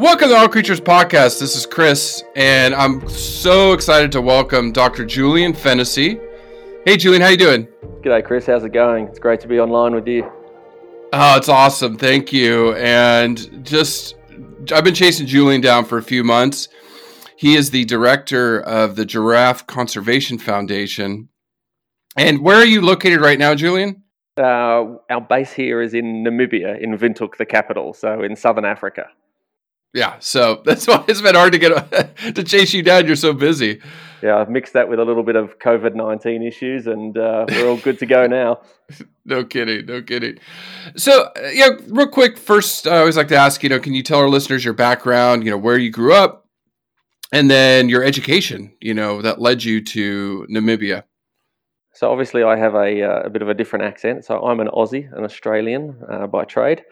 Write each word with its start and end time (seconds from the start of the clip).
Welcome 0.00 0.30
to 0.30 0.34
All 0.34 0.48
Creatures 0.48 0.80
Podcast. 0.80 1.38
This 1.40 1.54
is 1.54 1.66
Chris, 1.66 2.24
and 2.34 2.74
I'm 2.74 3.06
so 3.06 3.74
excited 3.74 4.10
to 4.12 4.22
welcome 4.22 4.72
Dr. 4.72 5.04
Julian 5.04 5.52
Fennessy. 5.52 6.18
Hey, 6.86 6.96
Julian, 6.96 7.20
how 7.20 7.28
you 7.28 7.36
doing? 7.36 7.68
G'day, 8.00 8.24
Chris. 8.24 8.46
How's 8.46 8.64
it 8.64 8.72
going? 8.72 9.08
It's 9.08 9.18
great 9.18 9.40
to 9.40 9.46
be 9.46 9.60
online 9.60 9.94
with 9.94 10.08
you. 10.08 10.22
Oh, 11.12 11.36
it's 11.36 11.50
awesome. 11.50 11.98
Thank 11.98 12.32
you. 12.32 12.72
And 12.76 13.62
just, 13.62 14.14
I've 14.72 14.84
been 14.84 14.94
chasing 14.94 15.26
Julian 15.26 15.60
down 15.60 15.84
for 15.84 15.98
a 15.98 16.02
few 16.02 16.24
months. 16.24 16.68
He 17.36 17.54
is 17.54 17.70
the 17.70 17.84
director 17.84 18.58
of 18.58 18.96
the 18.96 19.04
Giraffe 19.04 19.66
Conservation 19.66 20.38
Foundation. 20.38 21.28
And 22.16 22.40
where 22.40 22.56
are 22.56 22.64
you 22.64 22.80
located 22.80 23.20
right 23.20 23.38
now, 23.38 23.54
Julian? 23.54 24.02
Uh, 24.38 24.96
our 25.10 25.20
base 25.20 25.52
here 25.52 25.82
is 25.82 25.92
in 25.92 26.24
Namibia, 26.24 26.80
in 26.80 26.96
Windhoek, 26.96 27.36
the 27.36 27.44
capital, 27.44 27.92
so 27.92 28.22
in 28.22 28.34
southern 28.34 28.64
Africa. 28.64 29.10
Yeah, 29.92 30.16
so 30.20 30.62
that's 30.64 30.86
why 30.86 31.04
it's 31.08 31.20
been 31.20 31.34
hard 31.34 31.52
to 31.52 31.58
get 31.58 32.14
to 32.34 32.42
chase 32.44 32.72
you 32.72 32.82
down. 32.82 33.06
You're 33.06 33.16
so 33.16 33.32
busy. 33.32 33.80
Yeah, 34.22 34.36
I've 34.36 34.50
mixed 34.50 34.74
that 34.74 34.88
with 34.88 34.98
a 35.00 35.04
little 35.04 35.22
bit 35.22 35.36
of 35.36 35.58
COVID 35.58 35.94
nineteen 35.94 36.42
issues, 36.42 36.86
and 36.86 37.16
uh, 37.16 37.46
we're 37.48 37.68
all 37.68 37.78
good 37.78 37.98
to 38.00 38.06
go 38.06 38.26
now. 38.26 38.60
no 39.24 39.44
kidding, 39.44 39.86
no 39.86 40.02
kidding. 40.02 40.38
So, 40.96 41.30
uh, 41.36 41.48
yeah, 41.52 41.70
real 41.88 42.08
quick. 42.08 42.36
First, 42.36 42.86
I 42.86 42.98
always 42.98 43.16
like 43.16 43.28
to 43.28 43.36
ask, 43.36 43.62
you 43.62 43.68
know, 43.68 43.80
can 43.80 43.94
you 43.94 44.02
tell 44.02 44.18
our 44.18 44.28
listeners 44.28 44.64
your 44.64 44.74
background? 44.74 45.44
You 45.44 45.52
know, 45.52 45.58
where 45.58 45.78
you 45.78 45.90
grew 45.90 46.12
up, 46.12 46.46
and 47.32 47.50
then 47.50 47.88
your 47.88 48.04
education. 48.04 48.74
You 48.80 48.92
know, 48.92 49.22
that 49.22 49.40
led 49.40 49.64
you 49.64 49.82
to 49.84 50.46
Namibia. 50.50 51.04
So 51.94 52.10
obviously, 52.10 52.42
I 52.42 52.56
have 52.56 52.74
a, 52.74 53.02
uh, 53.02 53.20
a 53.24 53.30
bit 53.30 53.42
of 53.42 53.48
a 53.48 53.54
different 53.54 53.86
accent. 53.86 54.24
So 54.24 54.40
I'm 54.40 54.60
an 54.60 54.68
Aussie, 54.68 55.12
an 55.16 55.24
Australian 55.24 55.98
uh, 56.10 56.26
by 56.26 56.44
trade. 56.44 56.82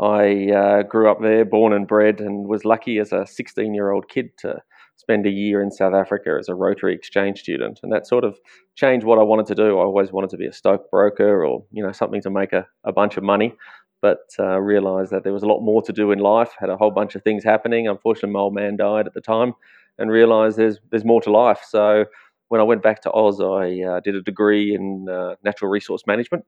I 0.00 0.52
uh, 0.52 0.82
grew 0.82 1.10
up 1.10 1.20
there, 1.20 1.44
born 1.44 1.72
and 1.72 1.86
bred, 1.86 2.20
and 2.20 2.46
was 2.46 2.64
lucky 2.64 2.98
as 2.98 3.12
a 3.12 3.26
16 3.26 3.74
year 3.74 3.90
old 3.90 4.08
kid 4.08 4.30
to 4.38 4.62
spend 4.96 5.26
a 5.26 5.30
year 5.30 5.60
in 5.60 5.70
South 5.70 5.94
Africa 5.94 6.36
as 6.38 6.48
a 6.48 6.54
Rotary 6.54 6.94
exchange 6.94 7.40
student. 7.40 7.80
And 7.82 7.92
that 7.92 8.06
sort 8.06 8.24
of 8.24 8.38
changed 8.76 9.06
what 9.06 9.18
I 9.18 9.22
wanted 9.22 9.46
to 9.46 9.54
do. 9.54 9.78
I 9.78 9.82
always 9.82 10.12
wanted 10.12 10.30
to 10.30 10.36
be 10.36 10.46
a 10.46 10.52
stockbroker 10.52 11.44
or, 11.44 11.64
you 11.72 11.82
know, 11.82 11.92
something 11.92 12.22
to 12.22 12.30
make 12.30 12.52
a, 12.52 12.66
a 12.84 12.92
bunch 12.92 13.16
of 13.16 13.24
money, 13.24 13.54
but 14.00 14.18
uh, 14.38 14.60
realized 14.60 15.10
that 15.10 15.24
there 15.24 15.32
was 15.32 15.42
a 15.42 15.46
lot 15.46 15.60
more 15.60 15.82
to 15.82 15.92
do 15.92 16.12
in 16.12 16.18
life, 16.18 16.50
had 16.58 16.70
a 16.70 16.76
whole 16.76 16.90
bunch 16.90 17.14
of 17.14 17.22
things 17.22 17.42
happening. 17.42 17.88
Unfortunately, 17.88 18.32
my 18.32 18.40
old 18.40 18.54
man 18.54 18.76
died 18.76 19.06
at 19.06 19.14
the 19.14 19.20
time 19.20 19.54
and 19.98 20.10
realized 20.10 20.58
there's, 20.58 20.78
there's 20.90 21.04
more 21.04 21.20
to 21.22 21.32
life. 21.32 21.60
So 21.68 22.04
when 22.48 22.60
I 22.60 22.64
went 22.64 22.82
back 22.82 23.02
to 23.02 23.12
Oz, 23.12 23.40
I 23.40 23.80
uh, 23.82 24.00
did 24.00 24.14
a 24.14 24.22
degree 24.22 24.74
in 24.74 25.08
uh, 25.08 25.34
natural 25.42 25.70
resource 25.70 26.02
management 26.06 26.44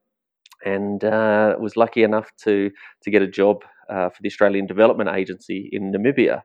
and 0.65 1.05
uh, 1.05 1.57
was 1.59 1.77
lucky 1.77 2.03
enough 2.03 2.31
to 2.45 2.71
to 3.03 3.11
get 3.11 3.23
a 3.23 3.27
job 3.27 3.63
uh, 3.89 4.09
for 4.09 4.23
the 4.23 4.29
Australian 4.29 4.67
Development 4.67 5.11
Agency 5.11 5.69
in 5.73 5.93
Namibia, 5.93 6.43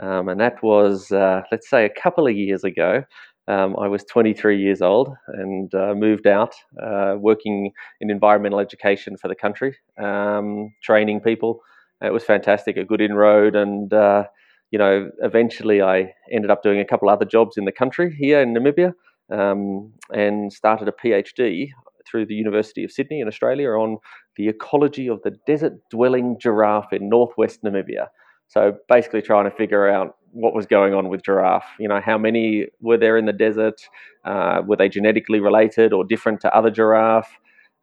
um, 0.00 0.28
and 0.28 0.40
that 0.40 0.62
was 0.62 1.10
uh, 1.12 1.42
let's 1.50 1.68
say 1.68 1.84
a 1.84 2.02
couple 2.02 2.26
of 2.26 2.34
years 2.34 2.64
ago. 2.64 3.04
Um, 3.48 3.74
I 3.80 3.88
was 3.88 4.04
23 4.04 4.62
years 4.62 4.80
old 4.80 5.08
and 5.26 5.74
uh, 5.74 5.94
moved 5.96 6.28
out, 6.28 6.54
uh, 6.80 7.16
working 7.18 7.72
in 8.00 8.08
environmental 8.08 8.60
education 8.60 9.16
for 9.16 9.26
the 9.26 9.34
country, 9.34 9.76
um, 10.00 10.72
training 10.84 11.20
people. 11.20 11.60
It 12.00 12.12
was 12.12 12.22
fantastic, 12.22 12.76
a 12.76 12.84
good 12.84 13.00
inroad, 13.00 13.56
and 13.56 13.92
uh, 13.92 14.24
you 14.70 14.78
know, 14.78 15.10
eventually 15.22 15.82
I 15.82 16.12
ended 16.30 16.50
up 16.50 16.62
doing 16.62 16.78
a 16.80 16.84
couple 16.84 17.08
other 17.08 17.24
jobs 17.24 17.56
in 17.56 17.64
the 17.64 17.72
country 17.72 18.14
here 18.16 18.40
in 18.40 18.54
Namibia. 18.54 18.92
Um, 19.32 19.92
and 20.12 20.52
started 20.52 20.88
a 20.88 20.92
PhD 20.92 21.70
through 22.06 22.26
the 22.26 22.34
University 22.34 22.84
of 22.84 22.92
Sydney 22.92 23.20
in 23.20 23.28
Australia 23.28 23.70
on 23.70 23.98
the 24.36 24.48
ecology 24.48 25.08
of 25.08 25.20
the 25.22 25.32
desert 25.46 25.74
dwelling 25.90 26.36
giraffe 26.40 26.92
in 26.92 27.08
northwest 27.08 27.62
Namibia. 27.62 28.06
So 28.48 28.76
basically, 28.88 29.22
trying 29.22 29.48
to 29.48 29.56
figure 29.56 29.88
out 29.88 30.16
what 30.32 30.54
was 30.54 30.66
going 30.66 30.94
on 30.94 31.08
with 31.08 31.22
giraffe. 31.22 31.66
You 31.78 31.88
know, 31.88 32.00
how 32.00 32.18
many 32.18 32.66
were 32.80 32.96
there 32.96 33.16
in 33.16 33.26
the 33.26 33.32
desert? 33.32 33.80
Uh, 34.24 34.62
were 34.66 34.76
they 34.76 34.88
genetically 34.88 35.40
related 35.40 35.92
or 35.92 36.04
different 36.04 36.40
to 36.42 36.54
other 36.54 36.70
giraffe? 36.70 37.38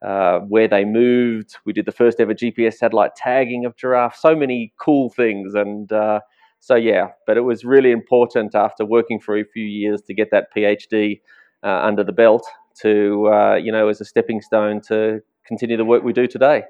Uh, 0.05 0.39
where 0.41 0.67
they 0.67 0.85
moved. 0.85 1.57
We 1.65 1.73
did 1.73 1.85
the 1.87 1.91
first 1.91 2.19
ever 2.19 2.35
GPS 2.35 2.75
satellite 2.75 3.15
tagging 3.15 3.65
of 3.65 3.75
giraffe. 3.75 4.15
So 4.15 4.35
many 4.35 4.71
cool 4.79 5.09
things, 5.09 5.55
and 5.55 5.91
uh, 5.91 6.19
so 6.59 6.75
yeah. 6.75 7.07
But 7.25 7.37
it 7.37 7.41
was 7.41 7.65
really 7.65 7.89
important 7.91 8.53
after 8.53 8.85
working 8.85 9.19
for 9.19 9.35
a 9.35 9.43
few 9.43 9.65
years 9.65 10.03
to 10.03 10.13
get 10.13 10.29
that 10.29 10.53
PhD 10.55 11.21
uh, 11.63 11.79
under 11.81 12.03
the 12.03 12.11
belt 12.11 12.45
to 12.81 13.27
uh, 13.27 13.55
you 13.55 13.71
know 13.71 13.87
as 13.87 14.01
a 14.01 14.05
stepping 14.05 14.41
stone 14.41 14.81
to 14.87 15.21
continue 15.47 15.77
the 15.77 15.85
work 15.85 16.03
we 16.03 16.13
do 16.13 16.27
today. 16.27 16.63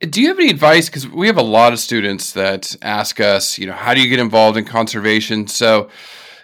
Do 0.00 0.22
you 0.22 0.28
have 0.28 0.38
any 0.38 0.50
advice? 0.50 0.88
Because 0.88 1.08
we 1.08 1.26
have 1.26 1.38
a 1.38 1.42
lot 1.42 1.72
of 1.72 1.80
students 1.80 2.32
that 2.32 2.76
ask 2.82 3.18
us, 3.18 3.58
you 3.58 3.66
know, 3.66 3.72
how 3.72 3.94
do 3.94 4.00
you 4.00 4.08
get 4.08 4.20
involved 4.20 4.56
in 4.56 4.64
conservation? 4.64 5.48
So, 5.48 5.88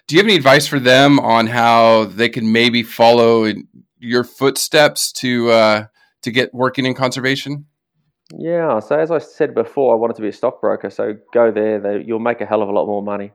do 0.09 0.17
you 0.17 0.21
have 0.21 0.27
any 0.27 0.35
advice 0.35 0.67
for 0.67 0.81
them 0.81 1.21
on 1.21 1.47
how 1.47 2.07
they 2.07 2.29
can 2.29 2.51
maybe 2.51 2.83
follow 2.83 3.53
your 3.99 4.25
footsteps 4.25 5.13
to 5.13 5.51
uh, 5.51 5.87
to 6.23 6.31
get 6.33 6.53
working 6.53 6.85
in 6.85 6.95
conservation? 6.95 7.67
Yeah. 8.37 8.81
So 8.81 8.99
as 8.99 9.11
I 9.11 9.19
said 9.19 9.55
before, 9.55 9.95
I 9.95 9.97
wanted 9.97 10.17
to 10.17 10.23
be 10.23 10.29
a 10.29 10.33
stockbroker. 10.33 10.91
So 10.91 11.15
go 11.33 11.53
there; 11.53 11.79
they, 11.79 12.05
you'll 12.05 12.19
make 12.19 12.41
a 12.41 12.47
hell 12.47 12.63
of 12.63 12.69
a 12.69 12.73
lot 12.73 12.87
more 12.87 13.03
money. 13.03 13.33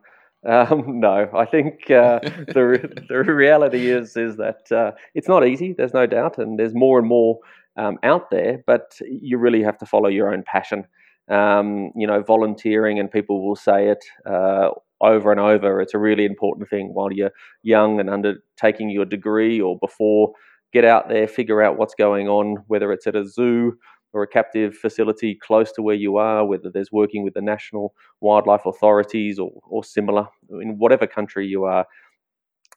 Um, 0.47 0.83
no, 0.99 1.29
I 1.35 1.45
think 1.45 1.89
uh, 1.91 2.19
the 2.23 3.05
the 3.09 3.17
reality 3.23 3.89
is 3.89 4.15
is 4.15 4.37
that 4.37 4.71
uh, 4.71 4.91
it's 5.15 5.27
not 5.27 5.45
easy. 5.47 5.73
There's 5.73 5.93
no 5.93 6.05
doubt, 6.05 6.37
and 6.37 6.59
there's 6.59 6.73
more 6.75 6.99
and 6.99 7.07
more 7.07 7.39
um, 7.77 7.97
out 8.03 8.29
there. 8.31 8.63
But 8.65 8.97
you 9.01 9.37
really 9.37 9.63
have 9.63 9.77
to 9.79 9.85
follow 9.85 10.09
your 10.09 10.33
own 10.33 10.43
passion. 10.43 10.85
Um, 11.29 11.91
you 11.95 12.07
know, 12.07 12.23
volunteering, 12.23 12.99
and 12.99 13.11
people 13.11 13.45
will 13.47 13.55
say 13.55 13.89
it 13.89 14.03
uh, 14.25 14.69
over 15.01 15.31
and 15.31 15.39
over. 15.39 15.79
It's 15.81 15.93
a 15.93 15.99
really 15.99 16.25
important 16.25 16.69
thing 16.69 16.93
while 16.93 17.11
you're 17.13 17.31
young 17.61 17.99
and 17.99 18.09
undertaking 18.09 18.89
your 18.89 19.05
degree, 19.05 19.61
or 19.61 19.77
before. 19.79 20.33
Get 20.71 20.85
out 20.85 21.09
there, 21.09 21.27
figure 21.27 21.63
out 21.63 21.77
what's 21.79 21.95
going 21.95 22.27
on, 22.27 22.57
whether 22.67 22.91
it's 22.91 23.07
at 23.07 23.15
a 23.15 23.25
zoo 23.25 23.75
or 24.13 24.23
a 24.23 24.27
captive 24.27 24.75
facility 24.75 25.35
close 25.35 25.71
to 25.73 25.81
where 25.81 25.95
you 25.95 26.17
are, 26.17 26.45
whether 26.45 26.69
there's 26.69 26.91
working 26.91 27.23
with 27.23 27.33
the 27.33 27.41
national 27.41 27.93
wildlife 28.21 28.65
authorities 28.65 29.39
or, 29.39 29.51
or 29.69 29.83
similar 29.83 30.27
in 30.61 30.77
whatever 30.77 31.05
country 31.05 31.47
you 31.47 31.63
are. 31.63 31.85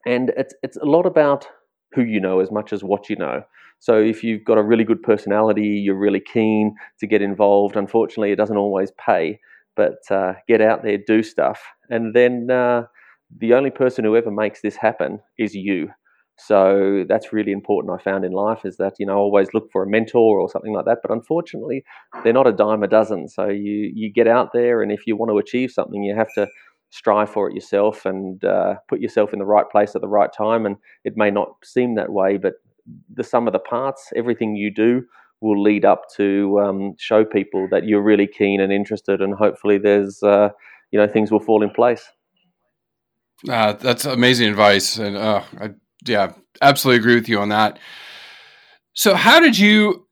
And 0.07 0.31
it's, 0.37 0.55
it's 0.63 0.77
a 0.77 0.85
lot 0.85 1.07
about 1.07 1.47
who 1.95 2.03
you 2.03 2.21
know 2.21 2.41
as 2.41 2.51
much 2.51 2.73
as 2.73 2.83
what 2.83 3.09
you 3.09 3.17
know. 3.17 3.43
So 3.79 4.01
if 4.01 4.23
you've 4.23 4.45
got 4.45 4.59
a 4.59 4.63
really 4.63 4.85
good 4.85 5.03
personality, 5.03 5.67
you're 5.67 5.99
really 5.99 6.21
keen 6.21 6.77
to 7.01 7.07
get 7.07 7.23
involved. 7.23 7.77
Unfortunately, 7.77 8.31
it 8.31 8.37
doesn't 8.37 8.57
always 8.57 8.93
pay, 8.93 9.41
but 9.75 9.99
uh, 10.11 10.35
get 10.47 10.61
out 10.61 10.83
there, 10.83 10.99
do 10.99 11.23
stuff, 11.23 11.61
and 11.91 12.15
then 12.15 12.51
uh, 12.51 12.85
the 13.39 13.55
only 13.55 13.71
person 13.71 14.05
who 14.05 14.17
ever 14.17 14.31
makes 14.31 14.61
this 14.61 14.77
happen 14.77 15.21
is 15.39 15.55
you. 15.55 15.91
So 16.39 17.05
that's 17.09 17.33
really 17.33 17.53
important. 17.53 17.99
I 17.99 18.03
found 18.03 18.25
in 18.25 18.33
life 18.33 18.65
is 18.65 18.77
that 18.79 18.95
you 18.99 19.07
know 19.07 19.17
always 19.17 19.49
look 19.55 19.71
for 19.71 19.83
a 19.83 19.89
mentor 19.89 20.41
or 20.41 20.49
something 20.49 20.73
like 20.73 20.87
that. 20.87 20.99
But 21.03 21.13
unfortunately, 21.13 21.85
they're 22.25 22.33
not 22.33 22.47
a 22.47 22.53
dime 22.53 22.83
a 22.83 22.89
dozen. 22.89 23.29
So 23.29 23.49
you 23.49 23.93
you 23.95 24.13
get 24.13 24.27
out 24.27 24.53
there, 24.53 24.83
and 24.83 24.91
if 24.91 25.07
you 25.07 25.17
want 25.17 25.31
to 25.31 25.39
achieve 25.39 25.71
something, 25.71 26.03
you 26.03 26.15
have 26.17 26.33
to 26.35 26.49
strive 26.91 27.31
for 27.31 27.49
it 27.49 27.55
yourself 27.55 28.05
and 28.05 28.45
uh, 28.45 28.75
put 28.89 29.01
yourself 29.01 29.33
in 29.33 29.39
the 29.39 29.47
right 29.47 29.69
place 29.71 29.95
at 29.95 30.03
the 30.03 30.09
right 30.09 30.31
time. 30.37 30.67
And 30.67 30.77
it 31.05 31.15
may 31.17 31.31
not 31.31 31.49
seem 31.65 31.95
that 31.95 32.13
way, 32.13 32.37
but 32.37 32.55
the 33.15 33.25
sum 33.25 33.47
of 33.47 33.53
the 33.53 33.59
parts, 33.59 34.13
everything 34.15 34.57
you 34.57 34.71
do, 34.71 35.03
will 35.41 35.61
lead 35.61 35.85
up 35.85 36.05
to 36.17 36.61
um, 36.61 36.95
show 36.99 37.25
people 37.25 37.67
that 37.71 37.85
you're 37.85 38.03
really 38.03 38.27
keen 38.27 38.61
and 38.61 38.73
interested, 38.73 39.21
and 39.21 39.35
hopefully 39.35 39.79
there's 39.79 40.23
uh, 40.23 40.49
you 40.91 40.99
know 40.99 41.09
things 41.09 41.31
will 41.31 41.41
fall 41.41 41.63
in 41.63 41.71
place. 41.71 42.05
Uh, 43.49 43.73
that's 43.73 44.05
amazing 44.05 44.49
advice, 44.49 44.99
and 44.99 45.17
uh, 45.17 45.43
I, 45.61 45.71
yeah, 46.05 46.33
absolutely 46.61 47.01
agree 47.01 47.15
with 47.15 47.29
you 47.29 47.41
on 47.41 47.49
that. 47.51 47.79
So, 48.95 49.15
how 49.15 49.41
did 49.41 49.59
you 49.59 50.07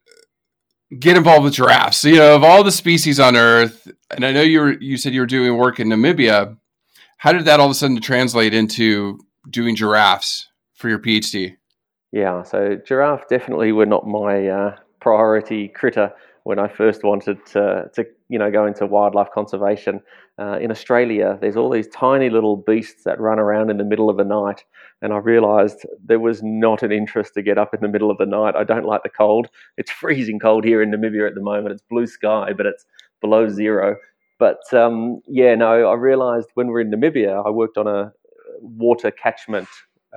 get 0.98 1.16
involved 1.16 1.44
with 1.44 1.54
giraffes? 1.54 2.04
You 2.04 2.16
know, 2.16 2.36
of 2.36 2.44
all 2.44 2.64
the 2.64 2.72
species 2.72 3.20
on 3.20 3.36
Earth, 3.36 3.90
and 4.10 4.24
I 4.24 4.32
know 4.32 4.42
you 4.42 4.60
were 4.60 4.72
you 4.80 4.96
said 4.96 5.14
you 5.14 5.20
were 5.20 5.26
doing 5.26 5.56
work 5.56 5.80
in 5.80 5.88
Namibia. 5.88 6.56
How 7.18 7.32
did 7.32 7.44
that 7.44 7.60
all 7.60 7.66
of 7.66 7.72
a 7.72 7.74
sudden 7.74 8.00
translate 8.00 8.54
into 8.54 9.18
doing 9.50 9.76
giraffes 9.76 10.48
for 10.74 10.88
your 10.88 10.98
PhD? 10.98 11.56
Yeah, 12.12 12.42
so 12.42 12.76
giraffe 12.76 13.28
definitely 13.28 13.72
were 13.72 13.86
not 13.86 14.06
my 14.06 14.48
uh, 14.48 14.76
priority 15.00 15.68
critter 15.68 16.12
when 16.44 16.58
I 16.58 16.68
first 16.68 17.04
wanted 17.04 17.44
to, 17.46 17.90
to 17.94 18.06
you 18.28 18.38
know, 18.38 18.50
go 18.50 18.66
into 18.66 18.86
wildlife 18.86 19.28
conservation. 19.32 20.00
Uh, 20.38 20.58
in 20.58 20.70
Australia, 20.70 21.38
there's 21.40 21.56
all 21.56 21.70
these 21.70 21.88
tiny 21.88 22.30
little 22.30 22.56
beasts 22.56 23.04
that 23.04 23.20
run 23.20 23.38
around 23.38 23.70
in 23.70 23.76
the 23.76 23.84
middle 23.84 24.08
of 24.08 24.16
the 24.16 24.24
night, 24.24 24.64
and 25.02 25.12
I 25.12 25.18
realised 25.18 25.86
there 26.04 26.20
was 26.20 26.42
not 26.42 26.82
an 26.82 26.92
interest 26.92 27.34
to 27.34 27.42
get 27.42 27.58
up 27.58 27.72
in 27.74 27.80
the 27.80 27.88
middle 27.88 28.10
of 28.10 28.18
the 28.18 28.26
night. 28.26 28.56
I 28.56 28.64
don't 28.64 28.84
like 28.84 29.02
the 29.02 29.08
cold. 29.08 29.48
It's 29.76 29.90
freezing 30.02 30.38
cold 30.38 30.64
here 30.64 30.82
in 30.82 30.90
Namibia 30.90 31.26
at 31.26 31.34
the 31.34 31.40
moment. 31.40 31.72
It's 31.72 31.84
blue 31.88 32.06
sky, 32.06 32.52
but 32.56 32.66
it's 32.66 32.84
below 33.20 33.48
zero. 33.48 33.96
But 34.38 34.60
um, 34.72 35.20
yeah, 35.28 35.54
no, 35.54 35.88
I 35.88 35.94
realised 35.94 36.48
when 36.54 36.68
we 36.68 36.74
are 36.74 36.80
in 36.80 36.90
Namibia, 36.90 37.46
I 37.46 37.50
worked 37.50 37.76
on 37.76 37.86
a 37.86 38.12
water 38.60 39.10
catchment 39.10 39.68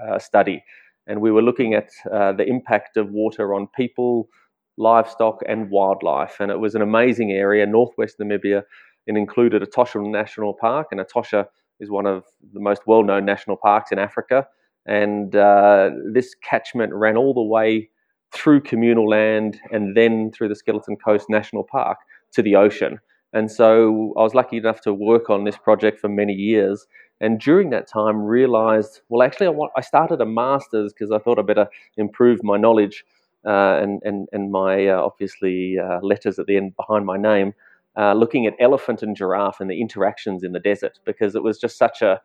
uh, 0.01 0.19
study, 0.19 0.63
and 1.07 1.21
we 1.21 1.31
were 1.31 1.41
looking 1.41 1.73
at 1.73 1.89
uh, 2.11 2.31
the 2.31 2.45
impact 2.45 2.97
of 2.97 3.09
water 3.11 3.53
on 3.53 3.67
people 3.75 4.29
livestock, 4.77 5.39
and 5.47 5.69
wildlife. 5.69 6.37
And 6.39 6.51
it 6.51 6.59
was 6.59 6.75
an 6.75 6.81
amazing 6.81 7.31
area, 7.31 7.65
northwest 7.65 8.17
Namibia. 8.19 8.63
It 9.05 9.17
included 9.17 9.61
Etosha 9.61 10.05
National 10.09 10.53
Park, 10.53 10.87
and 10.91 10.99
Etosha 10.99 11.45
is 11.79 11.89
one 11.89 12.05
of 12.05 12.23
the 12.53 12.59
most 12.59 12.83
well 12.87 13.03
known 13.03 13.25
national 13.25 13.57
parks 13.57 13.91
in 13.91 13.99
Africa. 13.99 14.47
And 14.85 15.35
uh, 15.35 15.91
this 16.11 16.35
catchment 16.43 16.93
ran 16.93 17.17
all 17.17 17.33
the 17.33 17.41
way 17.41 17.89
through 18.33 18.61
communal 18.61 19.07
land 19.07 19.59
and 19.71 19.95
then 19.95 20.31
through 20.31 20.49
the 20.49 20.55
Skeleton 20.55 20.97
Coast 20.97 21.27
National 21.29 21.63
Park 21.63 21.99
to 22.33 22.41
the 22.41 22.55
ocean. 22.55 22.99
And 23.31 23.51
so 23.51 24.13
I 24.17 24.21
was 24.21 24.35
lucky 24.35 24.57
enough 24.57 24.81
to 24.81 24.93
work 24.93 25.29
on 25.29 25.43
this 25.43 25.57
project 25.57 25.99
for 25.99 26.09
many 26.09 26.33
years. 26.33 26.85
And 27.21 27.39
during 27.39 27.69
that 27.69 27.87
time, 27.87 28.21
realized 28.21 29.01
well, 29.09 29.23
actually, 29.23 29.47
I, 29.47 29.51
want, 29.51 29.71
I 29.77 29.81
started 29.81 30.19
a 30.19 30.25
master's 30.25 30.93
because 30.93 31.11
I 31.11 31.19
thought 31.19 31.39
I 31.39 31.43
better 31.43 31.67
improve 31.97 32.43
my 32.43 32.57
knowledge 32.57 33.05
uh, 33.45 33.79
and, 33.81 34.01
and, 34.03 34.27
and 34.31 34.51
my 34.51 34.87
uh, 34.87 35.01
obviously 35.01 35.77
uh, 35.77 35.99
letters 36.01 36.39
at 36.39 36.45
the 36.45 36.57
end 36.57 36.75
behind 36.77 37.05
my 37.05 37.17
name, 37.17 37.53
looking 37.97 38.45
at 38.45 38.53
elephant 38.59 39.03
and 39.03 39.15
giraffe 39.15 39.59
and 39.59 39.69
the 39.69 39.81
interactions 39.81 40.43
in 40.43 40.53
the 40.53 40.59
desert 40.59 40.99
because 41.05 41.35
it 41.35 41.43
was 41.43 41.59
just 41.59 41.77
such 41.77 42.01
a, 42.01 42.21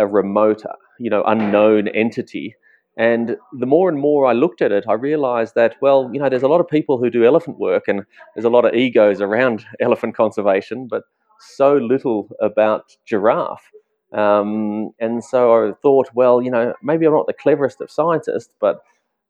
a 0.00 0.06
remote, 0.06 0.62
you 0.98 1.10
know, 1.10 1.22
unknown 1.24 1.88
entity. 1.88 2.56
And 2.96 3.36
the 3.52 3.66
more 3.66 3.88
and 3.88 3.98
more 3.98 4.26
I 4.26 4.32
looked 4.32 4.62
at 4.62 4.72
it, 4.72 4.84
I 4.88 4.94
realized 4.94 5.54
that, 5.54 5.76
well, 5.80 6.10
you 6.12 6.18
know, 6.18 6.28
there's 6.28 6.42
a 6.42 6.48
lot 6.48 6.60
of 6.60 6.68
people 6.68 6.98
who 6.98 7.10
do 7.10 7.24
elephant 7.24 7.58
work 7.58 7.86
and 7.86 8.02
there's 8.34 8.44
a 8.44 8.50
lot 8.50 8.64
of 8.64 8.74
egos 8.74 9.20
around 9.20 9.64
elephant 9.80 10.16
conservation, 10.16 10.88
but 10.88 11.04
so 11.38 11.76
little 11.76 12.28
about 12.40 12.96
giraffe. 13.06 13.70
Um, 14.12 14.90
and 14.98 15.22
so 15.22 15.68
I 15.68 15.72
thought, 15.82 16.10
well, 16.14 16.42
you 16.42 16.50
know, 16.50 16.74
maybe 16.82 17.06
I'm 17.06 17.12
not 17.12 17.26
the 17.26 17.32
cleverest 17.32 17.80
of 17.80 17.90
scientists, 17.90 18.50
but 18.60 18.80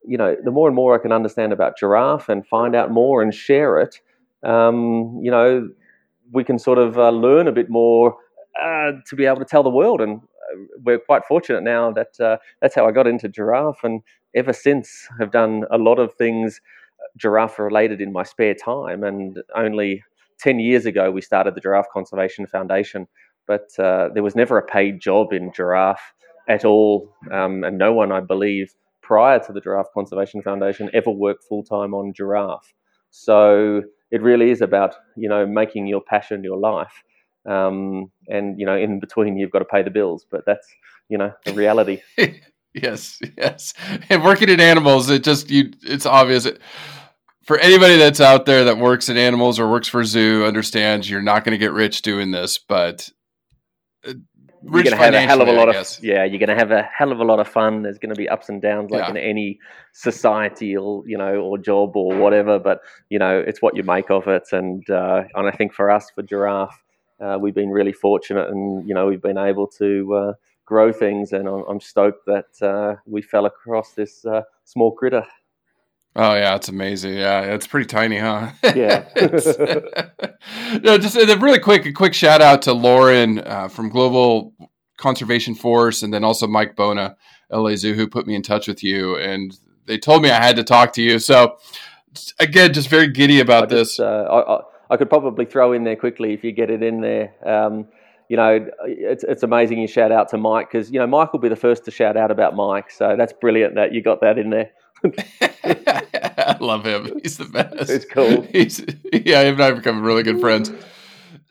you 0.06 0.16
know, 0.16 0.34
the 0.42 0.50
more 0.50 0.66
and 0.66 0.74
more 0.74 0.94
I 0.94 1.02
can 1.02 1.12
understand 1.12 1.52
about 1.52 1.76
giraffe 1.76 2.30
and 2.30 2.46
find 2.46 2.74
out 2.74 2.90
more 2.90 3.20
and 3.20 3.34
share 3.34 3.78
it, 3.78 4.00
um, 4.42 5.20
you 5.22 5.30
know, 5.30 5.68
we 6.32 6.44
can 6.44 6.58
sort 6.58 6.78
of 6.78 6.98
uh, 6.98 7.10
learn 7.10 7.48
a 7.48 7.52
bit 7.52 7.68
more 7.68 8.16
uh, 8.60 8.92
to 9.06 9.16
be 9.16 9.26
able 9.26 9.38
to 9.38 9.44
tell 9.44 9.62
the 9.62 9.70
world. 9.70 10.00
And 10.00 10.20
we're 10.84 10.98
quite 10.98 11.24
fortunate 11.24 11.62
now 11.62 11.92
that 11.92 12.18
uh, 12.20 12.38
that's 12.60 12.74
how 12.74 12.86
I 12.86 12.92
got 12.92 13.06
into 13.06 13.28
giraffe, 13.28 13.82
and 13.84 14.02
ever 14.34 14.52
since 14.52 15.08
have 15.18 15.30
done 15.32 15.64
a 15.70 15.78
lot 15.78 15.98
of 15.98 16.14
things 16.14 16.60
uh, 17.00 17.06
giraffe 17.16 17.58
related 17.58 18.00
in 18.00 18.12
my 18.12 18.22
spare 18.22 18.54
time. 18.54 19.04
And 19.04 19.38
only 19.54 20.02
ten 20.38 20.58
years 20.58 20.86
ago, 20.86 21.10
we 21.10 21.20
started 21.20 21.54
the 21.54 21.60
Giraffe 21.60 21.88
Conservation 21.92 22.46
Foundation, 22.46 23.06
but 23.46 23.68
uh, 23.78 24.08
there 24.14 24.22
was 24.22 24.36
never 24.36 24.58
a 24.58 24.66
paid 24.66 25.00
job 25.00 25.32
in 25.32 25.52
giraffe 25.52 26.14
at 26.48 26.64
all, 26.64 27.12
um, 27.30 27.64
and 27.64 27.78
no 27.78 27.92
one, 27.92 28.12
I 28.12 28.20
believe 28.20 28.74
prior 29.02 29.38
to 29.40 29.52
the 29.52 29.60
Giraffe 29.60 29.92
Conservation 29.92 30.42
Foundation 30.42 30.90
ever 30.92 31.10
worked 31.10 31.44
full 31.44 31.64
time 31.64 31.94
on 31.94 32.12
giraffe. 32.12 32.72
So 33.10 33.82
it 34.10 34.22
really 34.22 34.50
is 34.50 34.60
about 34.60 34.94
you 35.16 35.28
know 35.28 35.46
making 35.46 35.86
your 35.86 36.00
passion 36.00 36.44
your 36.44 36.58
life, 36.58 37.02
um, 37.48 38.10
and 38.28 38.58
you 38.58 38.66
know 38.66 38.76
in 38.76 39.00
between 39.00 39.36
you've 39.36 39.50
got 39.50 39.60
to 39.60 39.64
pay 39.64 39.82
the 39.82 39.90
bills. 39.90 40.26
But 40.30 40.42
that's 40.46 40.66
you 41.08 41.18
know 41.18 41.32
the 41.44 41.52
reality. 41.54 42.02
yes, 42.74 43.20
yes. 43.36 43.74
And 44.08 44.24
working 44.24 44.48
in 44.48 44.60
animals, 44.60 45.10
it 45.10 45.24
just 45.24 45.50
you 45.50 45.72
it's 45.82 46.06
obvious. 46.06 46.46
It, 46.46 46.60
for 47.44 47.58
anybody 47.58 47.96
that's 47.96 48.20
out 48.20 48.46
there 48.46 48.64
that 48.64 48.78
works 48.78 49.08
in 49.08 49.16
animals 49.16 49.58
or 49.58 49.68
works 49.68 49.88
for 49.88 50.04
zoo, 50.04 50.44
understands 50.44 51.10
you're 51.10 51.22
not 51.22 51.42
going 51.44 51.52
to 51.52 51.58
get 51.58 51.72
rich 51.72 52.02
doing 52.02 52.30
this, 52.30 52.58
but 52.58 53.10
uh, 54.06 54.12
you're 54.62 54.82
going 54.82 54.90
to 54.90 54.96
have 54.96 55.14
a 55.14 55.20
hell 55.20 55.40
of 55.40 55.48
a 55.48 55.52
lot 55.52 55.74
of 55.74 55.98
yeah 56.02 56.24
you're 56.24 56.38
going 56.38 56.48
to 56.48 56.54
have 56.54 56.70
a 56.70 56.82
hell 56.82 57.12
of 57.12 57.18
a 57.18 57.24
lot 57.24 57.40
of 57.40 57.48
fun 57.48 57.82
there's 57.82 57.98
going 57.98 58.14
to 58.14 58.18
be 58.18 58.28
ups 58.28 58.48
and 58.48 58.60
downs 58.60 58.90
like 58.90 59.02
yeah. 59.02 59.10
in 59.10 59.16
any 59.16 59.58
societal 59.92 61.02
you 61.06 61.16
know 61.16 61.36
or 61.36 61.56
job 61.56 61.96
or 61.96 62.14
whatever 62.16 62.58
but 62.58 62.80
you 63.08 63.18
know 63.18 63.42
it's 63.46 63.62
what 63.62 63.74
you 63.76 63.82
make 63.82 64.10
of 64.10 64.28
it 64.28 64.42
and 64.52 64.88
uh, 64.90 65.22
and 65.34 65.48
i 65.48 65.50
think 65.50 65.72
for 65.72 65.90
us 65.90 66.10
for 66.14 66.22
giraffe 66.22 66.82
uh, 67.20 67.38
we've 67.40 67.54
been 67.54 67.70
really 67.70 67.92
fortunate 67.92 68.48
and 68.48 68.86
you 68.88 68.94
know 68.94 69.06
we've 69.06 69.22
been 69.22 69.38
able 69.38 69.66
to 69.66 70.14
uh, 70.14 70.32
grow 70.64 70.92
things 70.92 71.32
and 71.32 71.48
i'm, 71.48 71.64
I'm 71.68 71.80
stoked 71.80 72.26
that 72.26 72.62
uh, 72.62 72.96
we 73.06 73.22
fell 73.22 73.46
across 73.46 73.92
this 73.92 74.24
uh, 74.24 74.42
small 74.64 74.92
critter 74.92 75.24
Oh 76.16 76.34
yeah, 76.34 76.56
it's 76.56 76.68
amazing. 76.68 77.14
Yeah, 77.14 77.42
it's 77.42 77.66
pretty 77.66 77.86
tiny, 77.86 78.18
huh? 78.18 78.50
Yeah. 78.74 79.08
no, 80.82 80.98
just 80.98 81.16
a 81.16 81.38
really 81.40 81.60
quick, 81.60 81.86
a 81.86 81.92
quick 81.92 82.14
shout 82.14 82.42
out 82.42 82.62
to 82.62 82.72
Lauren 82.72 83.38
uh, 83.38 83.68
from 83.68 83.90
Global 83.90 84.52
Conservation 84.96 85.54
Force, 85.54 86.02
and 86.02 86.12
then 86.12 86.24
also 86.24 86.48
Mike 86.48 86.74
Bona, 86.74 87.16
LA 87.50 87.76
Zoo, 87.76 87.94
who 87.94 88.08
put 88.08 88.26
me 88.26 88.34
in 88.34 88.42
touch 88.42 88.66
with 88.66 88.82
you, 88.82 89.16
and 89.18 89.56
they 89.86 89.98
told 89.98 90.22
me 90.22 90.30
I 90.30 90.42
had 90.42 90.56
to 90.56 90.64
talk 90.64 90.92
to 90.94 91.02
you. 91.02 91.20
So 91.20 91.58
again, 92.40 92.72
just 92.72 92.88
very 92.88 93.08
giddy 93.08 93.38
about 93.38 93.70
just, 93.70 93.98
this. 93.98 94.00
Uh, 94.00 94.62
I, 94.90 94.96
could 94.96 95.08
probably 95.08 95.44
throw 95.44 95.72
in 95.72 95.84
there 95.84 95.96
quickly 95.96 96.34
if 96.34 96.44
you 96.44 96.52
get 96.52 96.70
it 96.70 96.82
in 96.82 97.00
there. 97.00 97.34
Um, 97.46 97.86
you 98.28 98.36
know, 98.36 98.68
it's 98.84 99.24
it's 99.24 99.42
amazing 99.42 99.80
you 99.80 99.88
shout 99.88 100.12
out 100.12 100.28
to 100.28 100.38
Mike 100.38 100.70
because 100.70 100.90
you 100.90 101.00
know 101.00 101.06
Mike 101.06 101.32
will 101.32 101.40
be 101.40 101.48
the 101.48 101.56
first 101.56 101.84
to 101.86 101.90
shout 101.90 102.16
out 102.16 102.30
about 102.30 102.54
Mike. 102.54 102.90
So 102.90 103.16
that's 103.16 103.32
brilliant 103.32 103.74
that 103.74 103.92
you 103.92 104.02
got 104.02 104.20
that 104.20 104.38
in 104.38 104.50
there. 104.50 104.70
I 105.42 106.56
love 106.60 106.84
him. 106.84 107.18
He's 107.22 107.38
the 107.38 107.46
best. 107.46 107.90
It's 107.90 108.04
cool. 108.04 108.42
He's, 108.52 108.84
yeah, 109.12 109.42
him 109.42 109.54
and 109.54 109.62
I 109.62 109.66
have 109.66 109.76
become 109.76 110.02
really 110.02 110.22
good 110.22 110.40
friends. 110.40 110.70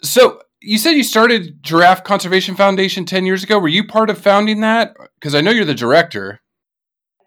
So 0.02 0.42
you 0.62 0.78
said 0.78 0.92
you 0.92 1.04
started 1.04 1.62
Giraffe 1.64 2.04
Conservation 2.04 2.56
Foundation 2.56 3.06
10 3.06 3.26
years 3.26 3.44
ago. 3.44 3.60
Were 3.60 3.68
you 3.68 3.86
part 3.86 4.10
of 4.10 4.18
founding 4.18 4.62
that? 4.62 4.96
Because 5.20 5.36
I 5.36 5.42
know 5.42 5.52
you're 5.52 5.66
the 5.66 5.74
director. 5.74 6.42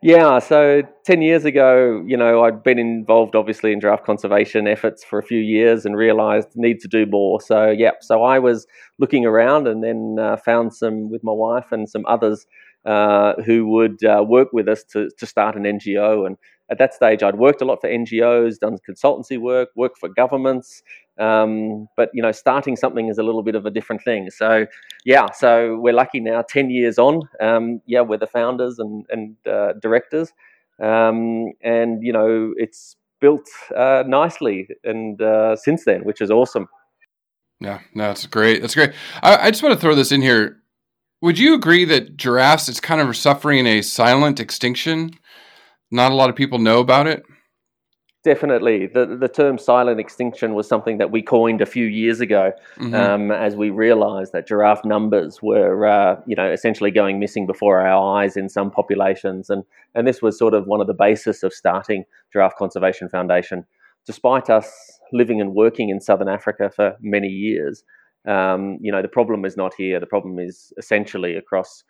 Yeah, 0.04 0.40
so 0.40 0.82
10 1.04 1.22
years 1.22 1.44
ago, 1.44 2.02
you 2.04 2.16
know, 2.16 2.42
I'd 2.42 2.64
been 2.64 2.80
involved 2.80 3.36
obviously 3.36 3.72
in 3.72 3.80
giraffe 3.80 4.02
conservation 4.02 4.66
efforts 4.66 5.04
for 5.04 5.20
a 5.20 5.22
few 5.22 5.38
years 5.38 5.86
and 5.86 5.96
realized 5.96 6.48
need 6.56 6.80
to 6.80 6.88
do 6.88 7.06
more. 7.06 7.40
So, 7.40 7.70
yeah, 7.70 7.92
so 8.00 8.24
I 8.24 8.40
was 8.40 8.66
looking 8.98 9.24
around 9.24 9.68
and 9.68 9.84
then 9.84 10.16
uh, 10.18 10.36
found 10.38 10.74
some 10.74 11.08
with 11.08 11.22
my 11.22 11.32
wife 11.32 11.70
and 11.70 11.88
some 11.88 12.04
others 12.06 12.44
uh, 12.84 13.34
who 13.46 13.68
would 13.68 14.04
uh, 14.04 14.24
work 14.26 14.48
with 14.52 14.68
us 14.68 14.82
to, 14.92 15.08
to 15.18 15.24
start 15.24 15.54
an 15.54 15.62
NGO. 15.62 16.26
And 16.26 16.36
at 16.68 16.78
that 16.78 16.94
stage, 16.94 17.22
I'd 17.22 17.38
worked 17.38 17.62
a 17.62 17.64
lot 17.64 17.80
for 17.80 17.88
NGOs, 17.88 18.58
done 18.58 18.78
consultancy 18.88 19.38
work, 19.38 19.68
worked 19.76 19.98
for 19.98 20.08
governments. 20.08 20.82
Um, 21.18 21.88
but 21.96 22.10
you 22.14 22.22
know, 22.22 22.32
starting 22.32 22.76
something 22.76 23.08
is 23.08 23.18
a 23.18 23.22
little 23.22 23.42
bit 23.42 23.54
of 23.54 23.66
a 23.66 23.70
different 23.70 24.02
thing. 24.02 24.30
So, 24.30 24.66
yeah, 25.04 25.30
so 25.32 25.76
we're 25.78 25.92
lucky 25.94 26.20
now. 26.20 26.42
Ten 26.42 26.70
years 26.70 26.98
on, 26.98 27.28
um, 27.40 27.80
yeah, 27.86 28.00
we're 28.00 28.18
the 28.18 28.26
founders 28.26 28.78
and, 28.78 29.04
and 29.10 29.36
uh, 29.46 29.74
directors, 29.80 30.32
um, 30.82 31.52
and 31.62 32.02
you 32.02 32.12
know, 32.12 32.54
it's 32.56 32.96
built 33.20 33.46
uh, 33.76 34.02
nicely 34.06 34.68
and 34.84 35.20
uh, 35.22 35.54
since 35.54 35.84
then, 35.84 36.02
which 36.04 36.20
is 36.20 36.30
awesome. 36.30 36.66
Yeah, 37.60 37.80
no, 37.94 38.08
that's 38.08 38.26
great. 38.26 38.60
That's 38.60 38.74
great. 38.74 38.92
I, 39.22 39.36
I 39.46 39.50
just 39.50 39.62
want 39.62 39.74
to 39.74 39.80
throw 39.80 39.94
this 39.94 40.10
in 40.12 40.22
here 40.22 40.62
Would 41.22 41.38
you 41.38 41.54
agree 41.54 41.84
that 41.86 42.16
giraffes 42.16 42.68
is 42.68 42.80
kind 42.80 43.00
of 43.00 43.16
suffering 43.16 43.66
a 43.66 43.82
silent 43.82 44.40
extinction? 44.40 45.10
Not 45.90 46.12
a 46.12 46.14
lot 46.16 46.30
of 46.30 46.36
people 46.36 46.58
know 46.58 46.80
about 46.80 47.06
it. 47.06 47.22
Definitely, 48.24 48.86
the 48.86 49.04
the 49.04 49.26
term 49.26 49.58
silent 49.58 49.98
extinction 49.98 50.54
was 50.54 50.68
something 50.68 50.98
that 50.98 51.10
we 51.10 51.22
coined 51.22 51.60
a 51.60 51.66
few 51.66 51.86
years 51.86 52.20
ago, 52.20 52.52
mm-hmm. 52.76 52.94
um, 52.94 53.32
as 53.32 53.56
we 53.56 53.70
realised 53.70 54.32
that 54.32 54.46
giraffe 54.46 54.84
numbers 54.84 55.42
were, 55.42 55.84
uh, 55.84 56.20
you 56.24 56.36
know, 56.36 56.48
essentially 56.48 56.92
going 56.92 57.18
missing 57.18 57.48
before 57.48 57.80
our 57.80 58.16
eyes 58.18 58.36
in 58.36 58.48
some 58.48 58.70
populations, 58.70 59.50
and 59.50 59.64
and 59.96 60.06
this 60.06 60.22
was 60.22 60.38
sort 60.38 60.54
of 60.54 60.68
one 60.68 60.80
of 60.80 60.86
the 60.86 60.94
basis 60.94 61.42
of 61.42 61.52
starting 61.52 62.04
Giraffe 62.32 62.54
Conservation 62.56 63.08
Foundation. 63.08 63.64
Despite 64.06 64.48
us 64.48 65.00
living 65.12 65.40
and 65.40 65.52
working 65.52 65.88
in 65.88 66.00
southern 66.00 66.28
Africa 66.28 66.70
for 66.70 66.96
many 67.00 67.28
years, 67.28 67.82
um, 68.28 68.78
you 68.80 68.92
know, 68.92 69.02
the 69.02 69.08
problem 69.08 69.44
is 69.44 69.56
not 69.56 69.74
here. 69.74 69.98
The 69.98 70.06
problem 70.06 70.38
is 70.38 70.72
essentially 70.78 71.34
across 71.34 71.82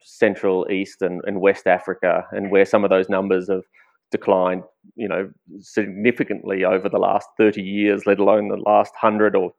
Central, 0.00 0.64
East, 0.70 1.02
and, 1.02 1.22
and 1.24 1.40
West 1.40 1.66
Africa, 1.66 2.24
and 2.30 2.52
where 2.52 2.64
some 2.64 2.84
of 2.84 2.90
those 2.90 3.08
numbers 3.08 3.48
have 3.48 3.64
declined, 4.12 4.62
you 4.94 5.08
know, 5.08 5.30
significantly 5.58 6.64
over 6.64 6.88
the 6.88 6.98
last 6.98 7.28
30 7.36 7.60
years, 7.60 8.06
let 8.06 8.20
alone 8.20 8.48
the 8.48 8.56
last 8.56 8.92
100 9.00 9.34
or 9.34 9.52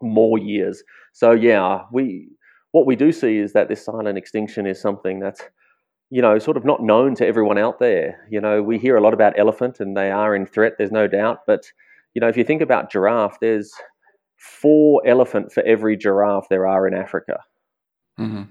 more 0.00 0.38
years. 0.38 0.82
So 1.12 1.32
yeah, 1.32 1.82
we 1.90 2.28
what 2.72 2.86
we 2.86 2.96
do 2.96 3.10
see 3.10 3.38
is 3.38 3.52
that 3.54 3.68
this 3.68 3.84
silent 3.84 4.18
extinction 4.18 4.66
is 4.66 4.80
something 4.80 5.18
that's 5.18 5.40
you 6.10 6.20
know 6.20 6.38
sort 6.38 6.56
of 6.56 6.64
not 6.64 6.82
known 6.82 7.14
to 7.16 7.26
everyone 7.26 7.58
out 7.58 7.78
there. 7.78 8.26
You 8.30 8.40
know, 8.40 8.62
we 8.62 8.78
hear 8.78 8.96
a 8.96 9.00
lot 9.00 9.14
about 9.14 9.38
elephant 9.38 9.80
and 9.80 9.96
they 9.96 10.10
are 10.10 10.36
in 10.36 10.46
threat, 10.46 10.74
there's 10.78 10.92
no 10.92 11.08
doubt, 11.08 11.40
but 11.46 11.64
you 12.14 12.20
know, 12.20 12.28
if 12.28 12.36
you 12.36 12.44
think 12.44 12.62
about 12.62 12.90
giraffe, 12.90 13.38
there's 13.40 13.72
four 14.38 15.02
elephant 15.06 15.52
for 15.52 15.62
every 15.64 15.96
giraffe 15.96 16.48
there 16.48 16.66
are 16.66 16.86
in 16.86 16.94
Africa. 16.94 17.40
Mm-hmm. 18.18 18.44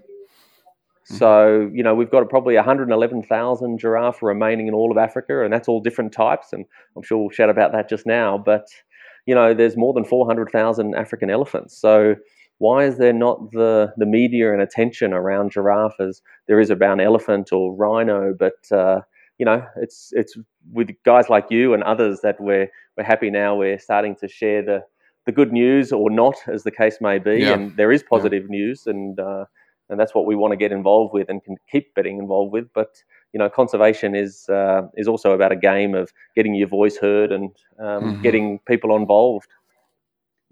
So, 1.07 1.69
you 1.71 1.83
know, 1.83 1.93
we've 1.93 2.09
got 2.09 2.27
probably 2.29 2.55
111,000 2.55 3.77
giraffe 3.77 4.23
remaining 4.23 4.67
in 4.67 4.73
all 4.73 4.91
of 4.91 4.97
Africa, 4.97 5.43
and 5.43 5.53
that's 5.53 5.67
all 5.67 5.79
different 5.79 6.11
types. 6.11 6.51
And 6.51 6.65
I'm 6.95 7.03
sure 7.03 7.19
we'll 7.19 7.29
chat 7.29 7.49
about 7.49 7.71
that 7.73 7.87
just 7.87 8.07
now. 8.07 8.39
But, 8.39 8.67
you 9.27 9.35
know, 9.35 9.53
there's 9.53 9.77
more 9.77 9.93
than 9.93 10.03
400,000 10.03 10.95
African 10.95 11.29
elephants. 11.29 11.77
So, 11.79 12.15
why 12.57 12.85
is 12.85 12.97
there 12.97 13.13
not 13.13 13.51
the, 13.51 13.93
the 13.97 14.05
media 14.05 14.53
and 14.53 14.61
attention 14.61 15.13
around 15.13 15.51
giraffe 15.51 15.99
as 15.99 16.21
there 16.47 16.59
is 16.59 16.71
around 16.71 17.01
elephant 17.01 17.51
or 17.51 17.75
rhino? 17.75 18.33
But, 18.33 18.71
uh, 18.71 19.01
you 19.37 19.45
know, 19.45 19.65
it's 19.77 20.11
it's 20.13 20.37
with 20.71 20.89
guys 21.03 21.29
like 21.29 21.47
you 21.49 21.73
and 21.73 21.83
others 21.83 22.21
that 22.23 22.39
we're 22.39 22.69
we're 22.97 23.03
happy 23.03 23.29
now. 23.29 23.55
We're 23.55 23.79
starting 23.79 24.15
to 24.17 24.27
share 24.27 24.63
the 24.63 24.83
the 25.25 25.31
good 25.31 25.51
news 25.51 25.91
or 25.91 26.09
not, 26.09 26.35
as 26.47 26.63
the 26.63 26.71
case 26.71 26.99
may 27.01 27.19
be. 27.19 27.39
Yeah. 27.39 27.53
And 27.53 27.75
there 27.75 27.91
is 27.91 28.03
positive 28.03 28.43
yeah. 28.43 28.57
news, 28.57 28.87
and 28.87 29.19
uh, 29.19 29.45
and 29.89 29.99
that's 29.99 30.15
what 30.15 30.25
we 30.25 30.35
want 30.35 30.51
to 30.51 30.57
get 30.57 30.71
involved 30.71 31.13
with 31.13 31.29
and 31.29 31.43
can 31.43 31.57
keep 31.71 31.93
getting 31.95 32.17
involved 32.19 32.51
with. 32.51 32.67
But 32.73 33.03
you 33.33 33.39
know, 33.39 33.49
conservation 33.49 34.15
is 34.15 34.47
uh, 34.49 34.83
is 34.95 35.07
also 35.07 35.31
about 35.31 35.51
a 35.51 35.55
game 35.55 35.95
of 35.95 36.11
getting 36.35 36.55
your 36.55 36.67
voice 36.67 36.97
heard 36.97 37.31
and 37.31 37.51
um, 37.79 37.85
mm-hmm. 37.85 38.21
getting 38.21 38.59
people 38.67 38.95
involved. 38.95 39.47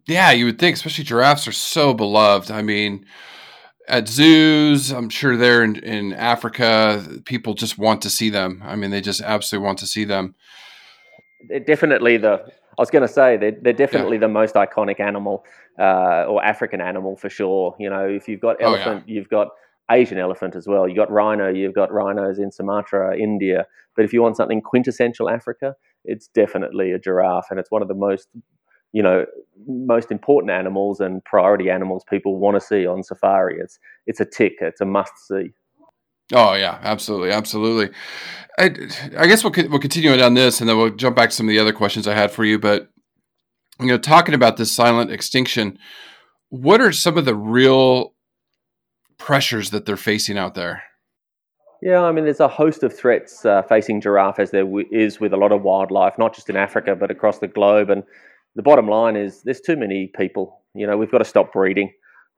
Yeah, 0.06 0.32
you 0.32 0.46
would 0.46 0.60
think, 0.60 0.76
especially 0.76 1.06
giraffes 1.06 1.48
are 1.48 1.54
so 1.54 1.94
beloved. 1.94 2.52
I 2.52 2.62
mean, 2.62 3.06
at 3.88 4.10
zoos, 4.10 4.92
I'm 4.92 5.10
sure 5.10 5.38
they're 5.38 5.64
in, 5.64 5.78
in 5.78 6.14
Africa. 6.14 7.22
People 7.26 7.54
just 7.54 7.78
want 7.78 8.02
to 8.02 8.10
see 8.10 8.30
them. 8.30 8.62
I 8.66 8.76
mean, 8.76 8.92
they 8.92 9.00
just 9.00 9.22
absolutely 9.22 9.66
want 9.66 9.80
to 9.80 9.88
see 9.88 10.04
them. 10.04 10.36
Definitely 11.66 12.18
the 12.18 12.52
I 12.78 12.82
was 12.82 12.90
going 12.90 13.02
to 13.02 13.14
say 13.14 13.38
they're, 13.38 13.58
they're 13.62 13.74
definitely 13.74 14.18
yeah. 14.18 14.22
the 14.22 14.30
most 14.30 14.56
iconic 14.56 15.00
animal 15.00 15.46
uh, 15.80 16.26
or 16.28 16.44
African 16.44 16.82
animal 16.82 17.16
for 17.16 17.30
sure. 17.30 17.76
You 17.80 17.90
know, 17.90 18.08
if 18.08 18.28
you've 18.28 18.42
got 18.42 18.62
elephant, 18.62 19.04
oh, 19.04 19.08
yeah. 19.08 19.16
you've 19.16 19.30
got 19.30 19.50
Asian 19.92 20.18
elephant 20.18 20.56
as 20.56 20.68
well. 20.68 20.88
You've 20.88 20.98
got 20.98 21.12
rhino, 21.12 21.50
you've 21.50 21.76
got 21.76 21.92
rhinos 21.92 22.40
in 22.40 22.52
Sumatra, 22.52 23.18
India. 23.18 23.66
But 23.96 24.06
if 24.06 24.14
you 24.14 24.22
want 24.22 24.38
something 24.38 24.62
quintessential 24.62 25.30
Africa, 25.30 25.76
it's 26.06 26.28
definitely 26.28 26.92
a 26.92 27.00
giraffe, 27.00 27.48
and 27.50 27.60
it's 27.60 27.72
one 27.72 27.82
of 27.82 27.88
the 27.88 27.94
most 27.94 28.28
you 28.92 29.02
know 29.02 29.26
most 29.68 30.12
important 30.12 30.52
animals 30.52 31.00
and 31.00 31.24
priority 31.26 31.70
animals 31.70 32.04
people 32.10 32.38
want 32.38 32.56
to 32.56 32.62
see 32.62 32.86
on 32.86 33.04
safari. 33.04 33.58
It's 33.60 33.80
it's 34.08 34.20
a 34.20 34.26
tick. 34.26 34.54
It's 34.62 34.82
a 34.82 34.86
must 34.86 35.14
see. 35.28 35.54
Oh 36.34 36.54
yeah, 36.56 36.80
absolutely, 36.82 37.32
absolutely. 37.32 37.96
I, 38.58 38.66
I 39.18 39.28
guess 39.28 39.44
we'll 39.44 39.54
we'll 39.70 39.80
continue 39.80 40.12
on 40.22 40.34
this, 40.34 40.60
and 40.60 40.70
then 40.70 40.78
we'll 40.78 40.90
jump 40.90 41.16
back 41.16 41.30
to 41.30 41.36
some 41.36 41.48
of 41.48 41.52
the 41.52 41.60
other 41.60 41.74
questions 41.74 42.08
I 42.08 42.16
had 42.16 42.32
for 42.32 42.44
you. 42.44 42.60
But 42.60 42.90
you 43.80 43.88
know, 43.88 43.98
talking 43.98 44.36
about 44.36 44.58
this 44.58 44.72
silent 44.72 45.12
extinction, 45.12 45.78
what 46.50 46.82
are 46.82 46.92
some 46.92 47.18
of 47.18 47.26
the 47.26 47.36
real 47.36 48.14
pressures 49.18 49.72
that 49.72 49.86
they're 49.86 49.98
facing 49.98 50.38
out 50.38 50.56
there? 50.56 50.84
Yeah, 51.82 52.02
I 52.02 52.12
mean, 52.12 52.24
there's 52.24 52.40
a 52.40 52.48
host 52.48 52.84
of 52.84 52.96
threats 52.98 53.46
uh, 53.46 53.62
facing 53.64 54.00
giraffe, 54.02 54.40
as 54.40 54.52
there 54.52 54.64
w- 54.64 54.88
is 54.92 55.20
with 55.20 55.34
a 55.34 55.38
lot 55.38 55.52
of 55.52 55.64
wildlife, 55.64 56.18
not 56.18 56.34
just 56.34 56.50
in 56.50 56.56
Africa 56.56 56.96
but 56.96 57.12
across 57.12 57.40
the 57.40 57.48
globe. 57.48 57.90
And 57.90 58.04
the 58.56 58.64
bottom 58.64 58.88
line 58.88 59.16
is, 59.16 59.42
there's 59.44 59.62
too 59.62 59.76
many 59.76 60.12
people. 60.16 60.62
You 60.74 60.88
know, 60.88 60.96
we've 60.98 61.12
got 61.12 61.18
to 61.18 61.26
stop 61.26 61.52
breeding 61.52 61.92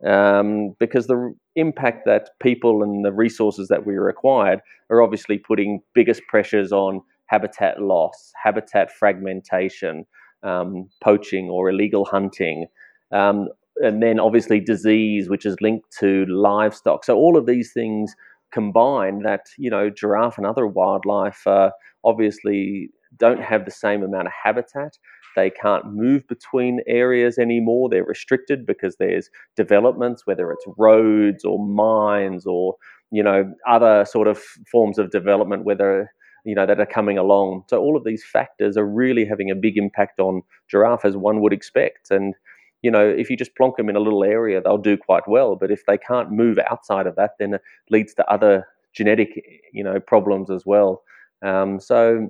um, 0.06 0.76
because 0.80 1.08
the 1.08 1.34
impact 1.56 2.06
that 2.06 2.30
people 2.42 2.84
and 2.84 3.06
the 3.06 3.14
resources 3.14 3.68
that 3.70 3.86
we 3.86 3.96
required 3.96 4.60
are 4.90 5.02
obviously 5.02 5.38
putting 5.38 5.82
biggest 5.94 6.22
pressures 6.28 6.72
on 6.72 7.02
habitat 7.28 7.82
loss, 7.82 8.32
habitat 8.44 8.92
fragmentation, 8.92 10.06
um, 10.44 10.90
poaching 11.02 11.50
or 11.50 11.70
illegal 11.70 12.06
hunting, 12.06 12.68
um, 13.12 13.48
and 13.78 14.02
then 14.02 14.20
obviously 14.20 14.60
disease, 14.60 15.30
which 15.30 15.46
is 15.46 15.56
linked 15.60 15.92
to 16.00 16.26
livestock. 16.28 17.04
So 17.04 17.16
all 17.16 17.38
of 17.38 17.46
these 17.46 17.72
things 17.74 18.16
combine 18.54 19.24
that 19.24 19.48
you 19.58 19.70
know 19.70 19.90
giraffe 19.90 20.38
and 20.38 20.48
other 20.48 20.68
wildlife 20.68 21.46
uh, 21.48 21.72
obviously 22.04 22.90
don't 23.18 23.42
have 23.42 23.66
the 23.66 23.72
same 23.72 24.04
amount 24.04 24.28
of 24.28 24.34
habitat 24.44 24.98
they 25.36 25.50
can't 25.50 25.86
move 25.94 26.28
between 26.28 26.82
areas 26.88 27.38
anymore. 27.38 27.90
They're 27.90 28.04
restricted 28.04 28.66
because 28.66 28.98
there's 28.98 29.30
developments, 29.56 30.26
whether 30.26 30.52
it's 30.52 30.66
roads 30.78 31.46
or 31.46 31.60
mines 31.66 32.46
or 32.46 32.76
you 33.12 33.24
know 33.24 33.54
other 33.68 34.06
sort 34.06 34.28
of 34.28 34.40
forms 34.72 34.98
of 34.98 35.12
development, 35.12 35.64
whether 35.66 36.12
you 36.46 36.56
know 36.56 36.66
that 36.66 36.80
are 36.80 36.86
coming 36.86 37.18
along. 37.18 37.64
So 37.70 37.80
all 37.80 37.98
of 37.98 38.04
these 38.04 38.24
factors 38.24 38.78
are 38.78 38.88
really 38.88 39.26
having 39.26 39.52
a 39.52 39.56
big 39.56 39.78
impact 39.78 40.20
on 40.20 40.42
giraffe, 40.70 41.06
as 41.06 41.18
one 41.18 41.42
would 41.42 41.54
expect. 41.54 42.12
And 42.12 42.36
you 42.82 42.92
know, 42.92 43.08
if 43.08 43.32
you 43.32 43.38
just 43.38 43.56
plonk 43.56 43.78
them 43.78 43.90
in 43.90 43.96
a 43.96 44.00
little 44.00 44.24
area, 44.24 44.62
they'll 44.62 44.78
do 44.78 44.96
quite 44.96 45.28
well. 45.28 45.56
But 45.56 45.72
if 45.72 45.86
they 45.88 45.98
can't 45.98 46.32
move 46.32 46.60
outside 46.70 47.08
of 47.08 47.16
that, 47.16 47.32
then 47.40 47.56
it 47.56 47.62
leads 47.90 48.14
to 48.14 48.32
other 48.32 48.68
genetic, 48.94 49.64
you 49.74 49.84
know, 49.84 50.00
problems 50.00 50.52
as 50.52 50.66
well. 50.68 51.02
Um, 51.44 51.80
so, 51.80 52.30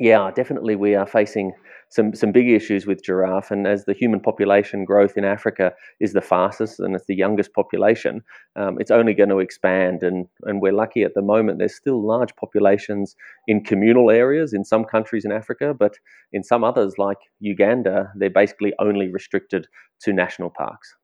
yeah, 0.00 0.30
definitely 0.34 0.76
we 0.76 0.94
are 0.94 1.06
facing 1.06 1.52
some 1.90 2.14
some 2.14 2.32
big 2.32 2.48
issues 2.48 2.86
with 2.86 3.02
giraffe. 3.02 3.50
And 3.50 3.66
as 3.66 3.84
the 3.84 3.94
human 3.94 4.20
population 4.20 4.84
growth 4.84 5.16
in 5.16 5.24
Africa 5.24 5.72
is 6.00 6.12
the 6.12 6.20
fastest 6.20 6.80
and 6.80 6.94
it's 6.94 7.06
the 7.06 7.16
youngest 7.16 7.52
population, 7.54 8.22
um, 8.56 8.78
it's 8.80 8.90
only 8.90 9.14
going 9.14 9.30
to 9.30 9.38
expand. 9.38 10.02
And 10.02 10.26
and 10.42 10.60
we're 10.60 10.72
lucky 10.72 11.02
at 11.02 11.14
the 11.14 11.22
moment. 11.22 11.58
There's 11.58 11.74
still 11.74 12.06
large 12.06 12.34
populations 12.36 13.16
in 13.46 13.64
communal 13.64 14.10
areas 14.10 14.52
in 14.52 14.64
some 14.64 14.84
countries 14.84 15.24
in 15.24 15.32
Africa, 15.32 15.74
but 15.74 15.94
in 16.32 16.42
some 16.42 16.64
others 16.64 16.94
like 16.98 17.18
Uganda, 17.40 18.12
they're 18.14 18.30
basically 18.30 18.72
only 18.78 19.08
restricted 19.08 19.66
to 20.02 20.12
national 20.12 20.50
parks. 20.50 20.94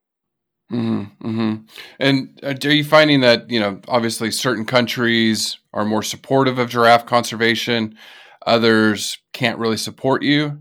Mm-hmm, 0.73 1.29
mm-hmm. 1.29 1.55
And 2.00 2.41
uh, 2.43 2.55
are 2.64 2.73
you 2.73 2.85
finding 2.85 3.21
that 3.21 3.50
you 3.50 3.61
know 3.61 3.81
obviously 3.88 4.31
certain 4.31 4.64
countries 4.64 5.59
are 5.73 5.85
more 5.85 6.03
supportive 6.03 6.59
of 6.59 6.71
giraffe 6.71 7.07
conservation, 7.07 7.97
others 8.47 9.19
can't 9.33 9.59
really 9.59 9.77
support 9.77 10.23
you? 10.23 10.61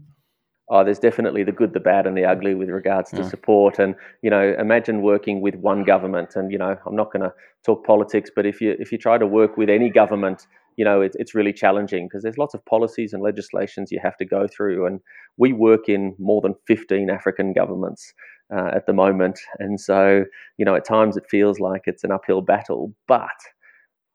oh, 0.74 0.84
there's 0.84 1.00
definitely 1.00 1.44
the 1.44 1.52
good, 1.52 1.74
the 1.74 1.80
bad, 1.80 2.08
and 2.08 2.18
the 2.18 2.25
ugly 2.25 2.56
with 2.56 2.70
regards 2.70 3.12
to 3.12 3.18
yeah. 3.18 3.30
support. 3.30 3.80
And 3.80 3.96
you 4.22 4.30
know, 4.30 4.56
imagine 4.58 5.02
working 5.02 5.40
with 5.40 5.56
one 5.56 5.84
government. 5.84 6.36
And 6.36 6.52
you 6.52 6.58
know, 6.58 6.75
I'm 6.86 6.96
not 6.96 7.12
going 7.13 7.22
to 7.22 7.34
talk 7.66 7.86
politics, 7.86 8.32
but 8.36 8.46
if 8.46 8.60
you 8.60 8.75
if 8.80 8.92
you 8.92 8.98
try 8.98 9.18
to 9.18 9.28
work 9.28 9.56
with 9.56 9.70
any 9.70 9.90
government, 9.90 10.48
you 10.75 10.84
know, 10.84 11.02
it, 11.02 11.16
it's 11.20 11.36
really 11.36 11.54
challenging 11.54 12.08
because 12.08 12.24
there's 12.24 12.40
lots 12.40 12.56
of 12.56 12.66
policies 12.66 13.13
and 13.13 13.22
legislations 13.22 13.92
you 13.92 14.00
have 14.02 14.18
to 14.18 14.25
go 14.25 14.48
through. 14.48 14.88
And 14.88 15.00
we 15.38 15.54
work 15.54 15.88
in 15.88 16.16
more 16.18 16.42
than 16.42 16.56
15 16.68 17.10
African 17.10 17.54
governments. 17.54 18.13
Uh, 18.54 18.70
at 18.75 18.86
the 18.86 18.94
moment, 18.94 19.40
and 19.58 19.80
so 19.80 20.25
you 20.58 20.66
know, 20.66 20.75
at 20.75 20.86
times 20.86 21.18
it 21.18 21.24
feels 21.28 21.60
like 21.60 21.84
it's 21.86 22.04
an 22.04 22.12
uphill 22.12 22.42
battle, 22.42 22.94
but 23.08 23.32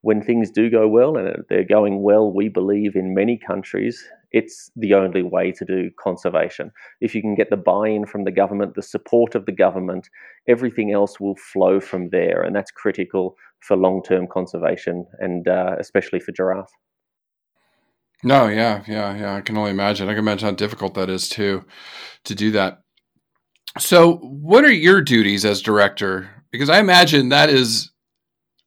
when 0.08 0.22
things 0.22 0.50
do 0.50 0.70
go 0.70 0.88
well, 0.88 1.18
and 1.18 1.44
they're 1.50 1.62
going 1.62 2.02
well, 2.02 2.32
we 2.32 2.48
believe 2.48 2.96
in 2.96 3.12
many 3.14 3.36
countries, 3.36 4.02
it's 4.32 4.70
the 4.74 4.94
only 4.94 5.22
way 5.22 5.52
to 5.52 5.66
do 5.66 5.90
conservation. 6.02 6.72
If 7.02 7.14
you 7.14 7.20
can 7.20 7.34
get 7.34 7.50
the 7.50 7.58
buy 7.58 7.90
in 7.90 8.06
from 8.06 8.24
the 8.24 8.30
government, 8.30 8.74
the 8.74 8.80
support 8.80 9.34
of 9.34 9.44
the 9.44 9.52
government, 9.52 10.08
everything 10.48 10.94
else 10.94 11.20
will 11.20 11.36
flow 11.36 11.78
from 11.78 12.08
there. 12.08 12.40
And 12.40 12.56
that's 12.56 12.70
critical 12.70 13.36
for 13.60 13.76
long 13.76 14.02
term 14.02 14.26
conservation 14.26 15.04
and 15.18 15.46
uh, 15.46 15.76
especially 15.78 16.20
for 16.20 16.32
giraffe. 16.32 16.72
No, 18.24 18.46
yeah, 18.48 18.84
yeah, 18.88 19.14
yeah. 19.14 19.34
I 19.34 19.42
can 19.42 19.58
only 19.58 19.72
imagine. 19.72 20.08
I 20.08 20.12
can 20.12 20.20
imagine 20.20 20.48
how 20.48 20.54
difficult 20.54 20.94
that 20.94 21.10
is 21.10 21.28
to 21.36 21.66
to 22.24 22.34
do 22.34 22.50
that. 22.52 22.78
So, 23.78 24.16
what 24.22 24.64
are 24.64 24.72
your 24.72 25.02
duties 25.02 25.44
as 25.44 25.60
director? 25.60 26.30
Because 26.50 26.70
I 26.70 26.78
imagine 26.78 27.28
that 27.28 27.50
is 27.50 27.90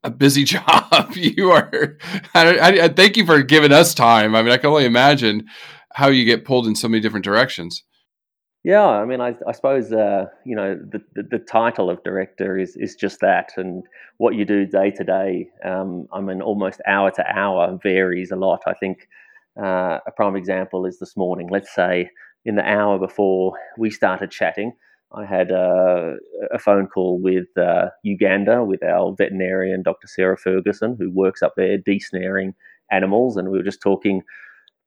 a 0.03 0.11
busy 0.11 0.43
job. 0.45 1.11
you 1.15 1.51
are. 1.51 1.97
I, 2.33 2.81
I, 2.83 2.87
thank 2.89 3.17
you 3.17 3.25
for 3.25 3.41
giving 3.43 3.71
us 3.71 3.93
time. 3.93 4.35
I 4.35 4.41
mean, 4.41 4.51
I 4.51 4.57
can 4.57 4.69
only 4.69 4.85
imagine 4.85 5.47
how 5.93 6.07
you 6.07 6.25
get 6.25 6.45
pulled 6.45 6.67
in 6.67 6.75
so 6.75 6.87
many 6.87 7.01
different 7.01 7.25
directions. 7.25 7.83
Yeah, 8.63 8.87
I 8.87 9.05
mean, 9.05 9.21
I, 9.21 9.35
I 9.47 9.53
suppose 9.53 9.91
uh, 9.91 10.25
you 10.45 10.55
know 10.55 10.75
the, 10.75 11.01
the, 11.15 11.23
the 11.31 11.39
title 11.39 11.89
of 11.89 12.03
director 12.03 12.59
is 12.59 12.75
is 12.75 12.95
just 12.95 13.19
that, 13.21 13.49
and 13.57 13.83
what 14.17 14.35
you 14.35 14.45
do 14.45 14.67
day 14.67 14.91
to 14.91 15.03
day. 15.03 15.49
Um, 15.65 16.07
I 16.13 16.21
mean, 16.21 16.43
almost 16.43 16.79
hour 16.85 17.09
to 17.09 17.25
hour 17.27 17.79
varies 17.81 18.29
a 18.29 18.35
lot. 18.35 18.61
I 18.67 18.73
think 18.73 19.07
uh, 19.59 19.97
a 20.05 20.11
prime 20.15 20.35
example 20.35 20.85
is 20.85 20.99
this 20.99 21.17
morning. 21.17 21.47
Let's 21.49 21.73
say 21.73 22.11
in 22.45 22.55
the 22.55 22.63
hour 22.63 22.99
before 22.99 23.53
we 23.79 23.89
started 23.89 24.29
chatting, 24.29 24.73
I 25.13 25.25
had 25.25 25.51
a, 25.51 26.15
a 26.53 26.59
phone 26.59 26.87
call 26.87 27.19
with 27.19 27.47
uh, 27.57 27.89
Uganda 28.03 28.63
with 28.63 28.83
our 28.83 29.13
veterinarian, 29.17 29.83
Dr. 29.83 30.07
Sarah 30.07 30.37
Ferguson, 30.37 30.95
who 30.97 31.11
works 31.11 31.41
up 31.41 31.53
there 31.57 31.77
desnaring 31.77 32.53
animals, 32.91 33.37
and 33.37 33.49
we 33.49 33.57
were 33.57 33.63
just 33.63 33.81
talking 33.81 34.21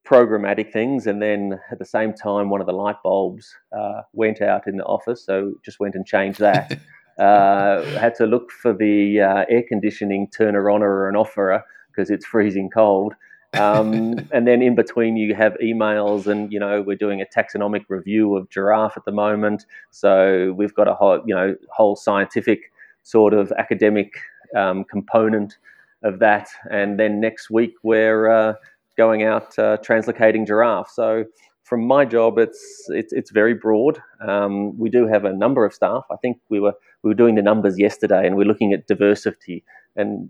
programmatic 0.06 0.72
things. 0.72 1.06
And 1.06 1.20
then 1.20 1.58
at 1.70 1.78
the 1.78 1.84
same 1.84 2.12
time, 2.12 2.50
one 2.50 2.60
of 2.60 2.66
the 2.66 2.72
light 2.72 2.96
bulbs 3.02 3.54
uh, 3.76 4.02
went 4.12 4.40
out 4.40 4.66
in 4.66 4.76
the 4.76 4.84
office, 4.84 5.24
so 5.24 5.54
just 5.64 5.80
went 5.80 5.94
and 5.94 6.06
changed 6.06 6.40
that. 6.40 6.78
uh, 7.18 7.82
had 7.98 8.14
to 8.16 8.26
look 8.26 8.50
for 8.50 8.72
the 8.72 9.20
uh, 9.20 9.44
air 9.48 9.62
conditioning 9.68 10.28
turner 10.30 10.70
on 10.70 10.82
or 10.82 11.08
an 11.08 11.16
offerer 11.16 11.62
because 11.88 12.10
it's 12.10 12.26
freezing 12.26 12.70
cold. 12.70 13.14
Um, 13.58 14.28
and 14.32 14.46
then 14.46 14.62
in 14.62 14.74
between, 14.74 15.16
you 15.16 15.34
have 15.34 15.56
emails, 15.62 16.26
and 16.26 16.52
you 16.52 16.58
know 16.58 16.82
we're 16.82 16.96
doing 16.96 17.20
a 17.20 17.26
taxonomic 17.26 17.84
review 17.88 18.36
of 18.36 18.50
giraffe 18.50 18.96
at 18.96 19.04
the 19.04 19.12
moment. 19.12 19.66
So 19.90 20.52
we've 20.56 20.74
got 20.74 20.88
a 20.88 20.94
whole, 20.94 21.22
you 21.26 21.34
know, 21.34 21.56
whole 21.70 21.96
scientific 21.96 22.72
sort 23.02 23.34
of 23.34 23.52
academic 23.52 24.14
um, 24.56 24.84
component 24.84 25.56
of 26.02 26.18
that. 26.18 26.48
And 26.70 26.98
then 26.98 27.20
next 27.20 27.50
week 27.50 27.74
we're 27.82 28.28
uh, 28.28 28.54
going 28.96 29.22
out 29.22 29.58
uh, 29.58 29.78
translocating 29.78 30.46
giraffe. 30.46 30.90
So 30.90 31.24
from 31.64 31.86
my 31.86 32.04
job, 32.04 32.38
it's 32.38 32.86
it's, 32.88 33.12
it's 33.12 33.30
very 33.30 33.54
broad. 33.54 34.00
Um, 34.26 34.78
we 34.78 34.90
do 34.90 35.06
have 35.06 35.24
a 35.24 35.32
number 35.32 35.64
of 35.64 35.72
staff. 35.72 36.04
I 36.10 36.16
think 36.16 36.38
we 36.50 36.60
were 36.60 36.74
we 37.02 37.10
were 37.10 37.14
doing 37.14 37.34
the 37.34 37.42
numbers 37.42 37.78
yesterday, 37.78 38.26
and 38.26 38.36
we're 38.36 38.46
looking 38.46 38.72
at 38.72 38.86
diversity, 38.86 39.64
and 39.96 40.28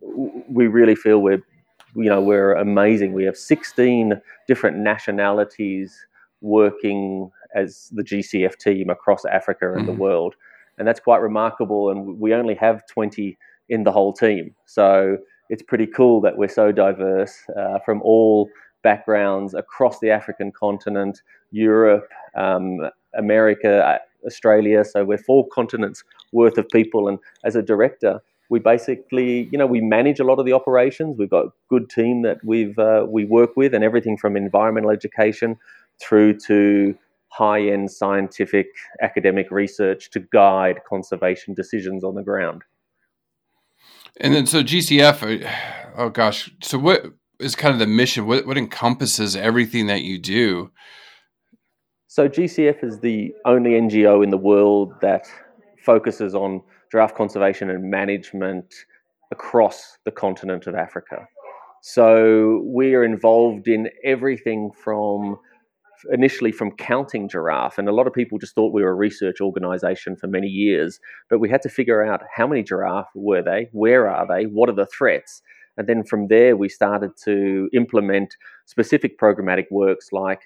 we 0.49 0.67
really 0.67 0.95
feel 0.95 1.19
we're 1.19 1.43
you 1.97 2.11
know 2.11 2.21
we're 2.21 2.55
amazing. 2.55 3.13
We 3.13 3.25
have 3.25 3.37
16 3.37 4.21
different 4.47 4.79
nationalities 4.79 6.07
working 6.41 7.31
as 7.55 7.91
the 7.93 8.03
GCF 8.03 8.57
team 8.59 8.91
across 8.91 9.25
Africa 9.25 9.73
and 9.73 9.83
mm-hmm. 9.83 9.87
the 9.87 9.93
world, 9.93 10.35
and 10.79 10.87
that's 10.87 11.01
quite 11.01 11.21
remarkable. 11.21 11.91
And 11.91 12.19
we 12.19 12.35
only 12.35 12.55
have 12.57 12.87
20 12.87 13.39
in 13.69 13.85
the 13.85 13.93
whole 13.93 14.13
team, 14.13 14.55
so 14.67 15.19
it's 15.51 15.63
pretty 15.63 15.87
cool 15.87 16.21
that 16.23 16.37
we're 16.37 16.49
so 16.49 16.73
diverse 16.73 17.37
uh, 17.57 17.79
from 17.85 18.03
all 18.03 18.49
backgrounds 18.83 19.55
across 19.55 19.99
the 20.01 20.11
African 20.11 20.53
continent, 20.53 21.23
Europe, 21.51 22.09
um, 22.37 22.79
America, 23.17 23.85
uh, 23.85 23.99
Australia. 24.27 24.85
So 24.85 25.05
we're 25.05 25.19
four 25.19 25.47
continents 25.49 26.05
worth 26.33 26.59
of 26.59 26.69
people. 26.69 27.09
And 27.09 27.19
as 27.45 27.57
a 27.57 27.63
director, 27.63 28.21
we 28.51 28.59
basically, 28.59 29.49
you 29.51 29.59
know, 29.59 29.67
we 29.67 29.81
manage 29.81 30.21
a 30.21 30.25
lot 30.25 30.39
of 30.39 30.47
the 30.47 30.53
operations. 30.53 31.17
We've 31.19 31.31
got 31.31 31.47
a 31.47 31.53
good 31.69 31.89
team 31.89 32.23
that 32.23 32.39
we've 32.45 32.79
uh, 32.79 33.07
we 33.09 33.25
work 33.25 33.57
with, 33.57 33.75
and 33.75 33.83
everything 33.83 34.17
from 34.17 34.37
environmental 34.37 34.91
education 34.91 35.57
through 36.01 36.39
to 36.41 36.95
high-end 37.29 37.91
scientific 37.91 38.69
academic 39.03 39.51
research 39.51 40.11
to 40.11 40.21
guide 40.21 40.81
conservation 40.89 41.53
decisions 41.53 42.05
on 42.05 42.15
the 42.15 42.23
ground. 42.23 42.63
And 44.21 44.33
then, 44.35 44.47
so 44.47 44.63
GCF, 44.63 45.45
uh, 45.45 45.51
oh 45.97 46.11
gosh, 46.11 46.51
so 46.63 46.79
what 46.79 47.07
is 47.41 47.57
kind 47.57 47.73
of 47.73 47.81
the 47.81 47.87
mission? 47.87 48.27
What, 48.27 48.47
what 48.47 48.57
encompasses 48.57 49.35
everything 49.35 49.89
that 49.89 50.03
you 50.03 50.19
do? 50.19 50.71
So 52.07 52.29
GCF 52.29 52.85
is 52.85 53.01
the 53.01 53.35
only 53.45 53.73
NGO 53.73 54.23
in 54.23 54.31
the 54.31 54.39
world 54.39 54.93
that 55.01 55.27
focuses 55.85 56.33
on 56.33 56.63
giraffe 56.95 57.17
conservation 57.17 57.71
and 57.71 57.91
management 57.91 58.73
across 59.33 59.99
the 60.05 60.13
continent 60.13 60.69
of 60.69 60.77
Africa. 60.77 61.27
So 61.83 62.63
we 62.65 62.95
are 62.95 63.03
involved 63.03 63.67
in 63.67 63.89
everything 64.05 64.71
from 64.73 65.37
initially 66.13 66.53
from 66.53 66.71
counting 66.71 67.29
giraffe, 67.29 67.79
and 67.79 67.89
a 67.89 67.93
lot 67.93 68.07
of 68.07 68.13
people 68.13 68.39
just 68.39 68.55
thought 68.55 68.73
we 68.73 68.85
were 68.85 68.91
a 68.91 68.95
research 68.95 69.41
organization 69.41 70.15
for 70.15 70.29
many 70.29 70.47
years. 70.47 71.01
But 71.29 71.41
we 71.41 71.51
had 71.51 71.63
to 71.63 71.69
figure 71.69 72.05
out 72.05 72.23
how 72.33 72.47
many 72.47 72.63
giraffe 72.63 73.11
were 73.17 73.43
they, 73.43 73.71
where 73.73 74.09
are 74.09 74.25
they, 74.29 74.45
what 74.45 74.69
are 74.69 74.77
the 74.77 74.87
threats, 74.87 75.43
and 75.77 75.89
then 75.89 76.05
from 76.05 76.29
there 76.29 76.57
we 76.57 76.69
started 76.69 77.11
to 77.25 77.69
implement 77.73 78.37
specific 78.67 79.19
programmatic 79.19 79.65
works 79.73 80.13
like 80.13 80.43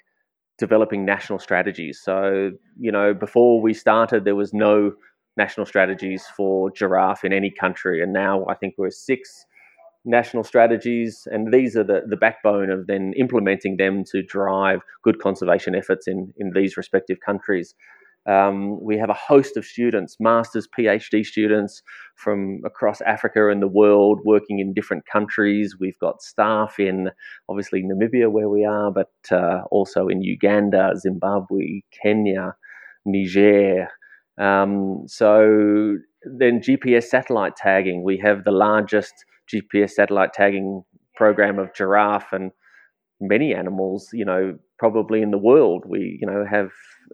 developing 0.57 1.05
national 1.05 1.37
strategies. 1.37 2.01
So 2.03 2.51
you 2.79 2.91
know, 2.91 3.13
before 3.13 3.61
we 3.61 3.75
started, 3.75 4.25
there 4.25 4.35
was 4.35 4.51
no 4.51 4.93
national 5.43 5.65
strategies 5.65 6.23
for 6.37 6.69
giraffe 6.79 7.23
in 7.23 7.33
any 7.33 7.51
country, 7.63 7.95
and 8.03 8.11
now 8.13 8.45
I 8.51 8.55
think 8.59 8.75
we're 8.77 8.91
six 9.11 9.45
national 10.05 10.43
strategies, 10.43 11.27
and 11.33 11.53
these 11.53 11.75
are 11.79 11.83
the, 11.83 12.01
the 12.07 12.17
backbone 12.25 12.69
of 12.69 12.87
then 12.87 13.13
implementing 13.17 13.77
them 13.77 14.03
to 14.11 14.23
drive 14.23 14.79
good 15.03 15.17
conservation 15.19 15.75
efforts 15.75 16.07
in, 16.07 16.33
in 16.37 16.51
these 16.55 16.77
respective 16.77 17.19
countries. 17.25 17.75
Um, 18.25 18.79
we 18.83 18.97
have 18.97 19.09
a 19.09 19.13
host 19.31 19.57
of 19.57 19.65
students, 19.65 20.17
masters, 20.19 20.67
PhD 20.77 21.25
students 21.25 21.81
from 22.15 22.61
across 22.65 23.01
Africa 23.01 23.49
and 23.49 23.61
the 23.61 23.67
world 23.81 24.19
working 24.23 24.59
in 24.59 24.73
different 24.73 25.03
countries. 25.11 25.77
We've 25.79 25.97
got 25.99 26.21
staff 26.21 26.79
in 26.79 27.09
obviously 27.49 27.81
Namibia, 27.83 28.31
where 28.31 28.49
we 28.49 28.65
are, 28.65 28.91
but 28.91 29.11
uh, 29.31 29.61
also 29.71 30.07
in 30.07 30.21
Uganda, 30.21 30.93
Zimbabwe, 30.97 31.81
Kenya, 32.01 32.55
Niger. 33.05 33.87
Um, 34.39 35.03
so 35.07 35.97
then 36.23 36.59
GPS 36.61 37.05
satellite 37.05 37.55
tagging. 37.55 38.03
We 38.03 38.17
have 38.19 38.43
the 38.43 38.51
largest 38.51 39.13
GPS 39.53 39.91
satellite 39.91 40.33
tagging 40.33 40.83
program 41.15 41.59
of 41.59 41.73
giraffe 41.73 42.31
and 42.31 42.51
many 43.21 43.53
animals, 43.53 44.09
you 44.13 44.25
know, 44.25 44.57
probably 44.77 45.21
in 45.21 45.31
the 45.31 45.37
world. 45.37 45.83
We, 45.87 46.17
you 46.21 46.27
know, 46.27 46.45
have 46.49 46.71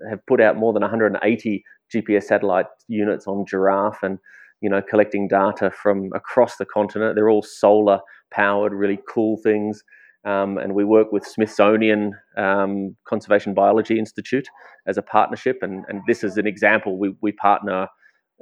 have 0.09 0.25
put 0.27 0.41
out 0.41 0.57
more 0.57 0.73
than 0.73 0.81
180 0.81 1.63
GPS 1.93 2.23
satellite 2.23 2.67
units 2.87 3.27
on 3.27 3.45
giraffe 3.47 4.03
and, 4.03 4.19
you 4.61 4.69
know, 4.69 4.81
collecting 4.81 5.27
data 5.27 5.71
from 5.71 6.09
across 6.13 6.57
the 6.57 6.65
continent. 6.65 7.15
They're 7.15 7.29
all 7.29 7.43
solar 7.43 7.99
powered, 8.31 8.73
really 8.73 8.99
cool 9.09 9.37
things. 9.37 9.83
Um, 10.25 10.57
and 10.57 10.73
we 10.73 10.83
work 10.83 11.11
with 11.11 11.23
Smithsonian 11.23 12.13
um, 12.35 12.95
Conservation 13.07 13.53
Biology 13.53 13.99
Institute 13.99 14.47
as 14.87 14.97
a 14.97 15.03
partnership. 15.03 15.59
And, 15.61 15.85
and 15.87 16.01
this 16.07 16.23
is 16.23 16.37
an 16.37 16.47
example. 16.47 16.97
We, 16.97 17.15
we 17.21 17.31
partner 17.31 17.87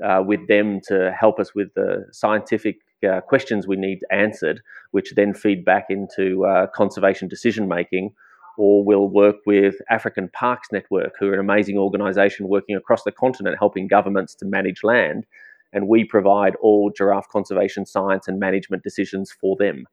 uh, 0.03 0.23
with 0.25 0.47
them 0.47 0.79
to 0.87 1.13
help 1.19 1.39
us 1.39 1.53
with 1.53 1.67
the 1.75 2.05
scientific 2.11 2.77
uh, 3.07 3.19
questions 3.21 3.67
we 3.67 3.75
need 3.75 3.99
answered, 4.11 4.61
which 4.91 5.13
then 5.15 5.33
feed 5.33 5.65
back 5.65 5.87
into 5.89 6.45
uh, 6.45 6.67
conservation 6.67 7.27
decision 7.27 7.67
making. 7.67 8.13
Or 8.57 8.85
we'll 8.85 9.09
work 9.09 9.37
with 9.45 9.75
African 9.89 10.29
Parks 10.29 10.69
Network, 10.71 11.13
who 11.19 11.27
are 11.27 11.33
an 11.33 11.39
amazing 11.39 11.77
organization 11.77 12.47
working 12.47 12.75
across 12.75 13.03
the 13.03 13.11
continent 13.11 13.57
helping 13.59 13.87
governments 13.87 14.35
to 14.35 14.45
manage 14.45 14.83
land. 14.83 15.25
And 15.73 15.87
we 15.87 16.05
provide 16.05 16.55
all 16.61 16.91
giraffe 16.95 17.27
conservation 17.29 17.85
science 17.85 18.27
and 18.27 18.39
management 18.39 18.83
decisions 18.83 19.33
for 19.41 19.57
them. 19.57 19.85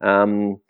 Um, 0.00 0.60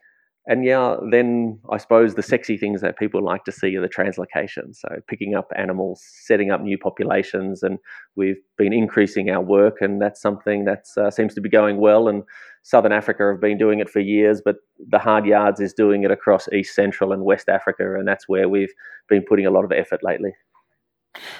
and 0.47 0.65
yeah, 0.65 0.97
then 1.11 1.59
I 1.73 1.79
suppose 1.79 2.15
the 2.15 2.23
sexy 2.23 2.59
things 2.59 2.83
that 2.83 2.99
people 2.99 3.25
like 3.25 3.45
to 3.45 3.53
see 3.53 3.75
are 3.77 3.81
the 3.81 3.89
translocations. 3.89 4.77
So 4.77 4.89
picking 5.09 5.35
up 5.35 5.51
animals, 5.57 6.03
setting 6.25 6.51
up 6.51 6.61
new 6.61 6.77
populations, 6.77 7.63
and 7.63 7.79
we've 8.15 8.41
been 8.59 8.75
increasing 8.75 9.31
our 9.31 9.41
work, 9.41 9.77
and 9.81 10.03
that's 10.03 10.21
something 10.21 10.67
that 10.67 10.85
uh, 10.99 11.11
seems 11.11 11.35
to 11.35 11.41
be 11.41 11.49
going 11.49 11.79
well. 11.79 12.09
And 12.09 12.25
Southern 12.63 12.93
Africa 12.93 13.31
have 13.33 13.41
been 13.41 13.57
doing 13.57 13.81
it 13.81 13.89
for 13.89 14.01
years, 14.01 14.43
but 14.45 14.57
the 14.91 14.99
hard 14.99 15.25
yards 15.25 15.61
is 15.61 15.73
doing 15.73 16.03
it 16.03 16.11
across 16.11 16.47
East 16.53 16.75
Central 16.75 17.13
and 17.13 17.25
West 17.25 17.49
Africa, 17.49 17.95
and 17.95 18.07
that's 18.07 18.29
where 18.29 18.49
we've 18.49 18.73
been 19.09 19.25
putting 19.27 19.47
a 19.47 19.51
lot 19.51 19.65
of 19.65 19.73
effort 19.73 20.01
lately. 20.03 20.33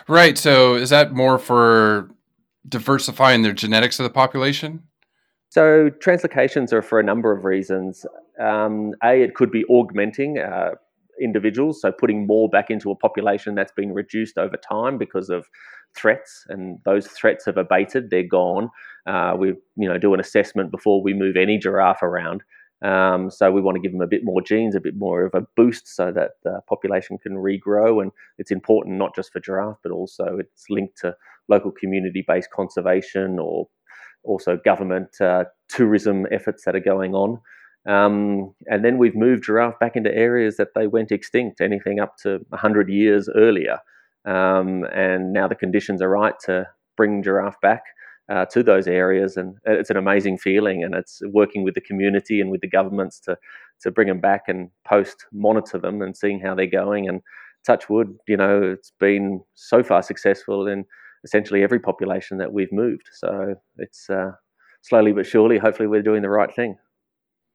Right. 0.09 0.39
So 0.39 0.77
is 0.77 0.89
that 0.91 1.13
more 1.13 1.39
for 1.39 2.09
diversifying 2.67 3.43
the 3.43 3.53
genetics 3.53 3.99
of 3.99 4.05
the 4.05 4.11
population? 4.11 4.83
So 5.51 5.91
translocations 5.91 6.73
are 6.73 6.83
for 6.83 6.99
a 6.99 7.03
number 7.05 7.37
of 7.37 7.45
reasons. 7.45 8.07
Um, 8.41 8.93
a, 9.03 9.23
it 9.23 9.35
could 9.35 9.51
be 9.51 9.65
augmenting 9.67 10.39
uh, 10.39 10.71
individuals, 11.21 11.81
so 11.81 11.93
putting 11.93 12.27
more 12.27 12.49
back 12.49 12.71
into 12.71 12.91
a 12.91 12.97
population 12.97 13.55
that's 13.55 13.73
been 13.73 13.93
reduced 13.93 14.39
over 14.39 14.57
time 14.57 14.99
because 14.99 15.31
of 15.31 15.47
threats, 15.97 16.45
and 16.49 16.79
those 16.85 17.07
threats 17.07 17.45
have 17.47 17.57
abated; 17.57 18.11
they're 18.11 18.27
gone. 18.27 18.71
Uh, 19.07 19.35
we, 19.39 19.49
you 19.77 19.89
know, 19.89 19.99
do 19.99 20.15
an 20.15 20.21
assessment 20.21 20.71
before 20.71 21.03
we 21.03 21.15
move 21.15 21.37
any 21.37 21.59
giraffe 21.59 22.03
around. 22.03 22.43
Um, 22.83 23.31
so 23.31 23.51
we 23.51 23.63
want 23.63 23.77
to 23.77 23.81
give 23.81 23.93
them 23.93 24.03
a 24.03 24.07
bit 24.07 24.25
more 24.25 24.43
genes, 24.43 24.75
a 24.75 24.81
bit 24.81 24.97
more 24.97 25.25
of 25.25 25.35
a 25.35 25.47
boost, 25.57 25.89
so 25.89 26.13
that 26.13 26.33
the 26.43 26.61
population 26.69 27.17
can 27.19 27.35
regrow. 27.35 28.03
And 28.03 28.11
it's 28.39 28.51
important 28.51 28.99
not 28.99 29.15
just 29.15 29.33
for 29.33 29.41
giraffe, 29.41 29.79
but 29.83 29.93
also 29.93 30.37
it's 30.39 30.67
linked 30.69 30.99
to 30.99 31.17
local 31.49 31.71
community-based 31.71 32.51
conservation 32.51 33.39
or 33.39 33.69
also 34.25 34.59
government 34.65 35.21
uh, 35.21 35.45
tourism 35.69 36.27
efforts 36.31 36.65
that 36.65 36.75
are 36.75 36.81
going 36.81 37.15
on. 37.15 37.41
Um, 37.87 38.55
and 38.67 38.85
then 38.85 38.99
we've 38.99 39.15
moved 39.15 39.45
giraffe 39.45 39.79
back 39.79 39.97
into 39.97 40.15
areas 40.15 40.57
that 40.57 40.69
they 40.75 40.87
went 40.87 41.13
extinct, 41.13 41.61
anything 41.61 42.01
up 42.01 42.17
to 42.23 42.41
100 42.49 42.89
years 42.89 43.29
earlier. 43.35 43.79
Um, 44.25 44.85
and 44.95 45.33
now 45.33 45.49
the 45.49 45.55
conditions 45.55 46.01
are 46.01 46.09
right 46.09 46.35
to 46.47 46.67
bring 46.97 47.23
giraffe 47.23 47.61
back 47.61 47.83
uh, 48.31 48.47
to 48.47 48.63
those 48.63 48.87
areas. 48.87 49.37
And 49.37 49.57
it's 49.67 49.91
an 49.91 49.99
amazing 49.99 50.39
feeling. 50.39 50.83
And 50.83 50.95
it's 50.95 51.21
working 51.31 51.63
with 51.63 51.75
the 51.75 51.83
community 51.83 52.41
and 52.41 52.51
with 52.51 52.63
the 52.63 52.69
governments 52.69 53.21
to, 53.21 53.37
to 53.83 53.91
bring 53.91 54.09
them 54.09 54.21
back 54.21 54.45
and 54.49 54.71
post 54.87 55.27
monitor 55.33 55.79
them 55.79 56.01
and 56.01 56.17
seeing 56.17 56.41
how 56.41 56.55
they're 56.55 56.67
going. 56.67 57.09
And 57.09 57.21
touch 57.67 57.89
wood, 57.89 58.17
you 58.29 58.37
know, 58.37 58.63
it's 58.63 58.93
been 58.99 59.41
so 59.55 59.83
far 59.83 60.03
successful 60.03 60.67
in 60.67 60.85
essentially 61.25 61.63
every 61.63 61.81
population 61.81 62.39
that 62.39 62.53
we've 62.53 62.73
moved. 62.73 63.09
So 63.13 63.55
it's 63.79 64.09
uh, 64.09 64.33
slowly 64.83 65.13
but 65.13 65.27
surely, 65.27 65.59
hopefully, 65.59 65.89
we're 65.89 66.03
doing 66.03 66.23
the 66.23 66.29
right 66.29 66.55
thing. 66.55 66.77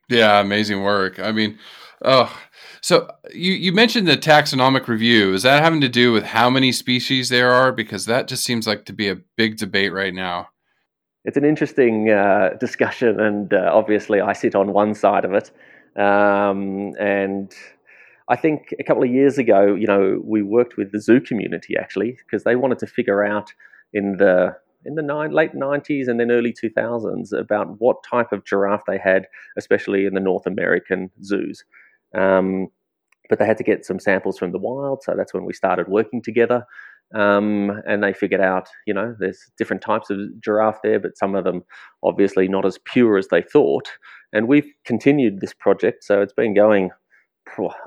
Yeah, 0.10 0.40
amazing 0.40 0.82
work. 0.84 1.20
I 1.20 1.32
mean, 1.32 1.60
oh, 2.04 2.36
so 2.82 3.10
you 3.34 3.54
you 3.54 3.72
mentioned 3.72 4.08
the 4.08 4.18
taxonomic 4.18 4.88
review. 4.88 5.34
Is 5.34 5.44
that 5.44 5.62
having 5.64 5.82
to 5.82 5.90
do 5.90 6.12
with 6.12 6.24
how 6.24 6.50
many 6.50 6.72
species 6.72 7.30
there 7.30 7.52
are? 7.52 7.72
Because 7.72 8.06
that 8.06 8.28
just 8.28 8.44
seems 8.44 8.66
like 8.66 8.86
to 8.86 8.94
be 8.94 9.08
a 9.08 9.18
big 9.38 9.58
debate 9.58 9.94
right 9.94 10.14
now. 10.14 10.50
It's 11.26 11.38
an 11.38 11.46
interesting 11.46 12.10
uh, 12.10 12.52
discussion, 12.60 13.20
and 13.20 13.54
uh, 13.54 13.70
obviously, 13.74 14.20
I 14.20 14.34
sit 14.34 14.56
on 14.56 14.74
one 14.74 14.96
side 14.96 15.26
of 15.26 15.34
it. 15.34 15.52
Um, 15.96 16.94
and 17.00 17.54
I 18.30 18.36
think 18.36 18.74
a 18.80 18.84
couple 18.84 19.04
of 19.04 19.10
years 19.10 19.38
ago, 19.38 19.76
you 19.76 19.88
know, 19.88 20.22
we 20.24 20.42
worked 20.42 20.78
with 20.78 20.92
the 20.92 21.02
zoo 21.02 21.20
community 21.20 21.76
actually 21.78 22.18
because 22.26 22.44
they 22.44 22.56
wanted 22.56 22.80
to 22.80 22.88
figure 22.88 23.24
out 23.24 23.52
in 23.94 24.18
the 24.18 24.56
in 24.86 24.96
the 24.96 25.02
nine, 25.02 25.32
late 25.32 25.54
90s 25.54 26.08
and 26.08 26.20
then 26.20 26.32
early 26.32 26.54
2000s 26.54 27.32
about 27.38 27.80
what 27.80 27.98
type 28.10 28.32
of 28.32 28.46
giraffe 28.46 28.84
they 28.88 28.98
had, 28.98 29.28
especially 29.58 30.06
in 30.06 30.14
the 30.14 30.20
North 30.20 30.46
American 30.46 31.10
zoos. 31.24 31.64
Um, 32.16 32.70
but 33.30 33.40
they 33.40 33.46
had 33.46 33.58
to 33.58 33.64
get 33.64 33.86
some 33.86 34.00
samples 34.00 34.40
from 34.40 34.52
the 34.52 34.58
wild, 34.58 35.04
so 35.04 35.14
that's 35.16 35.34
when 35.34 35.46
we 35.46 35.54
started 35.54 35.88
working 35.88 36.22
together. 36.22 36.66
Um, 37.14 37.82
and 37.88 38.04
they 38.04 38.14
figured 38.14 38.42
out, 38.42 38.68
you 38.86 38.94
know, 38.94 39.16
there's 39.20 39.52
different 39.58 39.82
types 39.82 40.10
of 40.10 40.20
giraffe 40.44 40.80
there, 40.84 41.00
but 41.00 41.18
some 41.18 41.36
of 41.36 41.44
them 41.44 41.64
obviously 42.04 42.48
not 42.48 42.66
as 42.66 42.80
pure 42.86 43.18
as 43.18 43.28
they 43.30 43.42
thought. 43.42 43.90
And 44.32 44.48
we've 44.48 44.72
continued 44.86 45.40
this 45.40 45.54
project, 45.54 46.04
so 46.04 46.22
it's 46.22 46.34
been 46.34 46.54
going, 46.54 46.90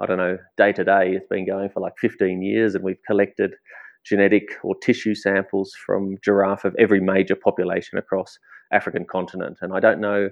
I 0.00 0.07
don't 0.07 0.18
know, 0.18 0.38
day 0.57 0.72
to 0.72 0.85
day. 0.85 1.12
It's 1.12 1.26
been 1.28 1.46
going 1.46 1.70
for 1.70 1.81
like 1.81 1.94
15 2.00 2.42
years, 2.42 2.74
and 2.74 2.85
we've 2.85 3.02
collected 3.07 3.55
genetic 4.04 4.50
or 4.62 4.74
tissue 4.82 5.14
samples 5.14 5.72
from 5.86 6.16
giraffe 6.24 6.64
of 6.64 6.74
every 6.78 7.00
major 7.00 7.36
population 7.36 7.98
across 7.98 8.38
African 8.72 9.04
continent. 9.04 9.58
And 9.60 9.72
I 9.74 9.80
don't 9.80 10.00
know 10.00 10.30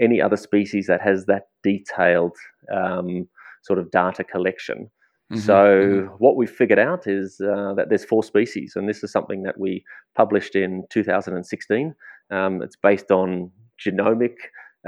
any 0.00 0.20
other 0.20 0.36
species 0.36 0.86
that 0.86 1.00
has 1.00 1.26
that 1.26 1.44
detailed 1.62 2.36
um, 2.72 3.28
sort 3.62 3.78
of 3.78 3.90
data 3.90 4.24
collection. 4.24 4.90
Mm-hmm, 5.32 5.40
so 5.40 5.54
mm-hmm. 5.54 6.14
what 6.18 6.36
we've 6.36 6.50
figured 6.50 6.78
out 6.78 7.06
is 7.06 7.40
uh, 7.40 7.74
that 7.74 7.88
there's 7.88 8.04
four 8.04 8.22
species, 8.22 8.74
and 8.76 8.88
this 8.88 9.04
is 9.04 9.12
something 9.12 9.42
that 9.42 9.58
we 9.58 9.84
published 10.16 10.54
in 10.54 10.84
2016. 10.90 11.94
Um, 12.30 12.62
it's 12.62 12.76
based 12.76 13.10
on 13.10 13.50
genomic, 13.84 14.36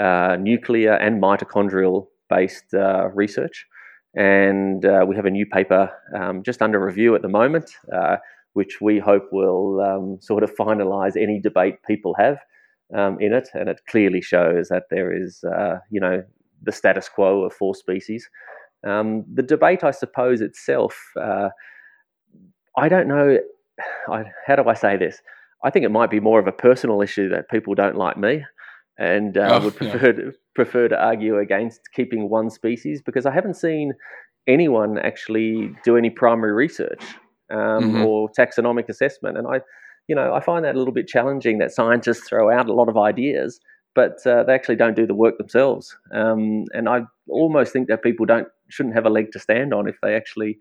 uh, 0.01 0.37
nuclear, 0.41 0.95
and 0.95 1.23
mitochondrial 1.23 2.07
based 2.31 2.73
uh, 2.73 3.09
research 3.13 3.67
and 4.15 4.85
uh, 4.85 5.05
we 5.07 5.17
have 5.17 5.27
a 5.27 5.31
new 5.31 5.47
paper 5.47 5.91
um, 6.17 6.43
just 6.43 6.63
under 6.63 6.85
review 6.85 7.15
at 7.15 7.23
the 7.23 7.29
moment, 7.29 7.71
uh, 7.93 8.17
which 8.55 8.81
we 8.81 8.99
hope 8.99 9.29
will 9.33 9.81
um, 9.81 10.19
sort 10.21 10.43
of 10.43 10.55
finalise 10.55 11.17
any 11.17 11.41
debate 11.41 11.77
people 11.87 12.15
have 12.19 12.39
um, 12.97 13.19
in 13.21 13.33
it, 13.33 13.49
and 13.55 13.69
it 13.69 13.81
clearly 13.89 14.21
shows 14.21 14.69
that 14.69 14.85
there 14.91 15.13
is, 15.13 15.45
uh, 15.45 15.79
you 15.91 16.01
know, 16.01 16.23
the 16.63 16.73
status 16.73 17.09
quo 17.09 17.45
of 17.45 17.53
four 17.53 17.75
species. 17.75 18.29
Um, 18.87 19.25
the 19.33 19.43
debate, 19.43 19.85
I 19.85 19.91
suppose, 19.91 20.41
itself, 20.41 20.99
uh, 21.21 21.51
I 22.77 22.89
don't 22.89 23.09
know. 23.09 23.39
I, 24.09 24.25
how 24.47 24.57
do 24.57 24.69
I 24.69 24.75
say 24.75 24.97
this? 24.97 25.21
I 25.63 25.71
think 25.71 25.85
it 25.85 25.91
might 25.91 26.11
be 26.11 26.21
more 26.21 26.41
of 26.41 26.47
a 26.47 26.53
personal 26.53 27.03
issue 27.03 27.29
that 27.29 27.51
people 27.51 27.75
don't 27.75 27.97
like 27.97 28.17
me 28.17 28.45
and 28.99 29.37
uh, 29.37 29.59
oh, 29.61 29.65
would 29.65 29.77
prefer 29.77 30.07
yeah. 30.07 30.13
to, 30.13 30.33
prefer 30.63 30.89
to 30.89 31.03
argue 31.03 31.39
against 31.39 31.81
keeping 31.95 32.29
one 32.29 32.51
species 32.51 33.01
because 33.01 33.25
I 33.25 33.31
haven't 33.31 33.55
seen 33.55 33.95
anyone 34.47 34.99
actually 34.99 35.75
do 35.85 35.97
any 35.97 36.11
primary 36.11 36.53
research 36.53 37.03
um, 37.51 37.59
mm-hmm. 37.59 38.03
or 38.03 38.29
taxonomic 38.39 38.91
assessment, 38.91 39.39
and 39.39 39.47
I, 39.47 39.63
you 40.07 40.15
know, 40.15 40.35
I 40.35 40.41
find 40.41 40.63
that 40.67 40.75
a 40.75 40.79
little 40.79 40.93
bit 40.93 41.09
challenging 41.09 41.57
that 41.59 41.73
scientists 41.73 42.29
throw 42.29 42.51
out 42.51 42.69
a 42.69 42.75
lot 42.75 42.91
of 42.91 42.99
ideas, 42.99 43.59
but 43.95 44.19
uh, 44.27 44.43
they 44.45 44.53
actually 44.53 44.77
don't 44.77 44.95
do 44.95 45.07
the 45.07 45.15
work 45.15 45.39
themselves, 45.39 45.97
um, 46.13 46.67
and 46.75 46.91
I 46.91 47.05
almost 47.27 47.73
think 47.73 47.89
that 47.89 48.03
people 48.03 48.27
don't 48.27 48.49
shouldn't 48.69 48.95
have 48.95 49.07
a 49.07 49.11
leg 49.11 49.33
to 49.33 49.39
stand 49.39 49.73
on 49.73 49.89
if 49.89 49.97
they 50.03 50.15
actually 50.15 50.59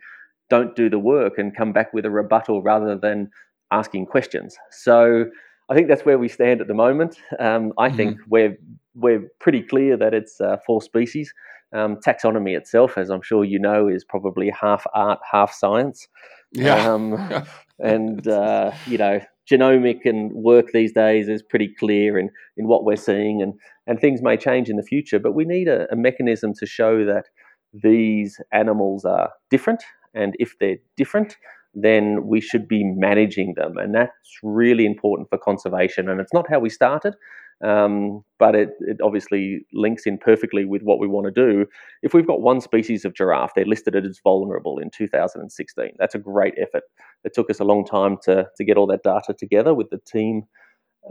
don't 0.49 0.77
do 0.77 0.89
the 0.89 0.97
work 0.97 1.33
and 1.37 1.57
come 1.57 1.73
back 1.73 1.93
with 1.93 2.05
a 2.05 2.09
rebuttal 2.09 2.63
rather 2.63 2.97
than 2.97 3.29
asking 3.69 4.05
questions. 4.05 4.55
So 4.71 5.25
I 5.69 5.75
think 5.75 5.87
that's 5.87 6.05
where 6.05 6.17
we 6.17 6.27
stand 6.27 6.61
at 6.61 6.67
the 6.67 6.73
moment. 6.73 7.17
Um, 7.39 7.73
I 7.77 7.87
mm-hmm. 7.87 7.97
think 7.97 8.17
we're 8.27 8.57
we're 8.95 9.29
pretty 9.39 9.61
clear 9.61 9.95
that 9.97 10.13
it's 10.13 10.41
uh, 10.41 10.57
four 10.65 10.81
species. 10.81 11.33
Um, 11.71 11.97
taxonomy 11.97 12.57
itself, 12.57 12.97
as 12.97 13.09
I'm 13.09 13.21
sure 13.21 13.45
you 13.45 13.59
know, 13.59 13.87
is 13.87 14.03
probably 14.03 14.49
half 14.49 14.85
art, 14.93 15.19
half 15.31 15.53
science. 15.53 16.07
Yeah. 16.51 16.75
Um, 16.75 17.45
and 17.79 18.27
uh, 18.27 18.71
you 18.87 18.97
know, 18.97 19.21
genomic 19.49 19.99
and 20.05 20.31
work 20.33 20.71
these 20.73 20.91
days 20.93 21.29
is 21.29 21.43
pretty 21.43 21.73
clear 21.79 22.17
in 22.17 22.29
in 22.57 22.67
what 22.67 22.83
we're 22.83 22.95
seeing, 22.95 23.41
and 23.41 23.53
and 23.85 23.99
things 23.99 24.21
may 24.21 24.37
change 24.37 24.69
in 24.69 24.77
the 24.77 24.83
future. 24.83 25.19
But 25.19 25.33
we 25.33 25.45
need 25.45 25.67
a, 25.67 25.91
a 25.91 25.95
mechanism 25.95 26.53
to 26.55 26.65
show 26.65 27.05
that 27.05 27.25
these 27.73 28.41
animals 28.51 29.05
are 29.05 29.29
different, 29.51 29.83
and 30.15 30.35
if 30.39 30.57
they're 30.59 30.77
different, 30.97 31.37
then 31.73 32.25
we 32.25 32.41
should 32.41 32.67
be 32.67 32.83
managing 32.83 33.53
them. 33.55 33.77
And 33.77 33.93
that's 33.93 34.39
really 34.43 34.85
important 34.85 35.29
for 35.29 35.37
conservation. 35.37 36.09
And 36.09 36.19
it's 36.19 36.33
not 36.33 36.49
how 36.49 36.59
we 36.59 36.69
started, 36.69 37.15
um, 37.63 38.23
but 38.39 38.55
it, 38.55 38.69
it, 38.81 38.97
obviously 39.03 39.65
links 39.73 40.05
in 40.05 40.17
perfectly 40.17 40.65
with 40.65 40.81
what 40.81 40.99
we 40.99 41.07
want 41.07 41.25
to 41.25 41.31
do. 41.31 41.65
If 42.01 42.13
we've 42.13 42.27
got 42.27 42.41
one 42.41 42.61
species 42.61 43.05
of 43.05 43.13
giraffe, 43.13 43.51
they're 43.55 43.65
listed 43.65 43.95
as 43.95 44.19
vulnerable 44.23 44.79
in 44.79 44.89
2016. 44.89 45.91
That's 45.99 46.15
a 46.15 46.19
great 46.19 46.55
effort. 46.57 46.83
It 47.23 47.33
took 47.33 47.49
us 47.49 47.59
a 47.59 47.65
long 47.65 47.85
time 47.85 48.17
to, 48.23 48.47
to 48.55 48.63
get 48.63 48.77
all 48.77 48.87
that 48.87 49.03
data 49.03 49.33
together 49.37 49.73
with 49.73 49.89
the 49.89 49.99
team. 49.99 50.43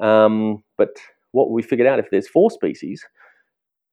Um, 0.00 0.64
but 0.76 0.90
what 1.32 1.50
we 1.50 1.62
figured 1.62 1.88
out 1.88 1.98
if 1.98 2.10
there's 2.10 2.28
four 2.28 2.50
species, 2.50 3.04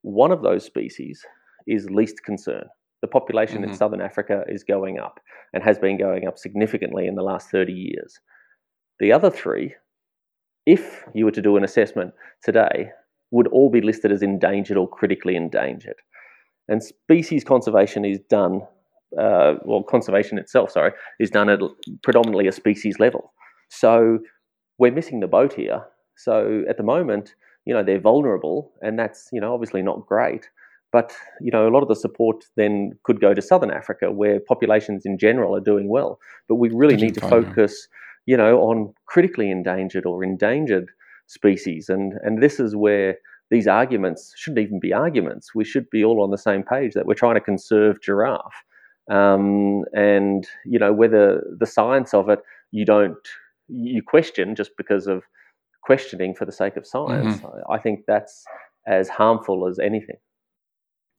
one 0.01 0.32
of 0.32 0.41
those 0.41 0.63
species 0.63 1.23
is 1.67 1.89
least 1.89 2.23
concern 2.23 2.65
the 3.06 3.20
population 3.20 3.62
mm-hmm. 3.62 3.72
in 3.72 3.78
southern 3.78 4.02
Africa 4.02 4.44
is 4.48 4.63
going 4.63 4.98
up 4.98 5.20
and 5.54 5.63
has 5.63 5.78
been 5.78 5.96
going 5.96 6.28
up 6.28 6.39
significantly 6.39 7.06
in 7.06 7.13
the 7.13 7.22
last 7.22 7.52
30 7.52 7.72
years. 7.72 8.20
The 9.00 9.12
other 9.12 9.30
three, 9.30 9.76
if 10.65 11.04
you 11.13 11.26
were 11.26 11.32
to 11.32 11.41
do 11.41 11.56
an 11.56 11.63
assessment 11.63 12.13
today, 12.44 12.89
would 13.30 13.48
all 13.48 13.70
be 13.70 13.82
listed 13.82 14.12
as 14.12 14.24
endangered 14.24 14.76
or 14.76 14.89
critically 14.89 15.36
endangered. 15.36 15.98
And 16.68 16.82
species 16.82 17.44
conservation 17.44 18.06
is 18.06 18.20
done, 18.28 18.62
uh, 19.20 19.54
well, 19.63 19.84
conservation 19.84 20.39
itself, 20.39 20.72
sorry, 20.72 20.91
is 21.20 21.30
done 21.30 21.50
at 21.50 21.60
predominantly 22.02 22.48
a 22.48 22.52
species 22.52 22.98
level. 23.00 23.34
So 23.70 24.18
we're 24.80 24.91
missing 24.91 25.20
the 25.20 25.28
boat 25.28 25.54
here. 25.54 25.84
So 26.18 26.63
at 26.68 26.78
the 26.78 26.84
moment, 26.84 27.36
you 27.65 27.74
know, 27.76 27.84
they're 27.84 28.00
vulnerable, 28.00 28.72
and 28.82 28.98
that's, 28.98 29.30
you 29.32 29.41
know, 29.41 29.54
obviously 29.54 29.84
not 29.84 30.08
great. 30.08 30.50
But 30.95 31.12
you 31.41 31.51
know, 31.51 31.67
a 31.67 31.73
lot 31.75 31.84
of 31.84 31.89
the 31.89 31.95
support 32.05 32.45
then 32.55 32.93
could 33.03 33.19
go 33.19 33.34
to 33.34 33.41
Southern 33.41 33.69
Africa, 33.69 34.13
where 34.13 34.39
populations 34.39 35.05
in 35.05 35.17
general 35.17 35.53
are 35.53 35.60
doing 35.71 35.89
well. 35.89 36.19
But 36.47 36.55
we 36.55 36.69
really 36.69 36.95
need 36.95 37.15
to 37.15 37.27
focus, 37.36 37.89
you 38.25 38.38
know, 38.38 38.60
on 38.60 38.93
critically 39.05 39.51
endangered 39.51 40.05
or 40.05 40.23
endangered 40.23 40.88
species, 41.27 41.89
and 41.89 42.13
and 42.23 42.41
this 42.41 42.62
is 42.62 42.77
where 42.77 43.17
these 43.51 43.67
arguments 43.67 44.34
shouldn't 44.38 44.65
even 44.65 44.79
be 44.79 44.93
arguments. 44.93 45.53
We 45.53 45.65
should 45.65 45.89
be 45.89 46.01
all 46.01 46.23
on 46.23 46.31
the 46.31 46.38
same 46.38 46.63
page 46.63 46.93
that 46.93 47.05
we're 47.05 47.21
trying 47.25 47.36
to 47.36 47.41
conserve 47.41 48.01
giraffe, 48.01 48.63
um, 49.12 49.84
and 49.91 50.47
you 50.65 50.79
know 50.79 50.93
whether 50.93 51.43
the 51.60 51.65
science 51.65 52.13
of 52.13 52.29
it 52.29 52.39
you 52.71 52.86
don't 52.86 53.27
you 53.67 54.01
question 54.01 54.55
just 54.55 54.71
because 54.77 55.08
of 55.08 55.23
questioning 55.84 56.34
for 56.34 56.45
the 56.45 56.53
sake 56.53 56.77
of 56.77 56.88
science. 56.88 57.36
Mm-hmm. 57.41 57.69
I 57.69 57.79
think 57.79 58.05
that's 58.08 58.45
as 58.88 59.10
harmful 59.10 59.67
as 59.67 59.77
anything. 59.77 60.19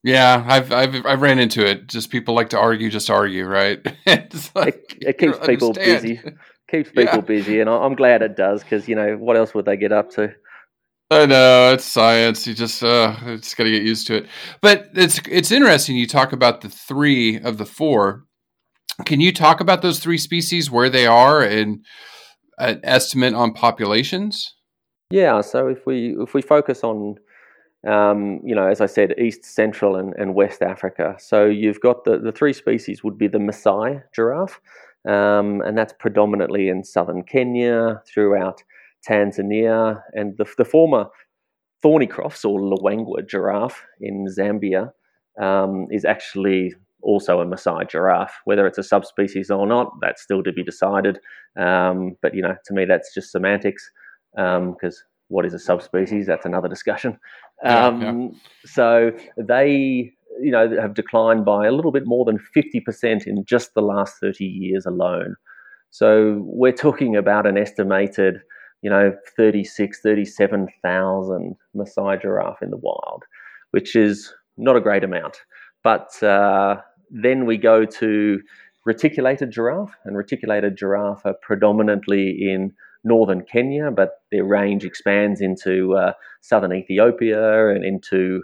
Yeah, 0.06 0.44
I've 0.46 0.70
I've 0.70 1.04
I've 1.04 1.20
ran 1.20 1.40
into 1.40 1.66
it. 1.66 1.88
Just 1.88 2.10
people 2.10 2.32
like 2.32 2.50
to 2.50 2.58
argue, 2.58 2.88
just 2.90 3.10
argue, 3.10 3.44
right? 3.44 3.84
like, 4.54 4.96
it, 5.00 5.08
it 5.08 5.18
keeps 5.18 5.36
people 5.44 5.70
understand. 5.70 6.02
busy. 6.02 6.20
Keeps 6.68 6.90
people 6.90 7.14
yeah. 7.14 7.20
busy, 7.20 7.60
and 7.60 7.70
I'm 7.70 7.94
glad 7.94 8.22
it 8.22 8.36
does 8.36 8.64
because 8.64 8.88
you 8.88 8.96
know 8.96 9.16
what 9.16 9.36
else 9.36 9.54
would 9.54 9.66
they 9.66 9.76
get 9.76 9.92
up 9.92 10.10
to? 10.12 10.32
I 11.10 11.26
know 11.26 11.72
it's 11.72 11.84
science. 11.84 12.44
You 12.44 12.54
just 12.54 12.82
uh, 12.82 13.16
just 13.36 13.56
got 13.56 13.64
to 13.64 13.70
get 13.70 13.82
used 13.82 14.08
to 14.08 14.16
it. 14.16 14.26
But 14.60 14.90
it's 14.94 15.20
it's 15.28 15.52
interesting. 15.52 15.96
You 15.96 16.06
talk 16.06 16.32
about 16.32 16.60
the 16.60 16.68
three 16.68 17.40
of 17.40 17.58
the 17.58 17.66
four. 17.66 18.24
Can 19.04 19.20
you 19.20 19.32
talk 19.32 19.60
about 19.60 19.82
those 19.82 20.00
three 20.00 20.18
species, 20.18 20.70
where 20.70 20.90
they 20.90 21.06
are, 21.06 21.40
and 21.42 21.84
an 22.58 22.80
estimate 22.82 23.34
on 23.34 23.52
populations? 23.52 24.54
Yeah, 25.10 25.40
so 25.40 25.68
if 25.68 25.86
we 25.86 26.16
if 26.18 26.34
we 26.34 26.42
focus 26.42 26.82
on 26.82 27.16
um, 27.86 28.40
you 28.44 28.54
know, 28.54 28.66
as 28.66 28.80
I 28.80 28.86
said, 28.86 29.14
East, 29.18 29.44
Central, 29.44 29.96
and, 29.96 30.14
and 30.18 30.34
West 30.34 30.62
Africa. 30.62 31.16
So 31.18 31.46
you've 31.46 31.80
got 31.80 32.04
the, 32.04 32.18
the 32.18 32.32
three 32.32 32.52
species 32.52 33.04
would 33.04 33.16
be 33.16 33.28
the 33.28 33.38
Maasai 33.38 34.02
giraffe, 34.14 34.60
um, 35.08 35.60
and 35.62 35.78
that's 35.78 35.94
predominantly 35.98 36.68
in 36.68 36.84
southern 36.84 37.22
Kenya, 37.22 38.02
throughout 38.06 38.62
Tanzania, 39.08 40.02
and 40.14 40.36
the, 40.36 40.46
the 40.58 40.64
former 40.64 41.06
Thornycroft's 41.84 42.44
or 42.44 42.58
Luangwa 42.58 43.28
giraffe 43.28 43.82
in 44.00 44.26
Zambia 44.26 44.90
um, 45.40 45.86
is 45.90 46.04
actually 46.04 46.74
also 47.02 47.40
a 47.40 47.46
Maasai 47.46 47.88
giraffe. 47.88 48.34
Whether 48.44 48.66
it's 48.66 48.78
a 48.78 48.82
subspecies 48.82 49.50
or 49.50 49.66
not, 49.66 49.92
that's 50.00 50.22
still 50.22 50.42
to 50.42 50.52
be 50.52 50.64
decided. 50.64 51.20
Um, 51.56 52.16
but 52.22 52.34
you 52.34 52.42
know, 52.42 52.56
to 52.64 52.74
me, 52.74 52.84
that's 52.84 53.14
just 53.14 53.30
semantics 53.30 53.88
because 54.34 54.56
um, 54.56 54.76
what 55.28 55.44
is 55.44 55.54
a 55.54 55.58
subspecies? 55.58 56.26
That's 56.26 56.46
another 56.46 56.68
discussion. 56.68 57.18
Yeah, 57.62 57.96
yeah. 57.96 58.08
Um, 58.08 58.40
so 58.64 59.12
they, 59.36 60.12
you 60.40 60.50
know, 60.50 60.68
have 60.80 60.94
declined 60.94 61.44
by 61.44 61.66
a 61.66 61.72
little 61.72 61.92
bit 61.92 62.04
more 62.06 62.24
than 62.24 62.38
fifty 62.38 62.80
percent 62.80 63.26
in 63.26 63.44
just 63.44 63.74
the 63.74 63.82
last 63.82 64.16
thirty 64.20 64.44
years 64.44 64.86
alone. 64.86 65.36
So 65.90 66.42
we're 66.44 66.72
talking 66.72 67.16
about 67.16 67.46
an 67.46 67.56
estimated, 67.56 68.42
you 68.82 68.90
know, 68.90 69.14
36, 69.36 70.00
37,000 70.02 71.56
Maasai 71.74 72.20
giraffe 72.20 72.60
in 72.60 72.70
the 72.70 72.76
wild, 72.76 73.22
which 73.70 73.96
is 73.96 74.34
not 74.58 74.76
a 74.76 74.80
great 74.80 75.04
amount. 75.04 75.38
But 75.82 76.22
uh, 76.22 76.76
then 77.10 77.46
we 77.46 77.56
go 77.56 77.84
to 77.84 78.40
reticulated 78.84 79.50
giraffe, 79.50 79.94
and 80.04 80.16
reticulated 80.16 80.76
giraffe 80.76 81.24
are 81.24 81.36
predominantly 81.42 82.30
in 82.30 82.72
northern 83.04 83.42
Kenya, 83.42 83.90
but 83.90 84.22
their 84.32 84.44
range 84.44 84.84
expands 84.84 85.40
into 85.40 85.94
uh, 85.94 86.12
southern 86.40 86.72
Ethiopia 86.72 87.68
and 87.68 87.84
into 87.84 88.42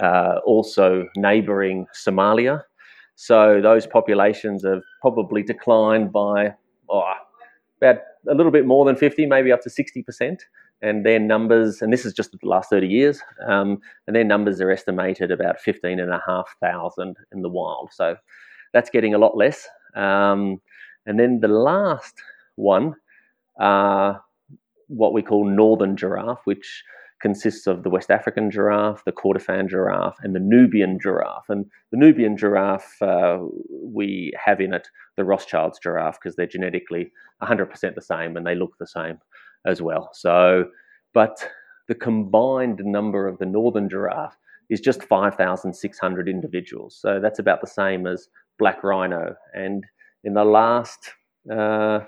uh, 0.00 0.36
also 0.44 1.08
neighboring 1.16 1.86
Somalia. 1.94 2.62
So 3.14 3.60
those 3.62 3.86
populations 3.86 4.64
have 4.64 4.82
probably 5.00 5.42
declined 5.42 6.12
by 6.12 6.54
oh, 6.88 7.12
about 7.80 8.00
a 8.28 8.34
little 8.34 8.52
bit 8.52 8.66
more 8.66 8.84
than 8.84 8.96
50, 8.96 9.26
maybe 9.26 9.52
up 9.52 9.60
to 9.62 9.70
60%. 9.70 10.38
And 10.80 11.06
their 11.06 11.20
numbers, 11.20 11.80
and 11.80 11.92
this 11.92 12.04
is 12.04 12.12
just 12.12 12.32
the 12.32 12.38
last 12.42 12.70
30 12.70 12.88
years, 12.88 13.20
um, 13.46 13.78
and 14.06 14.16
their 14.16 14.24
numbers 14.24 14.60
are 14.60 14.70
estimated 14.70 15.30
about 15.30 15.60
15,500 15.60 17.16
in 17.32 17.42
the 17.42 17.48
wild. 17.48 17.90
So 17.92 18.16
that's 18.72 18.90
getting 18.90 19.14
a 19.14 19.18
lot 19.18 19.36
less. 19.36 19.68
Um, 19.94 20.60
and 21.06 21.20
then 21.20 21.40
the 21.40 21.48
last 21.48 22.14
one, 22.56 22.94
uh, 23.62 24.14
what 24.88 25.12
we 25.12 25.22
call 25.22 25.46
northern 25.46 25.96
giraffe, 25.96 26.40
which 26.44 26.84
consists 27.22 27.68
of 27.68 27.84
the 27.84 27.88
West 27.88 28.10
African 28.10 28.50
giraffe, 28.50 29.04
the 29.04 29.12
Kordofan 29.12 29.70
giraffe, 29.70 30.16
and 30.22 30.34
the 30.34 30.40
Nubian 30.40 30.98
giraffe. 31.00 31.48
And 31.48 31.66
the 31.92 31.96
Nubian 31.96 32.36
giraffe, 32.36 33.00
uh, 33.00 33.38
we 33.70 34.32
have 34.44 34.60
in 34.60 34.74
it 34.74 34.88
the 35.16 35.24
Rothschild's 35.24 35.78
giraffe 35.78 36.18
because 36.20 36.34
they're 36.34 36.46
genetically 36.46 37.12
100% 37.42 37.94
the 37.94 38.02
same 38.02 38.36
and 38.36 38.44
they 38.44 38.56
look 38.56 38.76
the 38.78 38.86
same 38.86 39.18
as 39.64 39.80
well. 39.80 40.10
So, 40.12 40.64
but 41.14 41.48
the 41.86 41.94
combined 41.94 42.80
number 42.84 43.28
of 43.28 43.38
the 43.38 43.46
northern 43.46 43.88
giraffe 43.88 44.36
is 44.68 44.80
just 44.80 45.04
5,600 45.04 46.28
individuals. 46.28 46.98
So 47.00 47.20
that's 47.20 47.38
about 47.38 47.60
the 47.60 47.66
same 47.68 48.06
as 48.06 48.28
black 48.58 48.82
rhino. 48.82 49.36
And 49.54 49.84
in 50.24 50.34
the 50.34 50.44
last 50.44 51.12
uh, 51.50 52.00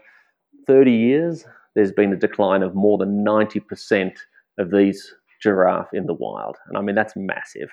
30 0.67 0.93
years, 0.93 1.45
there's 1.75 1.93
been 1.93 2.13
a 2.13 2.17
decline 2.17 2.63
of 2.63 2.75
more 2.75 2.99
than 2.99 3.25
90% 3.25 4.13
of 4.59 4.71
these 4.71 5.15
giraffe 5.43 5.93
in 5.93 6.07
the 6.07 6.15
wild. 6.15 6.57
And 6.69 6.79
I 6.79 6.81
mean, 6.81 6.95
that's 6.95 7.15
massive. 7.17 7.71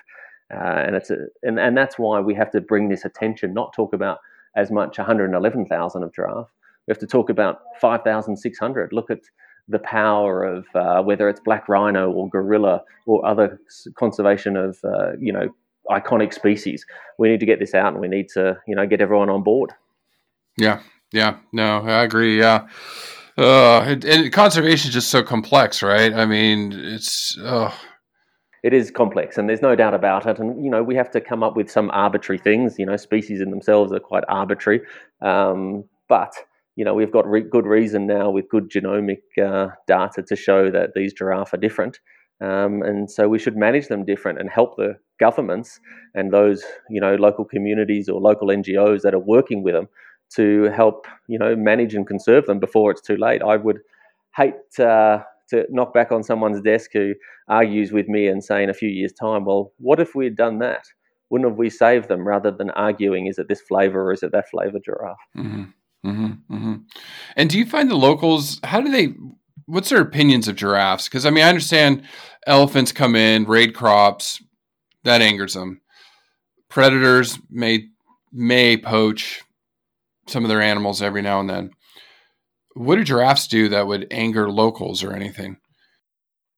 Uh, 0.52 0.82
and, 0.86 0.96
it's 0.96 1.10
a, 1.10 1.16
and, 1.42 1.58
and 1.58 1.76
that's 1.76 1.98
why 1.98 2.20
we 2.20 2.34
have 2.34 2.50
to 2.52 2.60
bring 2.60 2.88
this 2.88 3.04
attention, 3.04 3.54
not 3.54 3.72
talk 3.72 3.94
about 3.94 4.18
as 4.56 4.70
much 4.70 4.98
111,000 4.98 6.02
of 6.02 6.14
giraffe. 6.14 6.48
We 6.86 6.92
have 6.92 6.98
to 6.98 7.06
talk 7.06 7.30
about 7.30 7.60
5,600. 7.80 8.92
Look 8.92 9.10
at 9.10 9.20
the 9.68 9.78
power 9.78 10.44
of 10.44 10.66
uh, 10.74 11.02
whether 11.02 11.28
it's 11.28 11.40
black 11.40 11.68
rhino 11.68 12.10
or 12.10 12.28
gorilla 12.28 12.82
or 13.06 13.24
other 13.24 13.60
conservation 13.94 14.56
of 14.56 14.78
uh, 14.84 15.12
you 15.18 15.32
know 15.32 15.48
iconic 15.90 16.32
species. 16.32 16.84
We 17.18 17.28
need 17.28 17.40
to 17.40 17.46
get 17.46 17.60
this 17.60 17.74
out, 17.74 17.92
and 17.92 18.00
we 18.00 18.08
need 18.08 18.28
to 18.30 18.58
you 18.66 18.74
know 18.74 18.86
get 18.86 19.00
everyone 19.00 19.30
on 19.30 19.42
board. 19.42 19.72
Yeah, 20.58 20.80
yeah, 21.12 21.36
no, 21.52 21.82
I 21.82 22.02
agree. 22.02 22.38
Yeah, 22.38 22.66
uh, 23.38 23.80
and, 23.80 24.04
and 24.04 24.32
conservation 24.32 24.88
is 24.88 24.94
just 24.94 25.10
so 25.10 25.22
complex, 25.22 25.82
right? 25.82 26.12
I 26.12 26.26
mean, 26.26 26.72
it's. 26.72 27.38
Uh... 27.38 27.72
It 28.62 28.72
is 28.72 28.92
complex, 28.92 29.38
and 29.38 29.48
there's 29.48 29.62
no 29.62 29.74
doubt 29.74 29.94
about 29.94 30.26
it. 30.26 30.38
And 30.38 30.64
you 30.64 30.70
know, 30.70 30.82
we 30.82 30.94
have 30.94 31.10
to 31.12 31.20
come 31.20 31.42
up 31.42 31.56
with 31.56 31.70
some 31.70 31.90
arbitrary 31.92 32.38
things. 32.38 32.78
You 32.78 32.86
know, 32.86 32.96
species 32.96 33.40
in 33.40 33.50
themselves 33.50 33.92
are 33.92 34.00
quite 34.00 34.24
arbitrary, 34.28 34.82
um, 35.20 35.84
but 36.08 36.32
you 36.76 36.84
know, 36.84 36.94
we've 36.94 37.12
got 37.12 37.26
re- 37.26 37.42
good 37.42 37.66
reason 37.66 38.06
now 38.06 38.30
with 38.30 38.48
good 38.48 38.70
genomic 38.70 39.22
uh, 39.42 39.68
data 39.86 40.22
to 40.22 40.36
show 40.36 40.70
that 40.70 40.90
these 40.94 41.12
giraffe 41.12 41.52
are 41.52 41.58
different. 41.58 41.98
Um, 42.40 42.82
and 42.82 43.10
so 43.10 43.28
we 43.28 43.38
should 43.38 43.56
manage 43.56 43.88
them 43.88 44.04
different 44.04 44.40
and 44.40 44.50
help 44.50 44.76
the 44.76 44.96
governments 45.20 45.78
and 46.14 46.32
those, 46.32 46.64
you 46.90 47.00
know, 47.00 47.14
local 47.14 47.44
communities 47.44 48.08
or 48.08 48.20
local 48.20 48.48
NGOs 48.48 49.02
that 49.02 49.14
are 49.14 49.20
working 49.20 49.62
with 49.62 49.74
them 49.74 49.88
to 50.36 50.64
help, 50.74 51.06
you 51.28 51.38
know, 51.38 51.54
manage 51.56 51.94
and 51.94 52.06
conserve 52.06 52.46
them 52.46 52.58
before 52.58 52.90
it's 52.90 53.00
too 53.00 53.16
late. 53.16 53.42
I 53.42 53.56
would 53.56 53.80
hate 54.36 54.54
uh, 54.78 55.20
to 55.50 55.66
knock 55.70 55.92
back 55.92 56.12
on 56.12 56.22
someone's 56.22 56.60
desk 56.60 56.90
who 56.92 57.14
argues 57.48 57.92
with 57.92 58.08
me 58.08 58.26
and 58.26 58.42
say 58.42 58.62
in 58.62 58.70
a 58.70 58.74
few 58.74 58.88
years' 58.88 59.12
time, 59.12 59.44
well, 59.44 59.72
what 59.78 60.00
if 60.00 60.14
we 60.14 60.24
had 60.24 60.36
done 60.36 60.58
that? 60.60 60.84
Wouldn't 61.30 61.50
have 61.50 61.58
we 61.58 61.70
saved 61.70 62.08
them 62.08 62.26
rather 62.26 62.50
than 62.50 62.70
arguing, 62.70 63.26
is 63.26 63.38
it 63.38 63.48
this 63.48 63.60
flavor 63.60 64.02
or 64.02 64.12
is 64.12 64.22
it 64.22 64.32
that 64.32 64.50
flavor 64.50 64.78
giraffe? 64.84 65.18
Mm-hmm. 65.36 65.64
Mm-hmm, 66.04 66.54
mm-hmm. 66.54 66.74
And 67.36 67.48
do 67.48 67.58
you 67.58 67.64
find 67.64 67.90
the 67.90 67.96
locals? 67.96 68.60
How 68.64 68.80
do 68.80 68.90
they? 68.90 69.14
What's 69.66 69.90
their 69.90 70.00
opinions 70.00 70.48
of 70.48 70.56
giraffes? 70.56 71.04
Because 71.04 71.24
I 71.24 71.30
mean, 71.30 71.44
I 71.44 71.48
understand 71.48 72.02
elephants 72.46 72.90
come 72.90 73.14
in, 73.14 73.44
raid 73.44 73.74
crops, 73.74 74.42
that 75.04 75.22
angers 75.22 75.54
them. 75.54 75.80
Predators 76.68 77.38
may 77.50 77.88
may 78.32 78.76
poach 78.76 79.42
some 80.26 80.44
of 80.44 80.48
their 80.48 80.62
animals 80.62 81.02
every 81.02 81.22
now 81.22 81.40
and 81.40 81.50
then. 81.50 81.70
What 82.74 82.96
do 82.96 83.04
giraffes 83.04 83.46
do 83.46 83.68
that 83.68 83.86
would 83.86 84.06
anger 84.10 84.50
locals 84.50 85.02
or 85.02 85.12
anything? 85.12 85.56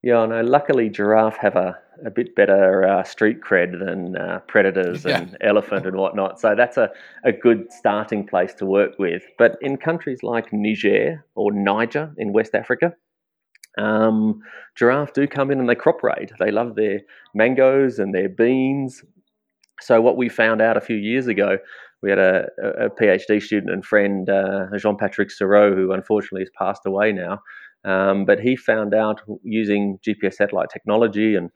Yeah, 0.03 0.27
no. 0.27 0.43
Luckily, 0.43 0.89
giraffe 0.91 1.39
have 1.39 1.57
a 1.57 1.79
a 2.05 2.11
bit 2.11 2.35
better 2.35 2.87
uh, 2.87 3.03
street 3.05 3.41
cred 3.41 3.79
than 3.79 4.17
uh, 4.17 4.41
predators 4.49 5.05
yeah. 5.05 5.19
and 5.21 5.37
elephant 5.41 5.87
and 5.87 5.97
whatnot. 5.97 6.41
So 6.41 6.55
that's 6.55 6.77
a, 6.77 6.91
a 7.25 7.33
good 7.33 7.73
starting 7.73 8.27
place 8.27 8.55
to 8.55 8.67
work 8.67 8.99
with. 8.99 9.23
But 9.39 9.57
in 9.61 9.77
countries 9.77 10.23
like 10.23 10.53
Niger 10.53 11.25
or 11.35 11.53
Niger 11.53 12.13
in 12.17 12.33
West 12.33 12.55
Africa, 12.55 12.95
um, 13.79 14.41
giraffe 14.77 15.13
do 15.13 15.27
come 15.27 15.51
in 15.51 15.61
and 15.61 15.69
they 15.69 15.75
crop 15.75 16.03
raid. 16.03 16.33
They 16.39 16.51
love 16.51 16.75
their 16.75 17.01
mangoes 17.35 17.99
and 17.99 18.15
their 18.15 18.29
beans. 18.29 19.03
So 19.81 20.01
what 20.01 20.17
we 20.17 20.29
found 20.29 20.61
out 20.61 20.77
a 20.77 20.81
few 20.81 20.97
years 20.97 21.27
ago, 21.27 21.59
we 22.05 22.11
had 22.11 22.19
a, 22.19 22.47
a 22.63 22.91
PhD 22.91 23.43
student 23.43 23.73
and 23.73 23.85
friend, 23.85 24.29
uh, 24.29 24.67
Jean-Patrick 24.77 25.31
Suraud, 25.31 25.75
who 25.75 25.91
unfortunately 25.91 26.43
has 26.43 26.51
passed 26.57 26.83
away 26.85 27.13
now. 27.13 27.41
Um, 27.85 28.27
but 28.27 28.41
he 28.41 28.57
found 28.57 28.95
out 28.95 29.23
using 29.43 29.99
GPS 30.07 30.35
satellite 30.35 30.69
technology 30.71 31.35
and 31.35 31.51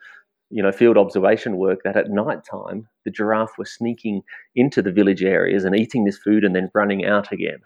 you 0.51 0.63
know, 0.63 0.73
field 0.73 0.97
observation 0.97 1.59
work 1.59 1.81
that 1.85 1.99
at 1.99 2.09
night 2.09 2.39
time 2.51 2.89
the 3.05 3.11
giraffe 3.11 3.59
was 3.59 3.71
sneaking 3.71 4.23
into 4.57 4.81
the 4.81 4.91
village 4.91 5.23
areas 5.23 5.65
and 5.65 5.77
eating 5.77 6.05
this 6.05 6.17
food 6.17 6.45
and 6.45 6.57
then 6.57 6.71
running 6.75 7.05
out 7.05 7.31
again. 7.31 7.59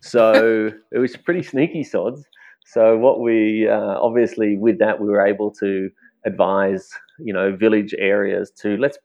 So 0.00 0.70
it 0.92 0.98
was 0.98 1.14
pretty 1.16 1.42
sneaky 1.42 1.84
sods. 1.84 2.24
So 2.64 2.96
what 2.96 3.20
we 3.20 3.68
uh, 3.68 3.98
obviously 4.00 4.56
with 4.56 4.78
that 4.78 5.00
we 5.00 5.08
were 5.08 5.26
able 5.26 5.50
to 5.60 5.90
advise 6.24 6.88
you 7.18 7.32
know 7.34 7.54
village 7.54 7.94
areas 7.98 8.50
to 8.62 8.76
let's 8.78 8.96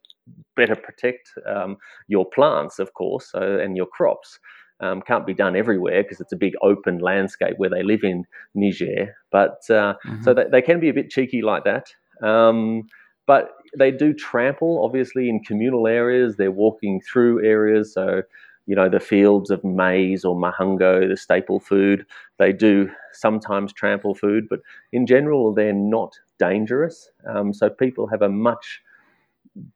better 0.56 0.76
protect 0.76 1.32
um, 1.46 1.78
your 2.08 2.26
plants, 2.30 2.80
of 2.80 2.94
course, 2.94 3.32
so, 3.32 3.60
and 3.60 3.78
your 3.78 3.86
crops. 3.86 4.40
Um, 4.80 5.02
can't 5.02 5.26
be 5.26 5.34
done 5.34 5.56
everywhere 5.56 6.04
because 6.04 6.22
it's 6.22 6.34
a 6.34 6.38
big 6.38 6.54
open 6.62 7.00
landscape 7.00 7.56
where 7.58 7.70
they 7.70 7.82
live 7.82 8.04
in 8.04 8.26
Niger. 8.54 9.16
But 9.32 9.62
uh, 9.70 9.96
mm-hmm. 10.06 10.24
so 10.24 10.36
they, 10.36 10.46
they, 10.52 10.62
can 10.62 10.80
be 10.80 10.90
a 10.90 10.94
bit 10.94 11.10
cheeky 11.10 11.42
like 11.42 11.63
that. 11.63 11.88
Um, 12.22 12.84
but 13.26 13.50
they 13.78 13.92
do 13.92 14.13
trample, 14.13 14.84
obviously, 14.84 15.30
in 15.30 15.40
communal 15.40 15.88
areas. 15.88 16.38
They're 16.38 16.52
walking 16.52 17.02
through 17.02 17.44
areas. 17.44 17.94
So, 17.94 18.22
you 18.68 18.76
know, 18.76 18.88
the 18.88 19.00
fields 19.00 19.50
of 19.50 19.63
maize 19.63 20.24
or 20.24 20.36
mahango, 20.36 21.08
the 21.08 21.18
staple 21.18 21.60
food, 21.60 22.06
they 22.38 22.54
do 22.54 22.90
sometimes 23.13 23.74
trample 23.74 24.13
food, 24.13 24.48
but 24.50 24.60
in 24.94 25.08
general, 25.08 25.54
they're 25.54 25.74
not 25.74 26.13
dangerous. 26.38 27.10
Um, 27.28 27.54
so 27.54 27.70
people 27.70 28.08
have 28.08 28.22
a 28.22 28.30
much 28.30 28.82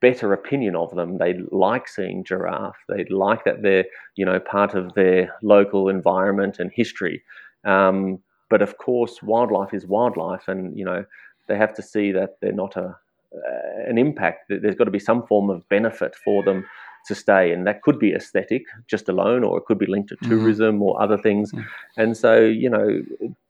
better 0.02 0.34
opinion 0.34 0.76
of 0.76 0.96
them. 0.96 1.18
They 1.18 1.36
like 1.52 1.88
seeing 1.88 2.24
giraffe. 2.24 2.78
They 2.88 3.06
like 3.10 3.44
that 3.46 3.62
they're, 3.62 3.86
you 4.16 4.26
know, 4.26 4.40
part 4.40 4.76
of 4.76 4.94
their 4.94 5.34
local 5.42 5.90
environment 5.90 6.58
and 6.60 6.72
history. 6.74 7.24
Um, 7.64 8.20
but 8.50 8.62
of 8.62 8.78
course, 8.78 9.24
wildlife 9.24 9.74
is 9.74 9.86
wildlife, 9.86 10.48
and 10.48 10.78
you 10.78 10.86
know 10.86 11.06
they 11.48 11.58
have 11.58 11.74
to 11.76 11.82
see 11.82 12.12
that 12.12 12.38
they're 12.42 12.52
not 12.52 12.76
a 12.76 12.96
uh, 13.34 13.90
an 13.90 13.98
impact. 13.98 14.46
There's 14.50 14.76
got 14.76 14.86
to 14.86 14.92
be 14.92 15.00
some 15.00 15.26
form 15.26 15.50
of 15.50 15.68
benefit 15.70 16.16
for 16.16 16.44
them 16.44 16.66
to 17.08 17.16
stay, 17.16 17.52
and 17.52 17.66
that 17.66 17.82
could 17.82 17.98
be 17.98 18.14
aesthetic 18.14 18.64
just 18.88 19.10
alone, 19.10 19.44
or 19.44 19.58
it 19.58 19.66
could 19.66 19.80
be 19.80 19.86
linked 19.86 20.10
to 20.10 20.16
mm-hmm. 20.18 20.30
tourism 20.30 20.76
mm-hmm. 20.76 20.84
or 20.84 21.02
other 21.02 21.18
things. 21.18 21.52
Mm-hmm. 21.52 22.02
And 22.02 22.18
so, 22.18 22.40
you 22.42 22.70
know, 22.70 23.02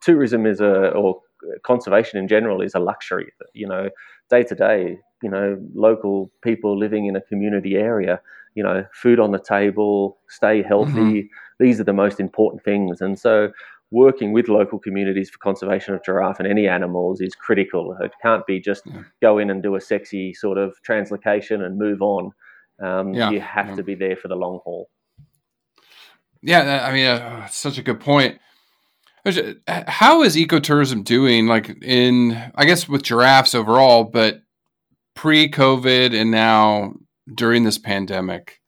tourism 0.02 0.46
is 0.46 0.62
a 0.62 0.90
or 0.90 1.22
conservation 1.64 2.20
in 2.20 2.28
general 2.28 2.62
is 2.62 2.76
a 2.76 2.80
luxury. 2.80 3.34
You 3.54 3.68
know, 3.68 3.90
day 4.30 4.44
to 4.44 4.56
day, 4.56 5.00
you 5.22 5.30
know, 5.30 5.58
local 5.74 6.32
people 6.42 6.78
living 6.78 7.06
in 7.06 7.16
a 7.16 7.22
community 7.22 7.76
area, 7.76 8.22
you 8.56 8.64
know, 8.64 8.86
food 8.94 9.20
on 9.20 9.32
the 9.32 9.40
table, 9.40 10.18
stay 10.30 10.62
healthy. 10.62 10.92
Mm-hmm. 10.92 11.64
These 11.64 11.80
are 11.80 11.84
the 11.86 11.94
most 11.94 12.20
important 12.20 12.64
things, 12.64 13.02
and 13.02 13.18
so 13.20 13.52
working 13.92 14.32
with 14.32 14.48
local 14.48 14.80
communities 14.80 15.30
for 15.30 15.38
conservation 15.40 15.94
of 15.94 16.04
giraffe 16.04 16.40
and 16.40 16.48
any 16.48 16.68
animals 16.68 17.20
is 17.20 17.36
critical. 17.36 17.96
It 18.02 18.14
can't 18.22 18.46
be 18.48 18.60
just 18.60 18.84
yeah. 18.86 19.04
go 19.22 19.38
in 19.38 19.50
and 19.50 19.62
do 19.62 19.76
a 19.76 19.82
sexy 19.82 20.34
sort 20.34 20.58
of 20.58 20.76
translocation 20.88 21.64
and 21.66 21.78
move 21.78 22.02
on. 22.02 22.32
Um, 22.82 23.14
yeah, 23.14 23.30
you 23.30 23.42
have 23.42 23.68
yeah. 23.68 23.76
to 23.76 23.84
be 23.84 23.96
there 23.96 24.16
for 24.16 24.28
the 24.28 24.36
long 24.36 24.60
haul. 24.64 24.90
Yeah, 26.42 26.88
I 26.88 26.94
mean, 26.94 27.06
uh, 27.06 27.48
such 27.48 27.78
a 27.78 27.84
good 27.84 28.00
point. 28.00 28.40
How 29.68 30.24
is 30.24 30.36
ecotourism 30.36 31.04
doing? 31.04 31.46
Like 31.46 31.84
in, 31.84 32.52
I 32.56 32.66
guess, 32.66 32.90
with 32.90 33.04
giraffes 33.04 33.54
overall, 33.54 34.06
but 34.06 34.42
pre-COVID 35.22 36.20
and 36.20 36.32
now 36.32 36.96
during 37.36 37.64
this 37.64 37.78
pandemic. 37.78 38.60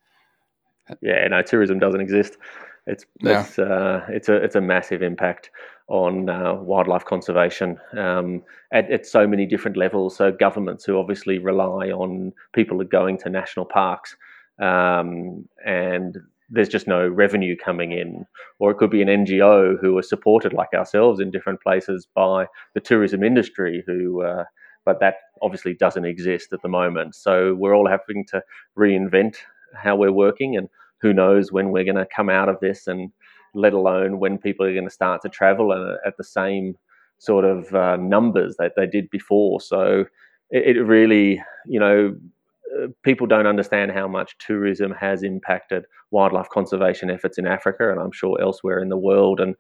Yeah, 1.02 1.28
no, 1.28 1.42
tourism 1.42 1.80
doesn't 1.80 2.00
exist. 2.00 2.38
It's 2.86 3.08
yeah. 3.22 3.42
it's 3.42 3.58
uh, 3.58 4.02
it's 4.10 4.30
a 4.30 4.36
it's 4.36 4.54
a 4.54 4.62
massive 4.62 5.02
impact 5.02 5.50
on 5.88 6.30
uh, 6.30 6.54
wildlife 6.54 7.06
conservation 7.06 7.80
um, 7.98 8.44
at, 8.72 8.92
at, 8.92 9.08
so 9.08 9.26
many 9.26 9.48
different 9.48 9.78
levels. 9.78 10.16
So 10.16 10.32
governments 10.32 10.86
who 10.86 11.00
obviously 11.00 11.40
rely 11.40 11.90
on 11.90 12.32
people 12.54 12.80
are 12.82 12.86
going 13.00 13.18
to 13.20 13.30
national 13.32 13.66
parks, 13.66 14.16
um, 14.62 15.50
and 15.66 16.20
there's 16.52 16.70
just 16.70 16.88
no 16.88 17.08
revenue 17.08 17.56
coming 17.58 17.94
in, 17.94 18.28
or 18.60 18.70
it 18.70 18.78
could 18.78 18.92
be 18.92 19.02
an 19.02 19.08
NGO 19.08 19.76
who 19.82 19.98
are 19.98 20.04
supported 20.04 20.54
like 20.54 20.74
ourselves 20.76 21.20
in 21.20 21.32
different 21.32 21.64
places 21.64 22.08
by 22.14 22.46
the 22.76 22.80
tourism 22.80 23.24
industry 23.24 23.84
who. 23.88 24.22
Uh, 24.22 24.44
but 24.86 25.00
that 25.00 25.16
obviously 25.42 25.74
doesn't 25.74 26.06
exist 26.06 26.54
at 26.54 26.62
the 26.62 26.70
moment. 26.70 27.16
So 27.16 27.54
we're 27.56 27.76
all 27.76 27.88
having 27.88 28.26
to 28.28 28.42
reinvent 28.78 29.36
how 29.76 29.96
we're 29.96 30.12
working, 30.12 30.56
and 30.58 30.70
who 31.02 31.14
knows 31.14 31.52
when 31.52 31.72
we're 31.72 31.84
going 31.84 31.96
to 31.96 32.08
come 32.16 32.30
out 32.30 32.50
of 32.50 32.60
this 32.60 32.88
and 32.88 33.12
let 33.54 33.74
alone 33.74 34.20
when 34.20 34.38
people 34.38 34.66
are 34.66 34.74
going 34.74 34.86
to 34.86 34.90
start 34.90 35.22
to 35.22 35.30
travel 35.30 35.74
at 36.06 36.18
the 36.18 36.24
same 36.24 36.76
sort 37.20 37.46
of 37.46 37.74
uh, 37.74 37.96
numbers 37.98 38.56
that 38.58 38.74
they 38.76 38.88
did 38.88 39.10
before. 39.10 39.62
So 39.62 40.06
it, 40.50 40.78
it 40.78 40.84
really, 40.84 41.42
you 41.66 41.80
know, 41.80 42.16
uh, 42.82 42.88
people 43.04 43.28
don't 43.28 43.48
understand 43.48 43.92
how 43.92 44.08
much 44.08 44.38
tourism 44.40 44.92
has 44.92 45.24
impacted 45.24 45.86
wildlife 46.12 46.50
conservation 46.50 47.10
efforts 47.10 47.38
in 47.38 47.46
Africa, 47.46 47.92
and 47.92 48.00
I'm 48.00 48.12
sure 48.12 48.42
elsewhere 48.42 48.82
in 48.82 48.90
the 48.90 48.98
world. 48.98 49.40
And 49.40 49.56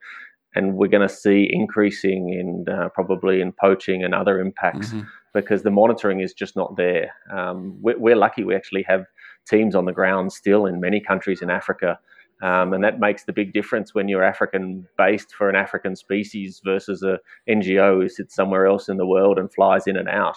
and 0.55 0.75
we're 0.75 0.87
going 0.87 1.07
to 1.07 1.13
see 1.13 1.47
increasing 1.51 2.29
in 2.29 2.73
uh, 2.73 2.89
probably 2.89 3.41
in 3.41 3.51
poaching 3.51 4.03
and 4.03 4.13
other 4.13 4.39
impacts 4.39 4.89
mm-hmm. 4.89 5.01
because 5.33 5.63
the 5.63 5.71
monitoring 5.71 6.19
is 6.19 6.33
just 6.33 6.55
not 6.55 6.75
there. 6.77 7.13
Um, 7.31 7.77
we're, 7.81 7.97
we're, 7.97 8.15
lucky 8.15 8.43
we 8.43 8.55
actually 8.55 8.83
have 8.83 9.05
teams 9.47 9.75
on 9.75 9.85
the 9.85 9.91
ground 9.91 10.31
still 10.31 10.65
in 10.65 10.79
many 10.79 10.99
countries 10.99 11.41
in 11.41 11.49
Africa 11.49 11.99
um, 12.43 12.73
and 12.73 12.83
that 12.83 12.99
makes 12.99 13.23
the 13.23 13.31
big 13.31 13.53
difference 13.53 13.95
when 13.95 14.09
you're 14.09 14.23
African 14.23 14.85
based 14.97 15.33
for 15.33 15.49
an 15.49 15.55
African 15.55 15.95
species 15.95 16.61
versus 16.63 17.01
a 17.01 17.19
NGO 17.49 18.01
who 18.01 18.09
sits 18.09 18.35
somewhere 18.35 18.67
else 18.67 18.89
in 18.89 18.97
the 18.97 19.05
world 19.05 19.39
and 19.39 19.51
flies 19.51 19.87
in 19.87 19.95
and 19.95 20.09
out. 20.09 20.35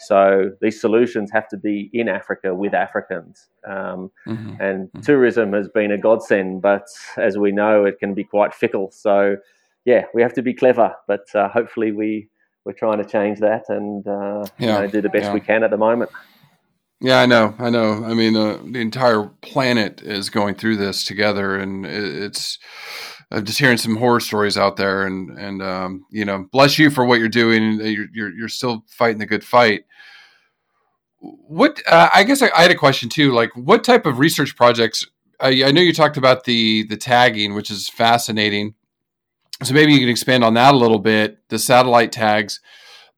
So 0.00 0.50
these 0.60 0.78
solutions 0.78 1.30
have 1.32 1.48
to 1.48 1.56
be 1.56 1.88
in 1.94 2.08
Africa 2.08 2.54
with 2.54 2.74
Africans. 2.74 3.48
Um, 3.66 4.10
mm-hmm. 4.28 4.60
And 4.60 4.88
mm-hmm. 4.88 5.00
tourism 5.00 5.54
has 5.54 5.68
been 5.68 5.90
a 5.90 5.96
godsend, 5.96 6.60
but 6.60 6.86
as 7.16 7.38
we 7.38 7.52
know, 7.52 7.86
it 7.86 7.98
can 7.98 8.12
be 8.12 8.24
quite 8.24 8.52
fickle. 8.52 8.90
So 8.90 9.36
yeah, 9.86 10.04
we 10.12 10.20
have 10.20 10.34
to 10.34 10.42
be 10.42 10.52
clever, 10.52 10.94
but 11.06 11.24
uh, 11.34 11.48
hopefully 11.48 11.92
we 11.92 12.28
we're 12.64 12.72
trying 12.72 12.98
to 12.98 13.04
change 13.04 13.38
that 13.38 13.62
and 13.68 14.06
uh, 14.06 14.44
yeah. 14.58 14.80
you 14.80 14.82
know, 14.82 14.86
do 14.88 15.00
the 15.00 15.08
best 15.08 15.26
yeah. 15.26 15.32
we 15.32 15.40
can 15.40 15.62
at 15.62 15.70
the 15.70 15.76
moment. 15.76 16.10
Yeah, 17.00 17.20
I 17.20 17.26
know. 17.26 17.54
I 17.58 17.70
know. 17.70 18.04
I 18.04 18.14
mean, 18.14 18.34
uh, 18.36 18.58
the 18.64 18.80
entire 18.80 19.26
planet 19.42 20.02
is 20.02 20.28
going 20.28 20.56
through 20.56 20.76
this 20.76 21.04
together, 21.04 21.56
and 21.56 21.86
it's. 21.86 22.58
I'm 23.32 23.44
just 23.44 23.58
hearing 23.58 23.76
some 23.76 23.96
horror 23.96 24.20
stories 24.20 24.56
out 24.56 24.76
there, 24.76 25.06
and 25.06 25.30
and 25.38 25.62
um, 25.62 26.06
you 26.10 26.24
know, 26.24 26.46
bless 26.52 26.78
you 26.78 26.90
for 26.90 27.04
what 27.04 27.20
you're 27.20 27.28
doing. 27.28 27.80
You're 27.80 28.06
you're, 28.12 28.32
you're 28.32 28.48
still 28.48 28.84
fighting 28.88 29.18
the 29.18 29.26
good 29.26 29.44
fight. 29.44 29.84
What 31.20 31.82
uh, 31.86 32.08
I 32.14 32.24
guess 32.24 32.40
I, 32.40 32.50
I, 32.56 32.62
had 32.62 32.70
a 32.70 32.76
question 32.76 33.08
too. 33.08 33.32
Like, 33.32 33.50
what 33.54 33.84
type 33.84 34.06
of 34.06 34.18
research 34.18 34.56
projects? 34.56 35.06
I, 35.38 35.64
I 35.64 35.72
know 35.72 35.82
you 35.82 35.92
talked 35.92 36.16
about 36.16 36.44
the 36.44 36.84
the 36.84 36.96
tagging, 36.96 37.54
which 37.54 37.70
is 37.70 37.88
fascinating. 37.88 38.74
So 39.62 39.72
maybe 39.72 39.92
you 39.92 40.00
can 40.00 40.08
expand 40.08 40.44
on 40.44 40.54
that 40.54 40.74
a 40.74 40.76
little 40.76 40.98
bit. 40.98 41.38
The 41.48 41.58
satellite 41.58 42.12
tags, 42.12 42.60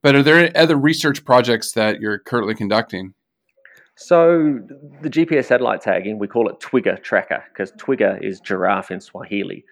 but 0.03 0.14
are 0.14 0.22
there 0.22 0.51
other 0.57 0.77
research 0.77 1.24
projects 1.24 1.72
that 1.72 2.01
you're 2.01 2.18
currently 2.18 2.55
conducting? 2.55 3.14
So 3.96 4.61
the 5.03 5.11
GPS 5.11 5.46
satellite 5.46 5.81
tagging, 5.81 6.20
we 6.20 6.29
call 6.29 6.48
it 6.48 6.61
Twiga 6.61 7.03
tracker 7.03 7.42
because 7.53 7.72
Twiga 7.72 8.22
is 8.22 8.38
giraffe 8.38 8.92
in 8.92 9.01
Swahili. 9.01 9.64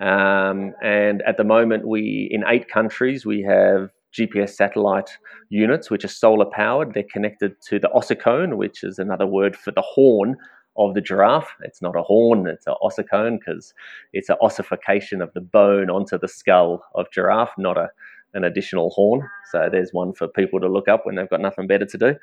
Um, 0.00 0.74
and 0.82 1.22
at 1.22 1.36
the 1.36 1.44
moment, 1.44 1.86
we 1.86 2.28
in 2.32 2.42
eight 2.48 2.68
countries 2.68 3.24
we 3.24 3.42
have 3.42 3.90
GPS 4.12 4.50
satellite 4.50 5.10
units 5.48 5.90
which 5.90 6.04
are 6.04 6.08
solar 6.08 6.46
powered. 6.46 6.92
They're 6.92 7.04
connected 7.12 7.60
to 7.68 7.78
the 7.78 7.88
ossicone, 7.94 8.56
which 8.56 8.82
is 8.82 8.98
another 8.98 9.26
word 9.26 9.56
for 9.56 9.70
the 9.70 9.82
horn 9.82 10.36
of 10.78 10.94
the 10.94 11.00
giraffe. 11.00 11.54
It's 11.62 11.82
not 11.82 11.96
a 11.96 12.02
horn; 12.02 12.46
it's 12.46 12.66
an 12.66 12.74
ossicone 12.82 13.38
because 13.38 13.74
it's 14.12 14.28
an 14.28 14.36
ossification 14.40 15.20
of 15.20 15.32
the 15.34 15.40
bone 15.40 15.90
onto 15.90 16.18
the 16.18 16.28
skull 16.28 16.82
of 16.94 17.10
giraffe, 17.10 17.52
not 17.58 17.76
a 17.76 17.88
an 18.34 18.44
additional 18.44 18.90
horn. 18.90 19.28
So 19.50 19.68
there's 19.70 19.92
one 19.92 20.12
for 20.12 20.28
people 20.28 20.60
to 20.60 20.68
look 20.68 20.88
up 20.88 21.06
when 21.06 21.14
they've 21.14 21.28
got 21.28 21.40
nothing 21.40 21.66
better 21.66 21.86
to 21.86 21.98
do. 21.98 22.14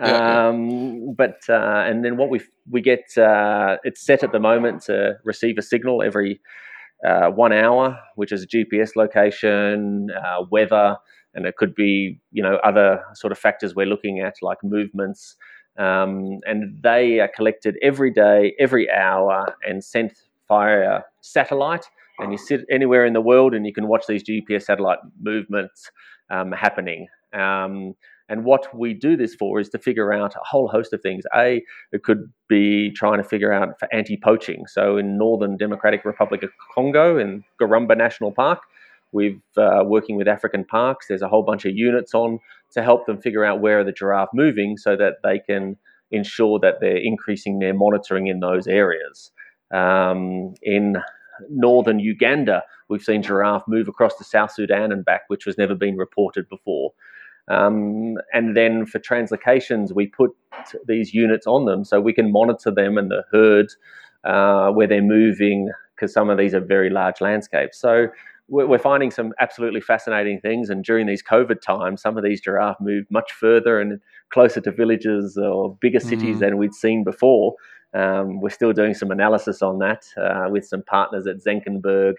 Yeah, 0.00 0.48
um, 0.48 1.14
But 1.14 1.40
uh, 1.48 1.84
and 1.86 2.04
then 2.04 2.16
what 2.16 2.30
we 2.30 2.40
we 2.70 2.80
get 2.80 3.16
uh, 3.18 3.76
it's 3.84 4.04
set 4.04 4.22
at 4.22 4.32
the 4.32 4.40
moment 4.40 4.82
to 4.84 5.18
receive 5.24 5.58
a 5.58 5.62
signal 5.62 6.02
every 6.02 6.40
uh, 7.06 7.28
one 7.30 7.52
hour, 7.52 7.98
which 8.16 8.32
is 8.32 8.42
a 8.42 8.46
GPS 8.46 8.96
location, 8.96 10.08
uh, 10.10 10.44
weather, 10.50 10.96
and 11.34 11.46
it 11.46 11.56
could 11.56 11.74
be 11.74 12.20
you 12.30 12.42
know 12.42 12.56
other 12.64 13.02
sort 13.14 13.32
of 13.32 13.38
factors 13.38 13.74
we're 13.74 13.86
looking 13.86 14.20
at 14.20 14.34
like 14.40 14.58
movements. 14.64 15.36
Um, 15.78 16.40
and 16.44 16.78
they 16.82 17.20
are 17.20 17.28
collected 17.28 17.76
every 17.82 18.10
day, 18.10 18.54
every 18.58 18.90
hour, 18.90 19.56
and 19.66 19.82
sent 19.82 20.12
via 20.48 21.00
satellite. 21.20 21.86
And 22.18 22.30
you 22.30 22.38
sit 22.38 22.64
anywhere 22.70 23.06
in 23.06 23.14
the 23.14 23.20
world, 23.20 23.54
and 23.54 23.66
you 23.66 23.72
can 23.72 23.88
watch 23.88 24.06
these 24.06 24.22
GPS 24.22 24.64
satellite 24.64 24.98
movements 25.20 25.90
um, 26.30 26.52
happening. 26.52 27.08
Um, 27.32 27.94
and 28.28 28.44
what 28.44 28.74
we 28.76 28.94
do 28.94 29.16
this 29.16 29.34
for 29.34 29.60
is 29.60 29.68
to 29.70 29.78
figure 29.78 30.12
out 30.12 30.34
a 30.34 30.40
whole 30.42 30.68
host 30.68 30.92
of 30.92 31.02
things. 31.02 31.24
A, 31.36 31.62
it 31.92 32.02
could 32.02 32.32
be 32.48 32.90
trying 32.90 33.18
to 33.18 33.24
figure 33.24 33.52
out 33.52 33.78
for 33.78 33.92
anti-poaching. 33.92 34.66
So 34.66 34.96
in 34.96 35.18
Northern 35.18 35.56
Democratic 35.56 36.04
Republic 36.04 36.42
of 36.42 36.50
Congo, 36.74 37.18
in 37.18 37.44
Garamba 37.60 37.96
National 37.96 38.32
Park, 38.32 38.62
we've 39.12 39.40
uh, 39.56 39.82
working 39.84 40.16
with 40.16 40.28
African 40.28 40.64
parks. 40.64 41.08
There's 41.08 41.22
a 41.22 41.28
whole 41.28 41.42
bunch 41.42 41.64
of 41.64 41.76
units 41.76 42.14
on 42.14 42.40
to 42.72 42.82
help 42.82 43.06
them 43.06 43.20
figure 43.20 43.44
out 43.44 43.60
where 43.60 43.80
are 43.80 43.84
the 43.84 43.92
giraffe 43.92 44.30
moving, 44.34 44.76
so 44.76 44.96
that 44.96 45.14
they 45.22 45.38
can 45.38 45.76
ensure 46.10 46.58
that 46.60 46.80
they're 46.80 46.96
increasing 46.96 47.58
their 47.58 47.74
monitoring 47.74 48.26
in 48.26 48.40
those 48.40 48.66
areas. 48.66 49.30
Um, 49.72 50.54
in 50.62 50.96
northern 51.48 51.98
Uganda, 51.98 52.62
we've 52.88 53.02
seen 53.02 53.22
giraffe 53.22 53.64
move 53.66 53.88
across 53.88 54.16
to 54.18 54.24
South 54.24 54.52
Sudan 54.52 54.92
and 54.92 55.04
back, 55.04 55.22
which 55.28 55.46
was 55.46 55.56
never 55.56 55.74
been 55.74 55.96
reported 55.96 56.48
before. 56.48 56.92
Um, 57.48 58.16
and 58.32 58.56
then 58.56 58.86
for 58.86 58.98
translocations, 58.98 59.94
we 59.94 60.06
put 60.06 60.30
these 60.86 61.12
units 61.12 61.46
on 61.46 61.64
them 61.64 61.84
so 61.84 62.00
we 62.00 62.12
can 62.12 62.30
monitor 62.30 62.70
them 62.70 62.98
and 62.98 63.10
the 63.10 63.24
herd 63.32 63.68
uh, 64.24 64.70
where 64.70 64.86
they're 64.86 65.02
moving 65.02 65.70
because 65.96 66.12
some 66.12 66.30
of 66.30 66.38
these 66.38 66.54
are 66.54 66.60
very 66.60 66.90
large 66.90 67.20
landscapes. 67.20 67.78
So 67.78 68.08
we're 68.48 68.78
finding 68.78 69.10
some 69.10 69.32
absolutely 69.40 69.80
fascinating 69.80 70.40
things. 70.40 70.68
And 70.68 70.84
during 70.84 71.06
these 71.06 71.22
COVID 71.22 71.60
times, 71.60 72.02
some 72.02 72.18
of 72.18 72.24
these 72.24 72.40
giraffe 72.40 72.76
moved 72.80 73.06
much 73.10 73.32
further 73.32 73.80
and 73.80 74.00
closer 74.30 74.60
to 74.60 74.72
villages 74.72 75.38
or 75.38 75.76
bigger 75.80 76.00
cities 76.00 76.36
mm-hmm. 76.36 76.38
than 76.38 76.58
we'd 76.58 76.74
seen 76.74 77.04
before. 77.04 77.54
Um, 77.94 78.40
we're 78.40 78.50
still 78.50 78.72
doing 78.72 78.94
some 78.94 79.10
analysis 79.10 79.62
on 79.62 79.78
that 79.78 80.04
uh, 80.16 80.48
with 80.50 80.66
some 80.66 80.82
partners 80.82 81.26
at 81.26 81.36
Senckenberg 81.38 82.14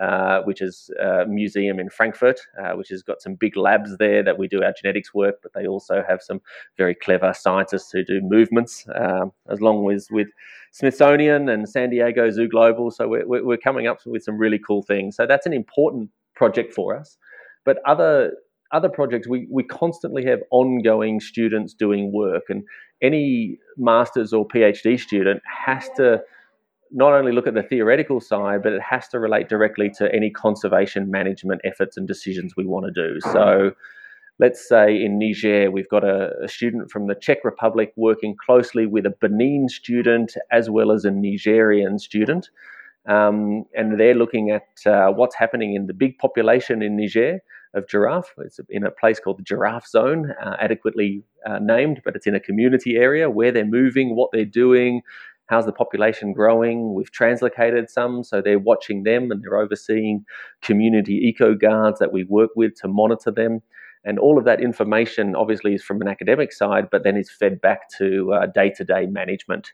uh, 0.00 0.40
which 0.42 0.60
is 0.60 0.90
a 1.00 1.24
museum 1.26 1.78
in 1.78 1.88
Frankfurt, 1.88 2.40
uh, 2.60 2.72
which 2.72 2.88
has 2.88 3.02
got 3.02 3.22
some 3.22 3.34
big 3.34 3.56
labs 3.56 3.96
there 3.98 4.22
that 4.22 4.38
we 4.38 4.48
do 4.48 4.62
our 4.62 4.72
genetics 4.80 5.14
work, 5.14 5.36
but 5.42 5.52
they 5.54 5.66
also 5.66 6.02
have 6.08 6.20
some 6.20 6.40
very 6.76 6.94
clever 6.94 7.32
scientists 7.32 7.92
who 7.92 8.04
do 8.04 8.20
movements, 8.20 8.86
um, 8.94 9.32
as 9.48 9.60
long 9.60 9.90
as 9.92 10.08
with 10.10 10.28
Smithsonian 10.72 11.48
and 11.48 11.68
San 11.68 11.90
Diego 11.90 12.30
Zoo 12.30 12.48
Global. 12.48 12.90
So 12.90 13.06
we're, 13.06 13.44
we're 13.44 13.56
coming 13.56 13.86
up 13.86 13.98
with 14.04 14.24
some 14.24 14.36
really 14.36 14.58
cool 14.58 14.82
things. 14.82 15.16
So 15.16 15.26
that's 15.26 15.46
an 15.46 15.52
important 15.52 16.10
project 16.34 16.74
for 16.74 16.96
us. 16.96 17.16
But 17.64 17.78
other 17.86 18.32
other 18.72 18.88
projects, 18.88 19.28
we, 19.28 19.46
we 19.52 19.62
constantly 19.62 20.24
have 20.24 20.40
ongoing 20.50 21.20
students 21.20 21.74
doing 21.74 22.12
work, 22.12 22.44
and 22.48 22.64
any 23.00 23.58
master's 23.76 24.32
or 24.32 24.48
PhD 24.48 24.98
student 24.98 25.40
has 25.66 25.88
to 25.96 26.20
not 26.94 27.12
only 27.12 27.32
look 27.32 27.46
at 27.48 27.54
the 27.54 27.62
theoretical 27.62 28.20
side, 28.20 28.62
but 28.62 28.72
it 28.72 28.80
has 28.80 29.08
to 29.08 29.18
relate 29.18 29.48
directly 29.48 29.90
to 29.98 30.12
any 30.14 30.30
conservation 30.30 31.10
management 31.10 31.60
efforts 31.64 31.96
and 31.96 32.06
decisions 32.06 32.54
we 32.56 32.64
want 32.64 32.86
to 32.86 32.92
do. 32.92 33.20
So, 33.32 33.72
let's 34.38 34.66
say 34.66 35.02
in 35.02 35.18
Niger, 35.18 35.70
we've 35.70 35.88
got 35.88 36.04
a, 36.04 36.30
a, 36.44 36.48
student 36.48 36.90
from 36.90 37.08
the 37.08 37.14
Czech 37.14 37.38
Republic 37.44 37.92
working 37.96 38.36
closely 38.46 38.86
with 38.86 39.06
a 39.06 39.14
Benin 39.20 39.68
student 39.68 40.34
as 40.50 40.70
well 40.70 40.92
as 40.92 41.04
a 41.04 41.10
Nigerian 41.10 41.98
student. 41.98 42.48
Um, 43.06 43.64
and 43.76 43.98
they're 43.98 44.14
looking 44.14 44.50
at 44.50 44.68
uh, 44.86 45.10
what's 45.10 45.36
happening 45.36 45.74
in 45.74 45.86
the 45.86 45.92
big 45.92 46.16
population 46.18 46.80
in 46.80 46.96
Niger 46.96 47.40
of 47.74 47.88
giraffe. 47.88 48.32
It's 48.38 48.60
in 48.70 48.86
a 48.86 48.90
place 48.90 49.20
called 49.20 49.38
the 49.38 49.42
Giraffe 49.42 49.86
Zone, 49.86 50.32
uh, 50.42 50.56
adequately 50.60 51.24
uh, 51.44 51.58
named, 51.60 52.00
but 52.04 52.16
it's 52.16 52.26
in 52.26 52.34
a 52.34 52.40
community 52.40 52.96
area 52.96 53.28
where 53.28 53.52
they're 53.52 53.66
moving, 53.66 54.16
what 54.16 54.30
they're 54.32 54.44
doing, 54.44 55.02
how's 55.46 55.66
the 55.66 55.72
population 55.72 56.32
growing. 56.32 56.94
We've 56.94 57.12
translocated 57.12 57.88
some, 57.88 58.24
so 58.24 58.40
they're 58.40 58.58
watching 58.58 59.02
them 59.02 59.30
and 59.30 59.42
they're 59.42 59.58
overseeing 59.58 60.24
community 60.62 61.14
eco 61.14 61.54
guards 61.54 61.98
that 61.98 62.12
we 62.12 62.24
work 62.24 62.50
with 62.56 62.74
to 62.80 62.88
monitor 62.88 63.30
them. 63.30 63.62
And 64.04 64.18
all 64.18 64.38
of 64.38 64.44
that 64.44 64.60
information 64.60 65.34
obviously 65.34 65.74
is 65.74 65.82
from 65.82 66.00
an 66.02 66.08
academic 66.08 66.52
side, 66.52 66.88
but 66.90 67.04
then 67.04 67.16
is 67.16 67.30
fed 67.30 67.60
back 67.60 67.88
to 67.98 68.34
day 68.54 68.70
to 68.76 68.84
day 68.84 69.06
management. 69.06 69.72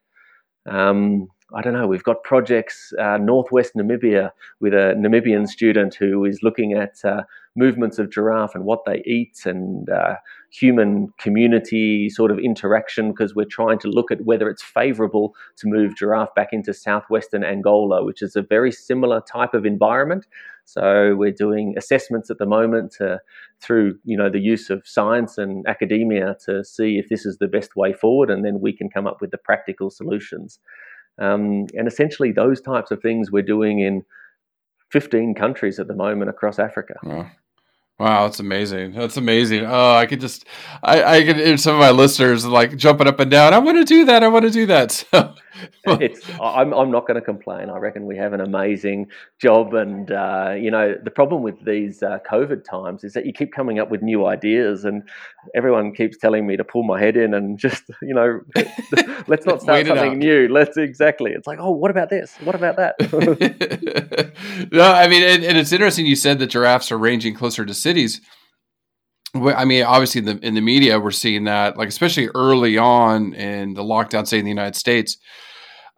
Um, 0.67 1.29
I 1.55 1.63
don't 1.63 1.73
know, 1.73 1.87
we've 1.87 2.05
got 2.05 2.23
projects 2.23 2.93
uh, 3.01 3.19
northwest 3.19 3.73
Namibia 3.77 4.31
with 4.61 4.73
a 4.73 4.95
Namibian 4.97 5.49
student 5.49 5.95
who 5.95 6.25
is 6.25 6.41
looking 6.43 6.75
at 6.75 7.05
uh, 7.05 7.23
movements 7.57 7.99
of 7.99 8.11
giraffe 8.11 8.55
and 8.55 8.65
what 8.65 8.85
they 8.87 9.03
eat 9.05 9.41
and 9.45 9.91
uh, 9.91 10.15
human 10.51 11.13
community 11.19 12.09
sort 12.09 12.31
of 12.31 12.39
interaction 12.39 13.11
because 13.11 13.35
we're 13.35 13.45
trying 13.45 13.79
to 13.79 13.89
look 13.89 14.11
at 14.11 14.25
whether 14.25 14.49
it's 14.49 14.63
favorable 14.63 15.35
to 15.57 15.67
move 15.67 15.97
giraffe 15.97 16.35
back 16.35 16.49
into 16.53 16.73
southwestern 16.73 17.43
Angola, 17.43 18.05
which 18.05 18.23
is 18.23 18.37
a 18.37 18.43
very 18.43 18.71
similar 18.71 19.21
type 19.21 19.53
of 19.53 19.67
environment. 19.67 20.27
So 20.65 21.17
we're 21.17 21.33
doing 21.33 21.75
assessments 21.77 22.31
at 22.31 22.39
the 22.39 22.47
moment 22.47 22.97
through 23.61 23.99
you 24.05 24.17
know 24.17 24.31
the 24.31 24.39
use 24.39 24.71
of 24.71 24.87
science 24.87 25.37
and 25.37 25.67
academia 25.67 26.37
to 26.45 26.65
see 26.65 26.99
if 26.99 27.09
this 27.09 27.27
is 27.27 27.39
the 27.39 27.49
best 27.49 27.75
way 27.75 27.93
forward, 27.93 28.31
and 28.31 28.45
then 28.45 28.61
we 28.61 28.73
can 28.73 28.89
come 28.89 29.07
up 29.07 29.21
with 29.21 29.33
the 29.33 29.39
practical 29.39 29.91
solutions. 29.91 30.61
Um, 31.19 31.67
and 31.75 31.89
essentially, 31.89 32.31
those 32.31 32.61
types 32.61 32.93
of 32.93 33.03
things 33.03 33.33
we're 33.33 33.43
doing 33.43 33.81
in 33.81 34.05
15 34.91 35.35
countries 35.35 35.79
at 35.79 35.89
the 35.89 35.95
moment 35.95 36.31
across 36.31 36.59
Africa. 36.59 36.95
Wow, 38.01 38.23
that's 38.23 38.41
amazing. 38.41 38.93
That's 38.93 39.19
amazing. 39.19 39.67
Oh, 39.67 39.93
I 39.93 40.07
could 40.07 40.23
just, 40.23 40.47
I, 40.83 41.19
I 41.19 41.23
could, 41.23 41.61
some 41.61 41.75
of 41.75 41.81
my 41.81 41.91
listeners 41.91 42.47
like 42.47 42.79
jumping 42.79 43.07
up 43.07 43.21
and 43.21 43.31
down. 43.31 43.53
I 43.53 43.59
want 43.59 43.77
to 43.77 43.85
do 43.85 44.07
that. 44.07 44.25
I 44.25 44.29
want 44.29 44.47
to 44.47 44.51
do 44.51 44.65
that. 44.65 45.05
So, 45.85 45.93
it's, 46.01 46.21
I'm, 46.41 46.73
I'm 46.73 46.91
not 46.91 47.07
going 47.07 47.17
to 47.17 47.25
complain. 47.25 47.71
I 47.71 47.79
reckon 47.79 48.07
we 48.07 48.17
have 48.17 48.33
an 48.33 48.41
amazing 48.41 49.09
job. 49.41 49.75
And, 49.75 50.11
uh, 50.11 50.55
you 50.59 50.71
know, 50.71 50.95
the 51.03 51.11
problem 51.11 51.43
with 51.43 51.65
these 51.65 52.03
uh, 52.03 52.19
COVID 52.31 52.65
times 52.65 53.05
is 53.05 53.13
that 53.15 53.27
you 53.27 53.33
keep 53.33 53.53
coming 53.53 53.79
up 53.79 53.91
with 53.91 54.03
new 54.03 54.27
ideas 54.27 54.85
and 54.85 55.03
everyone 55.55 55.95
keeps 55.95 56.19
telling 56.19 56.47
me 56.47 56.57
to 56.57 56.65
pull 56.65 56.83
my 56.83 57.01
head 57.01 57.17
in 57.17 57.35
and 57.35 57.59
just, 57.67 57.85
you 58.03 58.15
know, 58.15 58.41
let's 59.27 59.47
not 59.47 59.63
start 59.63 59.87
something 59.87 60.19
new. 60.19 60.49
Let's 60.49 60.77
exactly. 60.77 61.33
It's 61.33 61.47
like, 61.47 61.59
oh, 61.61 61.73
what 61.73 61.91
about 61.91 62.11
this? 62.11 62.37
What 62.45 62.55
about 62.55 62.77
that? 62.77 62.97
no, 64.73 64.93
I 64.93 65.09
mean, 65.09 65.23
and, 65.23 65.45
and 65.45 65.59
it's 65.59 65.73
interesting 65.73 66.07
you 66.07 66.17
said 66.17 66.39
that 66.39 66.49
giraffes 66.49 66.93
are 66.93 66.99
ranging 66.99 67.35
closer 67.35 67.65
to 67.65 67.75
cities. 67.75 67.90
I 69.35 69.65
mean, 69.65 69.85
obviously, 69.85 70.21
in 70.21 70.25
the 70.25 70.39
in 70.47 70.55
the 70.55 70.61
media, 70.61 70.99
we're 70.99 71.11
seeing 71.13 71.45
that, 71.45 71.77
like 71.77 71.89
especially 71.89 72.29
early 72.35 72.79
on 72.79 73.33
in 73.35 73.75
the 73.75 73.83
lockdown, 73.83 74.27
say 74.27 74.39
in 74.39 74.45
the 74.45 74.51
United 74.51 74.77
States, 74.77 75.17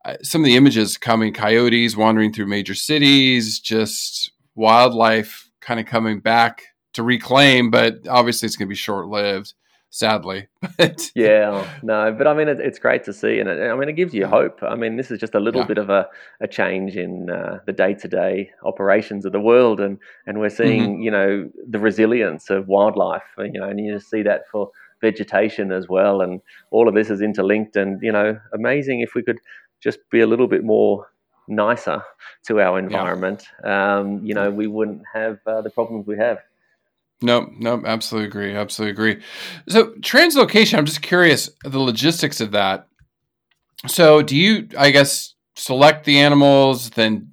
uh, 0.05 0.17
some 0.23 0.43
of 0.43 0.45
the 0.45 0.57
images 0.57 0.99
coming, 0.99 1.33
coyotes 1.33 1.97
wandering 1.97 2.33
through 2.33 2.47
major 2.47 2.75
cities, 2.75 3.59
just 3.59 4.33
wildlife 4.55 5.49
kind 5.61 5.81
of 5.81 5.87
coming 5.87 6.21
back 6.21 6.63
to 6.93 7.03
reclaim, 7.03 7.71
but 7.71 8.07
obviously, 8.09 8.47
it's 8.47 8.57
going 8.57 8.69
to 8.69 8.71
be 8.71 8.77
short 8.77 9.09
lived 9.09 9.55
sadly. 9.93 10.49
But 10.79 11.13
yeah, 11.15 11.67
no, 11.83 12.13
but 12.13 12.27
I 12.27 12.35
mean, 12.35 12.49
it, 12.49 12.59
it's 12.59 12.79
great 12.79 13.05
to 13.05 13.13
see, 13.13 13.39
and 13.39 13.49
it, 13.49 13.61
I 13.71 13.77
mean, 13.77 13.89
it 13.89 13.93
gives 13.93 14.15
you 14.15 14.27
hope. 14.27 14.63
I 14.63 14.75
mean, 14.75 14.97
this 14.97 15.11
is 15.11 15.21
just 15.21 15.35
a 15.35 15.41
little 15.41 15.61
yeah. 15.61 15.67
bit 15.67 15.79
of 15.79 15.91
a, 15.91 16.09
a 16.41 16.49
change 16.49 16.97
in 16.97 17.31
uh, 17.31 17.59
the 17.67 17.73
day 17.73 17.95
to 17.95 18.09
day 18.09 18.51
operations 18.65 19.25
of 19.25 19.33
the 19.33 19.41
world, 19.41 19.81
and 19.81 19.99
and 20.27 20.41
we're 20.41 20.51
seeing, 20.51 20.95
mm-hmm. 20.95 21.03
you 21.03 21.11
know, 21.11 21.51
the 21.69 21.79
resilience 21.79 22.49
of 22.49 22.69
wildlife, 22.69 23.23
you 23.39 23.61
know, 23.61 23.69
and 23.69 23.79
you 23.79 24.01
see 24.01 24.23
that 24.23 24.49
for 24.51 24.71
vegetation 25.01 25.71
as 25.71 25.89
well, 25.89 26.23
and 26.23 26.41
all 26.71 26.89
of 26.89 26.95
this 26.95 27.11
is 27.11 27.21
interlinked, 27.21 27.77
and 27.77 28.01
you 28.03 28.13
know, 28.13 28.39
amazing 28.55 29.01
if 29.01 29.15
we 29.15 29.23
could 29.23 29.39
just 29.81 29.99
be 30.11 30.21
a 30.21 30.27
little 30.27 30.49
bit 30.49 30.65
more 30.65 31.07
nicer 31.49 32.03
to 32.47 32.61
our 32.61 32.79
environment. 32.79 33.45
Yeah. 33.65 33.99
Um, 33.99 34.25
you 34.25 34.35
know, 34.35 34.51
we 34.51 34.67
wouldn't 34.67 35.03
have 35.13 35.39
uh, 35.47 35.61
the 35.61 35.71
problems 35.71 36.07
we 36.07 36.17
have. 36.17 36.39
No, 37.23 37.51
no, 37.59 37.83
absolutely 37.85 38.29
agree. 38.29 38.55
Absolutely 38.55 38.93
agree. 38.93 39.23
So 39.69 39.93
translocation, 40.01 40.79
I'm 40.79 40.87
just 40.87 41.03
curious 41.03 41.49
the 41.65 41.79
logistics 41.79 42.41
of 42.41 42.53
that. 42.53 42.87
So 43.87 44.23
do 44.23 44.37
you, 44.37 44.69
I 44.79 44.91
guess, 44.91 45.35
select 45.57 46.05
the 46.05 46.19
animals, 46.21 46.91
then 46.91 47.29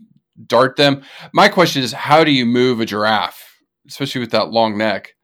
dart 0.46 0.76
them? 0.76 1.04
My 1.34 1.48
question 1.50 1.84
is, 1.84 1.94
how 1.94 2.24
do 2.24 2.32
you 2.32 2.46
move 2.46 2.80
a 2.80 2.86
giraffe, 2.86 3.58
especially 3.88 4.22
with 4.22 4.32
that 4.32 4.52
long 4.52 4.78
neck? 4.78 5.16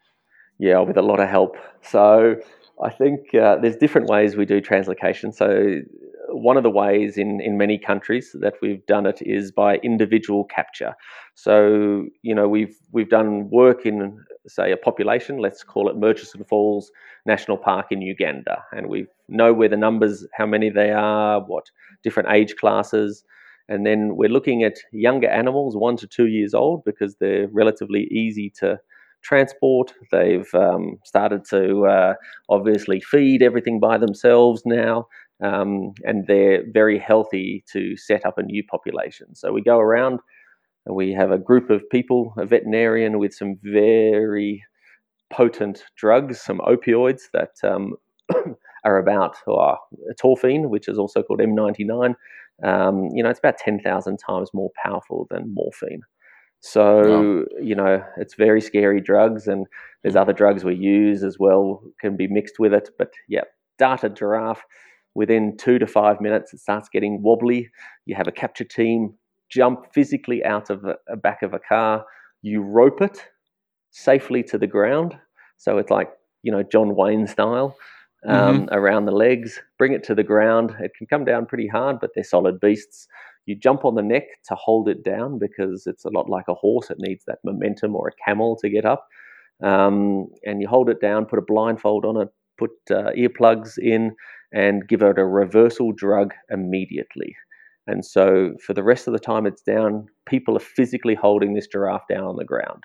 Yeah, 0.59 0.79
with 0.79 0.97
a 0.97 1.01
lot 1.01 1.19
of 1.19 1.29
help. 1.29 1.57
So 1.81 2.35
I 2.83 2.89
think 2.89 3.33
uh, 3.33 3.57
there's 3.57 3.75
different 3.75 4.07
ways 4.07 4.35
we 4.35 4.45
do 4.45 4.61
translocation. 4.61 5.33
So 5.33 5.81
one 6.29 6.57
of 6.57 6.63
the 6.63 6.69
ways 6.69 7.17
in, 7.17 7.39
in 7.41 7.57
many 7.57 7.77
countries 7.77 8.35
that 8.41 8.53
we've 8.61 8.85
done 8.85 9.05
it 9.05 9.21
is 9.21 9.51
by 9.51 9.77
individual 9.77 10.43
capture. 10.45 10.93
So 11.35 12.05
you 12.21 12.35
know 12.35 12.47
we've 12.47 12.75
we've 12.91 13.09
done 13.09 13.49
work 13.49 13.85
in 13.85 14.17
say 14.47 14.71
a 14.71 14.77
population, 14.77 15.37
let's 15.37 15.63
call 15.63 15.89
it 15.89 15.97
Murchison 15.97 16.43
Falls 16.43 16.91
National 17.25 17.57
Park 17.57 17.87
in 17.91 18.01
Uganda, 18.01 18.63
and 18.71 18.87
we 18.87 19.07
know 19.27 19.53
where 19.53 19.69
the 19.69 19.77
numbers, 19.77 20.25
how 20.33 20.45
many 20.45 20.69
they 20.69 20.91
are, 20.91 21.41
what 21.41 21.65
different 22.03 22.29
age 22.31 22.55
classes, 22.55 23.23
and 23.67 23.85
then 23.85 24.15
we're 24.15 24.29
looking 24.29 24.63
at 24.63 24.77
younger 24.91 25.27
animals, 25.27 25.75
one 25.75 25.97
to 25.97 26.07
two 26.07 26.27
years 26.27 26.53
old, 26.53 26.83
because 26.85 27.15
they're 27.15 27.47
relatively 27.51 28.03
easy 28.11 28.51
to 28.59 28.79
transport. 29.23 29.91
They've 30.11 30.53
um, 30.53 30.99
started 31.03 31.45
to 31.49 31.85
uh, 31.87 32.13
obviously 32.49 32.99
feed 32.99 33.41
everything 33.41 33.79
by 33.79 33.97
themselves 33.97 34.61
now 34.65 35.07
um, 35.41 35.93
and 36.03 36.25
they're 36.27 36.63
very 36.71 36.97
healthy 36.97 37.63
to 37.71 37.97
set 37.97 38.25
up 38.25 38.37
a 38.37 38.43
new 38.43 38.63
population. 38.63 39.35
So 39.35 39.51
we 39.51 39.61
go 39.61 39.79
around 39.79 40.19
we 40.89 41.11
have 41.13 41.31
a 41.31 41.37
group 41.37 41.69
of 41.69 41.89
people, 41.89 42.33
a 42.37 42.45
veterinarian 42.45 43.19
with 43.19 43.33
some 43.33 43.57
very 43.63 44.63
potent 45.31 45.83
drugs, 45.97 46.39
some 46.39 46.59
opioids 46.59 47.23
that 47.33 47.51
um, 47.63 47.93
are 48.85 48.97
about 48.97 49.37
oh, 49.47 49.75
torphine, 50.21 50.69
which 50.69 50.87
is 50.87 50.97
also 50.97 51.23
called 51.23 51.39
M99. 51.39 52.15
Um, 52.63 53.09
you 53.13 53.23
know, 53.23 53.29
it's 53.29 53.39
about 53.39 53.57
10,000 53.57 54.17
times 54.17 54.49
more 54.53 54.69
powerful 54.81 55.27
than 55.29 55.53
morphine. 55.53 56.01
So, 56.61 57.01
wow. 57.01 57.43
you 57.61 57.75
know, 57.75 58.03
it's 58.17 58.35
very 58.35 58.61
scary 58.61 59.01
drugs, 59.01 59.47
and 59.47 59.67
there's 60.03 60.15
other 60.15 60.33
drugs 60.33 60.63
we 60.63 60.75
use 60.75 61.23
as 61.23 61.37
well, 61.39 61.83
can 61.99 62.15
be 62.15 62.27
mixed 62.27 62.59
with 62.59 62.73
it. 62.73 62.89
But 62.97 63.11
yeah, 63.27 63.43
darted 63.77 64.15
giraffe 64.15 64.63
Within 65.15 65.55
two 65.55 65.79
to 65.79 65.87
five 65.87 66.19
minutes, 66.19 66.53
it 66.53 66.59
starts 66.59 66.89
getting 66.89 67.23
wobbly. 67.23 67.69
You 68.05 68.15
have 68.15 68.27
a 68.27 68.33
capture 68.33 68.65
team 68.65 69.13
jump 69.49 69.93
physically 69.93 70.43
out 70.43 70.69
of 70.69 70.83
a, 70.85 70.95
a 71.09 71.15
back 71.15 71.41
of 71.41 71.53
a 71.53 71.59
car. 71.59 72.05
You 72.41 72.61
rope 72.61 73.01
it 73.01 73.23
safely 73.91 74.43
to 74.43 74.57
the 74.57 74.67
ground. 74.67 75.17
So 75.57 75.77
it's 75.77 75.91
like, 75.91 76.09
you 76.43 76.51
know, 76.51 76.63
John 76.63 76.95
Wayne 76.95 77.27
style. 77.27 77.75
Um, 78.27 78.61
mm-hmm. 78.61 78.73
around 78.73 79.05
the 79.05 79.11
legs, 79.11 79.61
bring 79.77 79.93
it 79.93 80.03
to 80.05 80.15
the 80.15 80.23
ground. 80.23 80.75
It 80.79 80.93
can 80.97 81.05
come 81.05 81.25
down 81.25 81.45
pretty 81.45 81.67
hard, 81.67 81.99
but 81.99 82.09
they're 82.15 82.23
solid 82.23 82.59
beasts. 82.59 83.07
You 83.45 83.55
jump 83.55 83.85
on 83.85 83.93
the 83.93 84.01
neck 84.01 84.23
to 84.47 84.55
hold 84.55 84.89
it 84.89 85.03
down 85.03 85.37
because 85.37 85.85
it's 85.85 86.05
a 86.05 86.09
lot 86.09 86.27
like 86.27 86.47
a 86.47 86.55
horse. 86.55 86.89
It 86.89 86.97
needs 86.99 87.23
that 87.27 87.37
momentum 87.43 87.95
or 87.95 88.07
a 88.07 88.25
camel 88.25 88.57
to 88.61 88.69
get 88.69 88.83
up. 88.83 89.07
Um, 89.63 90.27
and 90.43 90.59
you 90.59 90.67
hold 90.67 90.89
it 90.89 90.99
down, 90.99 91.25
put 91.25 91.39
a 91.39 91.43
blindfold 91.43 92.03
on 92.03 92.19
it, 92.19 92.29
put 92.57 92.71
uh, 92.89 93.11
earplugs 93.15 93.77
in, 93.77 94.15
and 94.51 94.87
give 94.87 95.01
it 95.01 95.19
a 95.19 95.25
reversal 95.25 95.91
drug 95.91 96.33
immediately. 96.49 97.35
And 97.87 98.03
so 98.05 98.53
for 98.65 98.73
the 98.73 98.83
rest 98.83 99.07
of 99.07 99.13
the 99.13 99.19
time 99.19 99.45
it's 99.45 99.61
down, 99.61 100.07
people 100.27 100.57
are 100.57 100.61
physically 100.61 101.15
holding 101.15 101.53
this 101.53 101.67
giraffe 101.67 102.07
down 102.09 102.23
on 102.23 102.35
the 102.35 102.45
ground. 102.45 102.83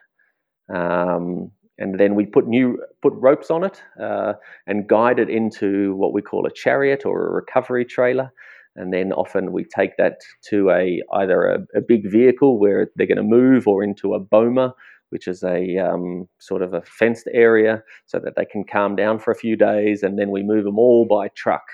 Um, 0.74 1.50
and 1.78 1.98
then 1.98 2.14
we 2.14 2.26
put 2.26 2.46
new 2.46 2.78
put 3.00 3.14
ropes 3.14 3.50
on 3.50 3.64
it 3.64 3.82
uh, 4.00 4.34
and 4.66 4.86
guide 4.86 5.18
it 5.18 5.30
into 5.30 5.94
what 5.96 6.12
we 6.12 6.20
call 6.20 6.46
a 6.46 6.52
chariot 6.52 7.06
or 7.06 7.26
a 7.26 7.32
recovery 7.32 7.84
trailer. 7.84 8.30
And 8.76 8.92
then 8.92 9.12
often 9.12 9.52
we 9.52 9.64
take 9.64 9.96
that 9.96 10.18
to 10.50 10.70
a 10.70 11.02
either 11.14 11.46
a, 11.46 11.78
a 11.78 11.80
big 11.80 12.10
vehicle 12.10 12.60
where 12.60 12.88
they're 12.94 13.06
going 13.06 13.16
to 13.16 13.22
move 13.22 13.66
or 13.66 13.82
into 13.82 14.14
a 14.14 14.20
boma 14.20 14.74
which 15.10 15.28
is 15.28 15.42
a 15.42 15.76
um, 15.78 16.28
sort 16.38 16.62
of 16.62 16.72
a 16.72 16.82
fenced 16.82 17.28
area 17.32 17.82
so 18.06 18.18
that 18.18 18.34
they 18.36 18.44
can 18.44 18.64
calm 18.64 18.96
down 18.96 19.18
for 19.18 19.30
a 19.30 19.36
few 19.36 19.56
days, 19.56 20.02
and 20.02 20.18
then 20.18 20.30
we 20.30 20.42
move 20.42 20.64
them 20.64 20.78
all 20.78 21.04
by 21.04 21.28
truck. 21.28 21.64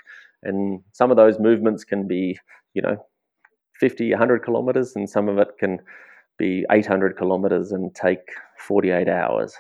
And 0.43 0.81
some 0.93 1.11
of 1.11 1.17
those 1.17 1.39
movements 1.39 1.85
can 1.85 2.07
be, 2.09 2.39
you 2.75 2.83
know, 2.83 2.97
50, 3.81 4.11
100 4.11 4.45
kilometers, 4.45 4.95
and 4.97 5.09
some 5.09 5.29
of 5.29 5.39
it 5.39 5.49
can 5.59 5.79
be 6.39 6.65
800 6.71 7.17
kilometers 7.17 7.73
and 7.73 7.95
take 7.95 8.21
48 8.59 9.09
hours. 9.09 9.55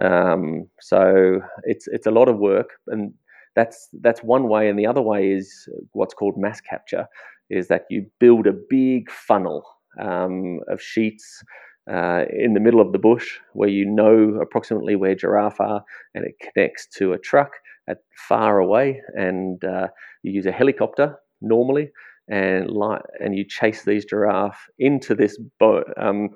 Um, 0.00 0.68
so 0.80 1.40
it's 1.64 1.86
it's 1.88 2.06
a 2.06 2.10
lot 2.10 2.28
of 2.28 2.38
work, 2.38 2.70
and 2.86 3.12
that's 3.54 3.88
that's 4.00 4.22
one 4.22 4.48
way. 4.48 4.68
And 4.68 4.78
the 4.78 4.86
other 4.86 5.02
way 5.02 5.30
is 5.30 5.68
what's 5.92 6.14
called 6.14 6.36
mass 6.36 6.60
capture, 6.60 7.06
is 7.50 7.68
that 7.68 7.84
you 7.90 8.06
build 8.18 8.46
a 8.46 8.54
big 8.70 9.10
funnel 9.10 9.64
um, 10.00 10.60
of 10.68 10.80
sheets 10.80 11.42
uh, 11.90 12.24
in 12.30 12.54
the 12.54 12.60
middle 12.60 12.80
of 12.80 12.92
the 12.92 12.98
bush 12.98 13.38
where 13.52 13.68
you 13.68 13.84
know 13.84 14.38
approximately 14.40 14.96
where 14.96 15.14
giraffe 15.14 15.60
are, 15.60 15.84
and 16.14 16.24
it 16.24 16.34
connects 16.40 16.86
to 16.86 17.12
a 17.12 17.18
truck 17.18 17.52
at 17.88 17.98
far 18.28 18.58
away, 18.58 19.02
and 19.14 19.64
uh, 19.64 19.88
you 20.22 20.32
use 20.32 20.46
a 20.46 20.52
helicopter 20.52 21.16
normally, 21.40 21.90
and 22.28 22.70
light, 22.70 23.02
and 23.20 23.36
you 23.36 23.44
chase 23.46 23.84
these 23.84 24.04
giraffe 24.04 24.60
into 24.78 25.14
this 25.14 25.38
bo- 25.58 25.84
um, 25.96 26.30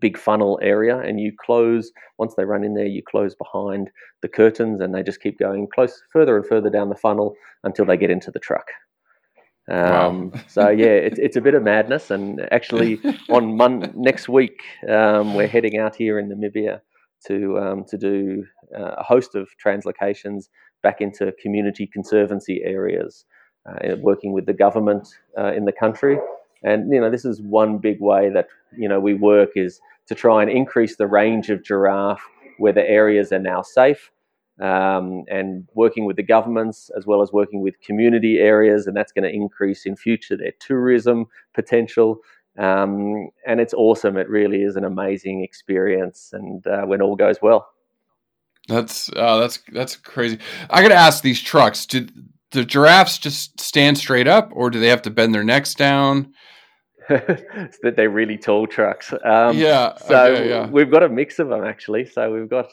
big 0.00 0.16
funnel 0.16 0.58
area, 0.62 0.98
and 0.98 1.20
you 1.20 1.32
close 1.44 1.90
once 2.18 2.34
they 2.36 2.44
run 2.44 2.64
in 2.64 2.74
there, 2.74 2.86
you 2.86 3.02
close 3.08 3.34
behind 3.34 3.90
the 4.22 4.28
curtains, 4.28 4.80
and 4.80 4.94
they 4.94 5.02
just 5.02 5.20
keep 5.20 5.38
going 5.38 5.66
close 5.74 6.02
further 6.12 6.36
and 6.36 6.46
further 6.46 6.70
down 6.70 6.88
the 6.88 6.94
funnel 6.94 7.34
until 7.64 7.84
they 7.84 7.96
get 7.96 8.10
into 8.10 8.30
the 8.30 8.40
truck. 8.40 8.66
Um, 9.70 10.30
wow. 10.30 10.40
so 10.46 10.68
yeah, 10.70 10.86
it's 10.86 11.18
it's 11.18 11.36
a 11.36 11.40
bit 11.40 11.54
of 11.54 11.62
madness. 11.62 12.10
And 12.10 12.40
actually, 12.50 13.00
on 13.28 13.56
mon- 13.56 13.92
next 13.94 14.28
week, 14.28 14.62
um, 14.88 15.34
we're 15.34 15.48
heading 15.48 15.78
out 15.78 15.94
here 15.94 16.18
in 16.18 16.30
Namibia 16.30 16.80
to 17.26 17.58
um, 17.58 17.84
to 17.88 17.98
do 17.98 18.44
uh, 18.76 18.94
a 18.98 19.02
host 19.02 19.34
of 19.34 19.48
translocations 19.64 20.44
back 20.82 21.00
into 21.00 21.32
community 21.42 21.88
conservancy 21.92 22.62
areas, 22.64 23.24
working 24.00 24.32
with 24.32 24.46
the 24.46 24.52
government 24.52 25.08
uh, 25.36 25.52
in 25.52 25.64
the 25.64 25.72
country. 25.72 26.18
And 26.62 26.92
you 26.92 27.00
know, 27.00 27.10
this 27.10 27.24
is 27.24 27.40
one 27.40 27.78
big 27.78 28.00
way 28.00 28.30
that 28.30 28.48
you 28.76 28.88
know 28.88 29.00
we 29.00 29.14
work 29.14 29.50
is 29.56 29.80
to 30.06 30.14
try 30.14 30.42
and 30.42 30.50
increase 30.50 30.96
the 30.96 31.06
range 31.06 31.50
of 31.50 31.62
giraffe 31.62 32.22
where 32.58 32.72
the 32.72 32.88
areas 32.88 33.32
are 33.32 33.38
now 33.38 33.62
safe 33.62 34.10
um, 34.60 35.24
and 35.28 35.68
working 35.74 36.04
with 36.04 36.16
the 36.16 36.22
governments 36.22 36.90
as 36.96 37.06
well 37.06 37.22
as 37.22 37.32
working 37.32 37.60
with 37.62 37.80
community 37.80 38.38
areas, 38.38 38.86
and 38.86 38.96
that's 38.96 39.12
going 39.12 39.24
to 39.24 39.30
increase 39.30 39.86
in 39.86 39.96
future 39.96 40.36
their 40.36 40.52
tourism 40.58 41.26
potential. 41.54 42.18
Um, 42.58 43.30
and 43.46 43.60
it's 43.60 43.74
awesome. 43.74 44.16
It 44.16 44.28
really 44.28 44.62
is 44.62 44.74
an 44.74 44.84
amazing 44.84 45.44
experience, 45.44 46.30
and 46.32 46.66
uh, 46.66 46.82
when 46.82 47.00
all 47.00 47.14
goes 47.14 47.40
well. 47.40 47.68
That's 48.66 49.10
uh, 49.16 49.38
that's 49.38 49.60
that's 49.72 49.96
crazy. 49.96 50.38
I 50.68 50.82
got 50.82 50.88
to 50.88 50.94
ask 50.94 51.22
these 51.22 51.40
trucks: 51.40 51.86
Do 51.86 52.06
the 52.52 52.64
giraffes 52.64 53.18
just 53.18 53.60
stand 53.60 53.98
straight 53.98 54.26
up, 54.26 54.50
or 54.52 54.70
do 54.70 54.80
they 54.80 54.88
have 54.88 55.02
to 55.02 55.10
bend 55.10 55.34
their 55.34 55.44
necks 55.44 55.74
down? 55.74 56.32
that 57.08 57.94
they're 57.96 58.10
really 58.10 58.36
tall 58.36 58.66
trucks. 58.66 59.12
Um, 59.12 59.56
yeah. 59.56 59.96
So 59.96 60.32
okay, 60.32 60.48
yeah. 60.48 60.66
we've 60.66 60.90
got 60.90 61.02
a 61.02 61.08
mix 61.08 61.38
of 61.38 61.48
them 61.48 61.64
actually. 61.64 62.04
So 62.04 62.32
we've 62.32 62.50
got 62.50 62.66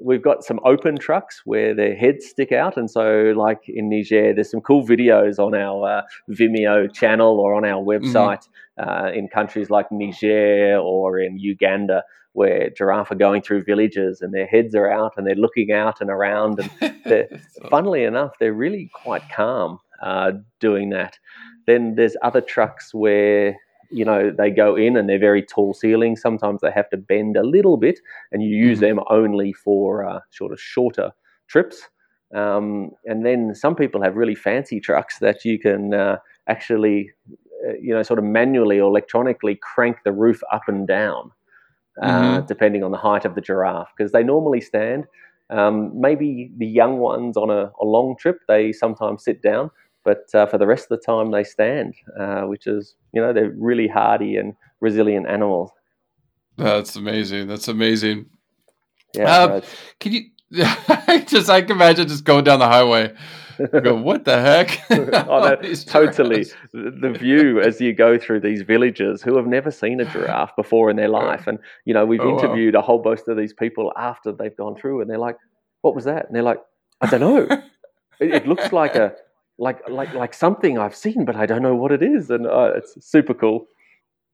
we've 0.00 0.22
got 0.22 0.44
some 0.44 0.60
open 0.64 0.96
trucks 0.96 1.42
where 1.44 1.74
their 1.74 1.94
heads 1.94 2.26
stick 2.26 2.52
out, 2.52 2.76
and 2.76 2.90
so 2.90 3.32
like 3.36 3.60
in 3.68 3.88
Niger, 3.88 4.32
there's 4.34 4.50
some 4.50 4.60
cool 4.60 4.86
videos 4.86 5.38
on 5.38 5.54
our 5.54 5.98
uh, 5.98 6.02
Vimeo 6.30 6.92
channel 6.92 7.38
or 7.38 7.54
on 7.54 7.64
our 7.64 7.82
mm-hmm. 7.82 8.06
website 8.06 8.48
mm-hmm. 8.78 8.88
uh, 8.88 9.10
in 9.10 9.28
countries 9.28 9.70
like 9.70 9.86
Niger 9.90 10.78
or 10.78 11.18
in 11.18 11.38
Uganda 11.38 12.02
where 12.32 12.70
giraffe 12.70 13.10
are 13.10 13.16
going 13.16 13.42
through 13.42 13.64
villages 13.64 14.20
and 14.22 14.32
their 14.32 14.46
heads 14.46 14.74
are 14.74 14.88
out 14.88 15.12
and 15.16 15.26
they're 15.26 15.34
looking 15.34 15.72
out 15.72 16.00
and 16.00 16.10
around 16.10 16.60
and 16.60 17.40
funnily 17.70 18.04
enough 18.04 18.32
they're 18.38 18.52
really 18.52 18.88
quite 19.02 19.22
calm 19.34 19.78
uh, 20.02 20.30
doing 20.60 20.90
that 20.90 21.18
then 21.66 21.94
there's 21.96 22.16
other 22.22 22.40
trucks 22.40 22.94
where 22.94 23.56
you 23.90 24.04
know 24.04 24.30
they 24.30 24.50
go 24.50 24.76
in 24.76 24.96
and 24.96 25.08
they're 25.08 25.18
very 25.18 25.42
tall 25.42 25.74
ceilings 25.74 26.20
sometimes 26.20 26.60
they 26.60 26.70
have 26.70 26.88
to 26.90 26.96
bend 26.96 27.36
a 27.36 27.42
little 27.42 27.76
bit 27.76 28.00
and 28.32 28.42
you 28.42 28.48
use 28.48 28.78
mm-hmm. 28.78 28.96
them 28.96 29.04
only 29.10 29.52
for 29.52 30.08
uh, 30.08 30.20
sort 30.30 30.52
of 30.52 30.60
shorter 30.60 31.10
trips 31.48 31.88
um, 32.34 32.90
and 33.04 33.26
then 33.26 33.54
some 33.54 33.74
people 33.74 34.02
have 34.02 34.16
really 34.16 34.34
fancy 34.34 34.80
trucks 34.80 35.18
that 35.18 35.44
you 35.44 35.58
can 35.58 35.92
uh, 35.92 36.16
actually 36.48 37.10
uh, 37.68 37.72
you 37.80 37.92
know 37.92 38.02
sort 38.02 38.18
of 38.18 38.24
manually 38.24 38.78
or 38.78 38.88
electronically 38.88 39.56
crank 39.56 39.96
the 40.04 40.12
roof 40.12 40.40
up 40.52 40.62
and 40.68 40.86
down 40.86 41.30
uh, 42.02 42.08
mm-hmm. 42.08 42.46
depending 42.46 42.84
on 42.84 42.92
the 42.92 42.98
height 42.98 43.24
of 43.24 43.34
the 43.34 43.40
giraffe 43.40 43.88
because 43.96 44.12
they 44.12 44.22
normally 44.22 44.60
stand 44.60 45.06
um, 45.50 45.90
maybe 46.00 46.52
the 46.58 46.66
young 46.66 46.98
ones 46.98 47.36
on 47.36 47.50
a, 47.50 47.72
a 47.80 47.84
long 47.84 48.16
trip 48.16 48.38
they 48.46 48.72
sometimes 48.72 49.24
sit 49.24 49.42
down 49.42 49.70
but 50.10 50.34
uh, 50.34 50.46
for 50.46 50.58
the 50.58 50.66
rest 50.66 50.88
of 50.90 50.98
the 50.98 51.04
time, 51.04 51.30
they 51.30 51.44
stand, 51.44 51.94
uh, 52.18 52.42
which 52.42 52.66
is, 52.66 52.96
you 53.12 53.20
know, 53.20 53.32
they're 53.32 53.54
really 53.56 53.86
hardy 53.86 54.36
and 54.36 54.56
resilient 54.80 55.28
animals. 55.28 55.70
That's 56.56 56.96
amazing. 56.96 57.46
That's 57.46 57.68
amazing. 57.68 58.26
Yeah. 59.14 59.36
Um, 59.36 59.62
can 60.00 60.12
you 60.12 60.22
just, 61.28 61.48
I 61.48 61.62
can 61.62 61.70
imagine 61.70 62.08
just 62.08 62.24
going 62.24 62.42
down 62.42 62.58
the 62.58 62.66
highway. 62.66 63.14
Go, 63.84 63.94
what 63.94 64.24
the 64.24 64.40
heck? 64.40 64.80
oh, 65.28 65.54
totally. 65.86 66.46
The 66.72 67.16
view 67.16 67.60
as 67.60 67.80
you 67.80 67.92
go 67.92 68.18
through 68.18 68.40
these 68.40 68.62
villages 68.62 69.22
who 69.22 69.36
have 69.36 69.46
never 69.46 69.70
seen 69.70 70.00
a 70.00 70.06
giraffe 70.06 70.56
before 70.56 70.90
in 70.90 70.96
their 70.96 71.10
life. 71.10 71.46
And, 71.46 71.58
you 71.84 71.94
know, 71.94 72.06
we've 72.06 72.22
oh, 72.22 72.36
interviewed 72.36 72.74
wow. 72.74 72.80
a 72.80 72.82
whole 72.82 73.02
host 73.02 73.28
of 73.28 73.36
these 73.36 73.52
people 73.52 73.92
after 73.96 74.32
they've 74.32 74.56
gone 74.56 74.76
through 74.76 75.02
and 75.02 75.10
they're 75.10 75.18
like, 75.18 75.36
what 75.82 75.94
was 75.94 76.06
that? 76.06 76.26
And 76.26 76.34
they're 76.34 76.42
like, 76.42 76.60
I 77.00 77.06
don't 77.06 77.20
know. 77.20 77.62
it, 78.18 78.34
it 78.34 78.46
looks 78.48 78.72
like 78.72 78.96
a 78.96 79.14
like 79.60 79.88
like 79.88 80.12
like 80.14 80.34
something 80.34 80.78
I've 80.78 80.96
seen, 80.96 81.24
but 81.24 81.36
I 81.36 81.46
don't 81.46 81.62
know 81.62 81.76
what 81.76 81.92
it 81.92 82.02
is, 82.02 82.30
and 82.30 82.46
uh, 82.46 82.72
it's 82.76 83.06
super 83.06 83.34
cool. 83.34 83.66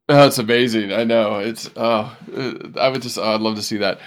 Oh, 0.08 0.26
it's 0.26 0.38
amazing. 0.38 0.92
I 0.92 1.02
know 1.04 1.40
it's. 1.40 1.68
Oh, 1.76 2.16
I 2.80 2.88
would 2.88 3.02
just. 3.02 3.18
Oh, 3.18 3.34
I'd 3.34 3.40
love 3.40 3.56
to 3.56 3.62
see 3.62 3.78
that. 3.78 3.98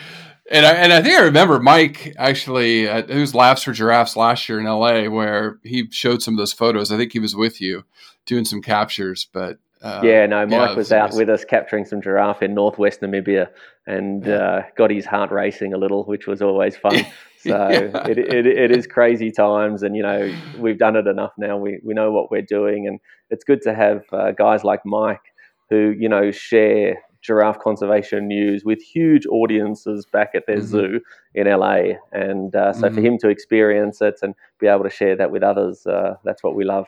And 0.50 0.66
I 0.66 0.72
and 0.72 0.94
I 0.94 1.02
think 1.02 1.20
I 1.20 1.24
remember 1.24 1.60
Mike 1.60 2.16
actually. 2.18 2.88
Uh, 2.88 3.00
it 3.00 3.20
was 3.20 3.36
Laughs 3.36 3.64
for 3.64 3.74
Giraffes 3.74 4.16
last 4.16 4.48
year 4.48 4.60
in 4.60 4.66
L.A. 4.66 5.10
where 5.10 5.60
he 5.64 5.88
showed 5.92 6.24
some 6.24 6.36
of 6.36 6.38
those 6.38 6.54
photos. 6.54 6.92
I 6.92 6.98
think 6.98 7.12
he 7.12 7.20
was 7.20 7.36
with 7.36 7.60
you 7.60 7.84
doing 8.26 8.46
some 8.46 8.62
captures, 8.62 9.28
but 9.32 9.60
uh, 9.82 10.02
yeah, 10.04 10.26
no, 10.26 10.46
Mike 10.46 10.52
yeah, 10.52 10.68
was, 10.70 10.76
was, 10.76 10.92
out 10.94 11.14
with 11.14 11.30
us 11.30 11.44
capturing 11.44 11.86
some 11.86 12.02
giraffe 12.02 12.42
in 12.42 12.54
northwest 12.54 13.02
Namibia 13.02 13.50
and 13.86 14.26
yeah. 14.26 14.34
uh, 14.34 14.64
got 14.76 14.92
his 14.92 15.06
heart 15.06 15.32
racing 15.32 15.74
a 15.74 15.78
little, 15.78 16.06
which 16.06 16.28
was 16.28 16.42
always 16.42 16.78
fun. 16.78 17.06
So 17.44 17.70
yeah. 17.70 18.06
it, 18.06 18.18
it, 18.18 18.46
it 18.46 18.70
is 18.70 18.86
crazy 18.86 19.32
times, 19.32 19.82
and 19.82 19.96
you 19.96 20.04
know 20.04 20.36
we've 20.58 20.78
done 20.78 20.98
it 20.98 21.08
enough 21.08 21.32
now. 21.38 21.58
We 21.58 21.80
we 21.84 21.94
know 21.94 22.12
what 22.12 22.30
we're 22.30 22.42
doing, 22.42 22.86
and 22.86 23.00
it's 23.30 23.46
good 23.46 23.62
to 23.62 23.74
have 23.74 24.04
uh, 24.12 24.32
guys 24.32 24.66
like 24.66 24.82
Mike 24.86 25.22
who 25.70 25.96
you 25.98 26.10
know 26.10 26.32
share 26.32 26.98
giraffe 27.22 27.60
conservation 27.60 28.28
news 28.28 28.64
with 28.66 28.82
huge 28.82 29.26
audiences 29.28 30.06
back 30.06 30.32
at 30.36 30.46
their 30.48 30.58
mm-hmm. 30.58 30.66
zoo 30.66 31.00
in 31.36 31.48
LA. 31.48 31.96
And 32.12 32.56
uh, 32.56 32.74
so 32.74 32.84
mm-hmm. 32.84 32.96
for 32.96 33.02
him 33.02 33.18
to 33.20 33.30
experience 33.30 34.02
it 34.02 34.16
and 34.22 34.34
be 34.60 34.68
able 34.68 34.84
to 34.84 34.90
share 34.90 35.16
that 35.18 35.32
with 35.32 35.44
others, 35.44 35.86
uh, 35.86 36.16
that's 36.24 36.44
what 36.44 36.56
we 36.56 36.64
love. 36.64 36.88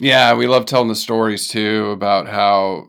Yeah, 0.00 0.34
we 0.34 0.46
love 0.46 0.64
telling 0.64 0.88
the 0.88 0.94
stories 0.94 1.46
too 1.46 1.90
about 1.90 2.26
how 2.26 2.88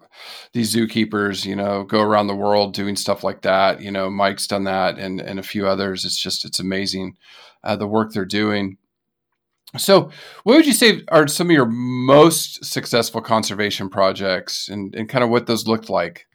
these 0.54 0.74
zookeepers, 0.74 1.46
you 1.46 1.58
know, 1.58 1.84
go 1.84 2.02
around 2.02 2.28
the 2.28 2.36
world 2.36 2.74
doing 2.74 2.96
stuff 2.96 3.22
like 3.22 3.42
that. 3.42 3.82
You 3.82 3.92
know, 3.92 4.10
Mike's 4.10 4.48
done 4.48 4.64
that, 4.64 4.98
and 4.98 5.20
and 5.20 5.38
a 5.38 5.44
few 5.44 5.68
others. 5.68 6.06
It's 6.06 6.18
just 6.18 6.46
it's 6.46 6.60
amazing 6.60 7.18
uh, 7.66 7.76
the 7.76 7.88
work 7.88 8.14
they're 8.14 8.24
doing. 8.24 8.78
So, 9.78 10.10
what 10.44 10.56
would 10.56 10.66
you 10.66 10.74
say 10.74 11.04
are 11.10 11.28
some 11.28 11.48
of 11.48 11.52
your 11.52 11.66
most 11.66 12.64
successful 12.64 13.22
conservation 13.22 13.90
projects, 13.90 14.70
and 14.70 14.96
and 14.96 15.10
kind 15.10 15.24
of 15.24 15.30
what 15.30 15.48
those 15.48 15.68
looked 15.68 15.90
like? 15.90 16.28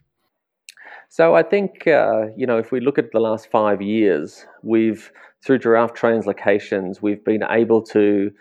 So, 1.09 1.35
I 1.35 1.41
think 1.41 1.87
uh, 1.87 2.27
you 2.35 2.45
know 2.45 2.59
if 2.59 2.71
we 2.71 2.81
look 2.81 2.99
at 2.99 3.11
the 3.11 3.19
last 3.19 3.49
five 3.49 3.81
years, 3.81 4.45
we've 4.61 5.11
through 5.43 5.57
giraffe 5.59 5.93
translocations, 5.93 7.01
we've 7.01 7.23
been 7.25 7.43
able 7.49 7.81
to 7.81 8.31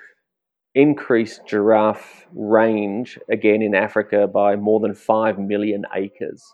increased 0.77 1.41
giraffe 1.47 2.27
range 2.35 3.19
again 3.31 3.63
in 3.63 3.75
Africa 3.75 4.29
by 4.29 4.55
more 4.57 4.79
than 4.79 4.95
5 4.95 5.39
million 5.39 5.85
acres. 5.95 6.45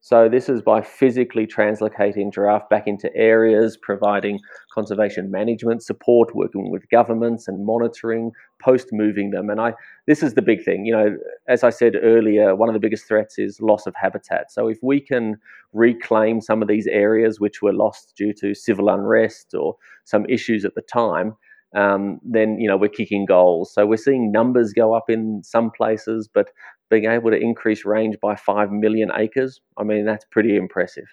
So, 0.00 0.28
this 0.28 0.50
is 0.50 0.60
by 0.60 0.82
physically 0.82 1.46
translocating 1.46 2.30
giraffe 2.30 2.68
back 2.68 2.86
into 2.86 3.14
areas, 3.16 3.78
providing 3.80 4.38
conservation 4.70 5.30
management 5.30 5.82
support, 5.82 6.34
working 6.34 6.70
with 6.70 6.86
governments 6.90 7.48
and 7.48 7.64
monitoring, 7.64 8.32
post 8.60 8.88
moving 8.92 9.30
them. 9.30 9.48
And 9.48 9.58
I, 9.62 9.72
this 10.06 10.22
is 10.22 10.34
the 10.34 10.42
big 10.42 10.62
thing. 10.62 10.84
You 10.84 10.94
know, 10.94 11.16
as 11.48 11.64
I 11.64 11.70
said 11.70 11.94
earlier, 12.02 12.54
one 12.54 12.68
of 12.68 12.74
the 12.74 12.80
biggest 12.80 13.08
threats 13.08 13.38
is 13.38 13.62
loss 13.62 13.86
of 13.86 13.94
habitat. 13.96 14.52
So, 14.52 14.68
if 14.68 14.78
we 14.82 15.00
can 15.00 15.38
reclaim 15.72 16.42
some 16.42 16.60
of 16.60 16.68
these 16.68 16.86
areas 16.88 17.40
which 17.40 17.62
were 17.62 17.72
lost 17.72 18.12
due 18.14 18.34
to 18.40 18.52
civil 18.52 18.90
unrest 18.90 19.54
or 19.54 19.76
some 20.04 20.26
issues 20.26 20.66
at 20.66 20.74
the 20.74 20.82
time, 20.82 21.34
um, 21.74 22.20
then 22.24 22.58
you 22.58 22.68
know 22.68 22.76
we're 22.76 22.88
kicking 22.88 23.26
goals. 23.26 23.72
So 23.72 23.86
we're 23.86 23.96
seeing 23.96 24.32
numbers 24.32 24.72
go 24.72 24.94
up 24.94 25.08
in 25.08 25.42
some 25.44 25.70
places, 25.70 26.28
but 26.32 26.50
being 26.90 27.06
able 27.06 27.30
to 27.30 27.36
increase 27.36 27.84
range 27.84 28.16
by 28.20 28.36
five 28.36 28.70
million 28.70 29.10
acres, 29.16 29.60
I 29.78 29.84
mean 29.84 30.04
that's 30.04 30.24
pretty 30.30 30.56
impressive. 30.56 31.06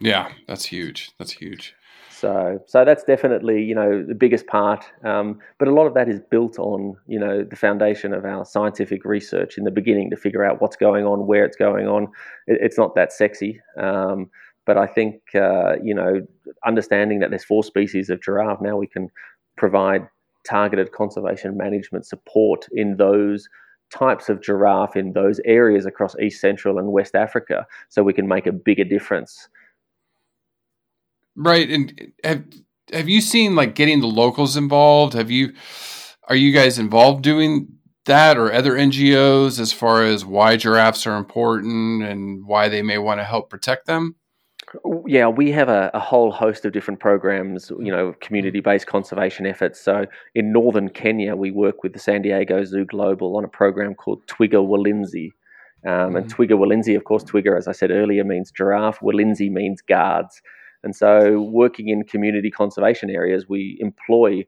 Yeah, 0.00 0.30
that's 0.46 0.66
huge. 0.66 1.10
That's 1.18 1.32
huge. 1.32 1.74
So, 2.10 2.60
so 2.66 2.84
that's 2.84 3.04
definitely 3.04 3.62
you 3.62 3.74
know 3.76 4.02
the 4.02 4.14
biggest 4.14 4.46
part. 4.48 4.84
Um, 5.04 5.38
but 5.58 5.68
a 5.68 5.72
lot 5.72 5.86
of 5.86 5.94
that 5.94 6.08
is 6.08 6.20
built 6.30 6.58
on 6.58 6.96
you 7.06 7.18
know 7.18 7.44
the 7.44 7.56
foundation 7.56 8.12
of 8.12 8.24
our 8.24 8.44
scientific 8.44 9.04
research 9.04 9.56
in 9.56 9.64
the 9.64 9.70
beginning 9.70 10.10
to 10.10 10.16
figure 10.16 10.44
out 10.44 10.60
what's 10.60 10.76
going 10.76 11.06
on, 11.06 11.26
where 11.26 11.44
it's 11.44 11.56
going 11.56 11.86
on. 11.86 12.08
It, 12.46 12.58
it's 12.60 12.76
not 12.76 12.96
that 12.96 13.12
sexy, 13.12 13.60
um, 13.76 14.30
but 14.66 14.76
I 14.76 14.86
think 14.86 15.22
uh, 15.34 15.76
you 15.82 15.94
know 15.94 16.26
understanding 16.66 17.20
that 17.20 17.30
there's 17.30 17.44
four 17.44 17.62
species 17.62 18.10
of 18.10 18.20
giraffe 18.20 18.60
now, 18.60 18.76
we 18.76 18.88
can 18.88 19.10
provide 19.58 20.08
targeted 20.44 20.92
conservation 20.92 21.56
management 21.56 22.06
support 22.06 22.66
in 22.72 22.96
those 22.96 23.48
types 23.90 24.28
of 24.28 24.42
giraffe 24.42 24.96
in 24.96 25.12
those 25.12 25.40
areas 25.44 25.86
across 25.86 26.16
East 26.18 26.40
Central 26.40 26.78
and 26.78 26.92
West 26.92 27.14
Africa, 27.14 27.66
so 27.88 28.02
we 28.02 28.12
can 28.12 28.28
make 28.28 28.46
a 28.46 28.52
bigger 28.52 28.84
difference. 28.84 29.48
Right, 31.36 31.68
and 31.70 32.12
have 32.24 32.44
have 32.92 33.08
you 33.08 33.20
seen 33.20 33.54
like 33.54 33.74
getting 33.74 34.00
the 34.00 34.06
locals 34.06 34.56
involved? 34.56 35.14
Have 35.14 35.30
you 35.30 35.54
are 36.28 36.36
you 36.36 36.52
guys 36.52 36.78
involved 36.78 37.22
doing 37.22 37.68
that 38.06 38.38
or 38.38 38.52
other 38.52 38.72
NGOs 38.72 39.60
as 39.60 39.72
far 39.72 40.02
as 40.02 40.24
why 40.24 40.56
giraffes 40.56 41.06
are 41.06 41.16
important 41.16 42.02
and 42.02 42.46
why 42.46 42.68
they 42.68 42.82
may 42.82 42.98
want 42.98 43.20
to 43.20 43.24
help 43.24 43.50
protect 43.50 43.86
them? 43.86 44.16
Yeah, 45.06 45.28
we 45.28 45.50
have 45.52 45.68
a, 45.68 45.90
a, 45.94 46.00
whole 46.00 46.30
host 46.30 46.64
of 46.64 46.72
different 46.72 47.00
programs, 47.00 47.70
you 47.70 47.90
know, 47.90 48.14
community 48.20 48.60
based 48.60 48.86
conservation 48.86 49.46
efforts. 49.46 49.80
So 49.80 50.06
in 50.34 50.52
northern 50.52 50.90
Kenya, 50.90 51.36
we 51.36 51.50
work 51.50 51.82
with 51.82 51.92
the 51.92 51.98
San 51.98 52.22
Diego 52.22 52.64
Zoo 52.64 52.84
Global 52.84 53.36
on 53.36 53.44
a 53.44 53.48
program 53.48 53.94
called 53.94 54.26
Twiga 54.26 54.56
Walinzi. 54.56 55.32
Um, 55.86 55.92
mm-hmm. 55.92 56.16
And 56.16 56.34
Twiga 56.34 56.52
Walinzi, 56.52 56.96
of 56.96 57.04
course, 57.04 57.24
Twiga, 57.24 57.56
as 57.56 57.68
I 57.68 57.72
said 57.72 57.90
earlier, 57.90 58.24
means 58.24 58.50
giraffe, 58.50 59.00
Walinzi 59.00 59.50
means 59.50 59.80
guards. 59.80 60.42
And 60.82 60.94
so, 60.94 61.40
working 61.42 61.88
in 61.88 62.04
community 62.04 62.50
conservation 62.50 63.10
areas, 63.10 63.48
we 63.48 63.78
employ 63.80 64.44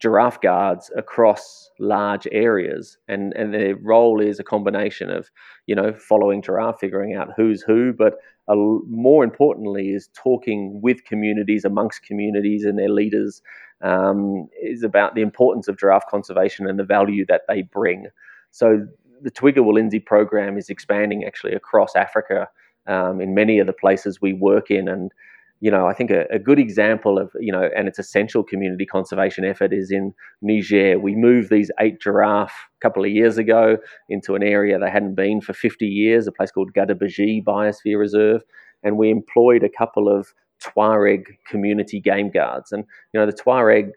giraffe 0.00 0.40
guards 0.40 0.90
across 0.96 1.70
large 1.78 2.26
areas. 2.32 2.98
And 3.08 3.32
and 3.34 3.52
their 3.52 3.76
role 3.76 4.20
is 4.20 4.38
a 4.38 4.44
combination 4.44 5.10
of 5.10 5.30
you 5.66 5.74
know 5.74 5.92
following 5.94 6.42
giraffe 6.42 6.80
figuring 6.80 7.14
out 7.14 7.28
who's 7.36 7.62
who 7.62 7.92
but 7.92 8.14
uh, 8.48 8.56
more 8.88 9.24
importantly 9.24 9.90
is 9.90 10.08
talking 10.14 10.80
with 10.82 11.04
communities 11.04 11.64
amongst 11.64 12.02
communities 12.02 12.64
and 12.64 12.78
their 12.78 12.88
leaders 12.88 13.42
um, 13.82 14.48
is 14.62 14.82
about 14.82 15.14
the 15.14 15.20
importance 15.20 15.68
of 15.68 15.78
giraffe 15.78 16.06
conservation 16.10 16.66
and 16.66 16.78
the 16.78 16.84
value 16.84 17.24
that 17.26 17.42
they 17.48 17.62
bring. 17.62 18.06
So 18.50 18.86
the 19.20 19.30
Twiga 19.30 19.58
Walinzi 19.58 20.04
program 20.04 20.56
is 20.56 20.70
expanding 20.70 21.24
actually 21.24 21.52
across 21.52 21.94
Africa 21.94 22.48
um, 22.86 23.20
in 23.20 23.34
many 23.34 23.58
of 23.58 23.66
the 23.66 23.72
places 23.72 24.20
we 24.20 24.32
work 24.32 24.70
in 24.70 24.88
and 24.88 25.12
you 25.60 25.70
know, 25.70 25.86
I 25.86 25.92
think 25.92 26.10
a, 26.10 26.24
a, 26.30 26.38
good 26.38 26.58
example 26.58 27.18
of, 27.18 27.30
you 27.40 27.50
know, 27.50 27.68
and 27.76 27.88
its 27.88 27.98
essential 27.98 28.44
community 28.44 28.86
conservation 28.86 29.44
effort 29.44 29.72
is 29.72 29.90
in 29.90 30.14
Niger. 30.40 30.98
We 30.98 31.16
moved 31.16 31.50
these 31.50 31.70
eight 31.80 32.00
giraffe 32.00 32.68
a 32.76 32.80
couple 32.80 33.04
of 33.04 33.10
years 33.10 33.38
ago 33.38 33.78
into 34.08 34.36
an 34.36 34.42
area 34.42 34.78
they 34.78 34.90
hadn't 34.90 35.16
been 35.16 35.40
for 35.40 35.52
50 35.52 35.84
years, 35.86 36.26
a 36.26 36.32
place 36.32 36.52
called 36.52 36.72
Gadabedji 36.74 37.44
Biosphere 37.44 37.98
Reserve. 37.98 38.42
And 38.84 38.96
we 38.96 39.10
employed 39.10 39.64
a 39.64 39.68
couple 39.68 40.08
of 40.08 40.32
Tuareg 40.62 41.24
community 41.48 42.00
game 42.00 42.30
guards. 42.30 42.70
And, 42.70 42.84
you 43.12 43.18
know, 43.18 43.26
the 43.26 43.32
Tuareg 43.32 43.90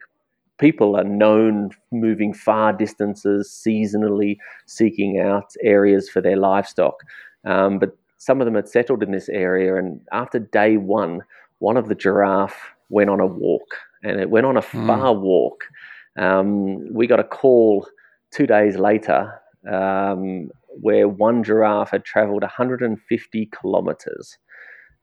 people 0.59 0.95
are 0.95 1.03
known 1.03 1.71
moving 1.91 2.33
far 2.33 2.71
distances 2.71 3.49
seasonally, 3.67 4.37
seeking 4.67 5.19
out 5.19 5.51
areas 5.63 6.09
for 6.09 6.21
their 6.21 6.37
livestock. 6.37 6.95
Um, 7.45 7.79
but 7.79 7.97
some 8.19 8.39
of 8.39 8.45
them 8.45 8.53
had 8.53 8.69
settled 8.69 9.01
in 9.01 9.11
this 9.11 9.29
area, 9.29 9.75
and 9.75 9.99
after 10.11 10.37
day 10.37 10.77
one, 10.77 11.21
one 11.61 11.77
of 11.77 11.87
the 11.87 11.95
giraffe 11.95 12.73
went 12.89 13.09
on 13.09 13.19
a 13.19 13.25
walk, 13.25 13.75
and 14.03 14.19
it 14.19 14.29
went 14.29 14.47
on 14.47 14.57
a 14.57 14.61
hmm. 14.61 14.87
far 14.87 15.13
mm. 15.13 15.21
walk. 15.21 15.63
Um, 16.17 16.93
we 16.93 17.07
got 17.07 17.19
a 17.19 17.23
call 17.23 17.87
two 18.31 18.47
days 18.47 18.77
later 18.77 19.39
um, 19.71 20.49
where 20.81 21.07
one 21.07 21.43
giraffe 21.43 21.91
had 21.91 22.03
traveled 22.03 22.41
150 22.41 23.49
kilometers. 23.57 24.37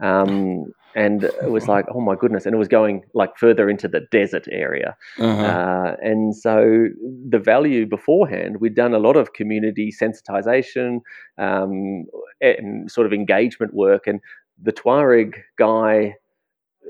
Um, 0.01 0.73
and 0.95 1.25
it 1.25 1.51
was 1.51 1.69
like, 1.69 1.87
oh 1.95 2.01
my 2.01 2.17
goodness. 2.17 2.45
And 2.45 2.55
it 2.55 2.59
was 2.59 2.69
going 2.69 3.05
like 3.15 3.37
further 3.37 3.71
into 3.71 3.89
the 3.89 4.01
desert 4.11 4.47
area. 4.51 4.97
Uh-huh. 5.19 5.43
Uh, 5.43 5.97
and 6.03 6.35
so 6.35 6.89
the 7.29 7.39
value 7.39 7.87
beforehand, 7.87 8.61
we'd 8.61 8.75
done 8.75 8.95
a 8.95 8.99
lot 8.99 9.17
of 9.17 9.33
community 9.33 9.93
sensitization 9.93 11.01
um, 11.39 12.07
and 12.41 12.91
sort 12.91 13.07
of 13.07 13.13
engagement 13.13 13.75
work. 13.75 14.07
And 14.07 14.21
the 14.61 14.73
Tuareg 14.73 15.35
guy 15.57 16.15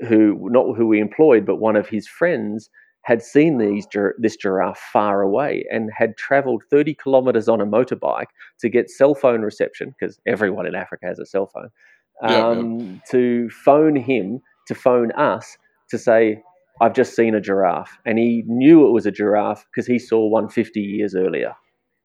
who 0.07 0.47
not 0.49 0.75
who 0.75 0.87
we 0.87 0.99
employed, 0.99 1.45
but 1.45 1.57
one 1.57 1.75
of 1.75 1.87
his 1.87 2.07
friends 2.07 2.69
had 3.03 3.21
seen 3.21 3.57
these 3.57 3.87
this 4.17 4.35
giraffe 4.35 4.79
far 4.91 5.21
away 5.21 5.65
and 5.71 5.89
had 5.97 6.17
traveled 6.17 6.63
30 6.69 6.95
kilometers 6.95 7.47
on 7.47 7.61
a 7.61 7.65
motorbike 7.65 8.27
to 8.59 8.69
get 8.69 8.89
cell 8.89 9.15
phone 9.15 9.41
reception 9.41 9.95
because 9.97 10.19
everyone 10.27 10.67
in 10.67 10.75
Africa 10.75 11.05
has 11.07 11.19
a 11.19 11.25
cell 11.25 11.47
phone. 11.47 11.69
Um, 12.21 12.79
yeah, 12.79 12.99
To 13.11 13.49
phone 13.49 13.95
him, 13.95 14.41
to 14.67 14.75
phone 14.75 15.11
us, 15.13 15.57
to 15.89 15.97
say, 15.97 16.43
"I've 16.81 16.93
just 16.93 17.15
seen 17.15 17.33
a 17.33 17.41
giraffe," 17.41 17.97
and 18.05 18.19
he 18.19 18.43
knew 18.47 18.85
it 18.85 18.91
was 18.91 19.05
a 19.05 19.11
giraffe 19.11 19.65
because 19.71 19.87
he 19.87 19.99
saw 19.99 20.27
one 20.27 20.49
50 20.49 20.81
years 20.81 21.15
earlier. 21.15 21.53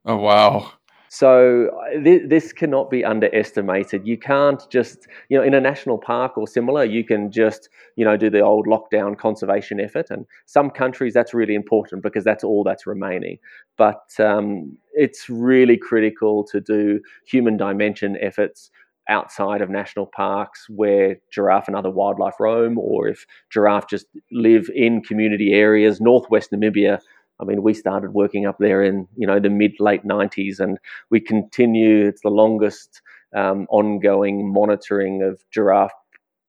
Oh 0.06 0.16
wow! 0.16 0.72
So 1.14 1.70
th- 2.02 2.28
this 2.28 2.52
cannot 2.52 2.90
be 2.90 3.04
underestimated. 3.04 4.04
You 4.04 4.18
can't 4.18 4.60
just, 4.68 5.06
you 5.28 5.38
know, 5.38 5.44
in 5.44 5.54
a 5.54 5.60
national 5.60 5.96
park 5.96 6.36
or 6.36 6.48
similar, 6.48 6.84
you 6.84 7.04
can 7.04 7.30
just, 7.30 7.68
you 7.94 8.04
know, 8.04 8.16
do 8.16 8.28
the 8.28 8.40
old 8.40 8.66
lockdown 8.66 9.16
conservation 9.16 9.78
effort. 9.78 10.06
And 10.10 10.26
some 10.46 10.70
countries 10.70 11.14
that's 11.14 11.32
really 11.32 11.54
important 11.54 12.02
because 12.02 12.24
that's 12.24 12.42
all 12.42 12.64
that's 12.64 12.84
remaining. 12.84 13.38
But 13.76 14.02
um, 14.18 14.76
it's 14.94 15.30
really 15.30 15.76
critical 15.76 16.42
to 16.50 16.60
do 16.60 16.98
human 17.24 17.56
dimension 17.56 18.16
efforts 18.20 18.72
outside 19.08 19.60
of 19.60 19.70
national 19.70 20.06
parks 20.06 20.66
where 20.68 21.18
giraffe 21.30 21.68
and 21.68 21.76
other 21.76 21.90
wildlife 21.90 22.40
roam, 22.40 22.76
or 22.76 23.06
if 23.06 23.24
giraffe 23.50 23.86
just 23.88 24.06
live 24.32 24.68
in 24.74 25.00
community 25.00 25.52
areas. 25.52 26.00
Northwest 26.00 26.50
Namibia 26.50 26.98
I 27.40 27.44
mean, 27.44 27.62
we 27.62 27.74
started 27.74 28.12
working 28.14 28.46
up 28.46 28.56
there 28.58 28.82
in 28.82 29.08
you 29.16 29.26
know 29.26 29.40
the 29.40 29.50
mid 29.50 29.72
late 29.80 30.04
'90s, 30.04 30.60
and 30.60 30.78
we 31.10 31.20
continue. 31.20 32.06
It's 32.06 32.22
the 32.22 32.30
longest 32.30 33.02
um, 33.34 33.66
ongoing 33.70 34.52
monitoring 34.52 35.22
of 35.22 35.42
giraffe 35.50 35.92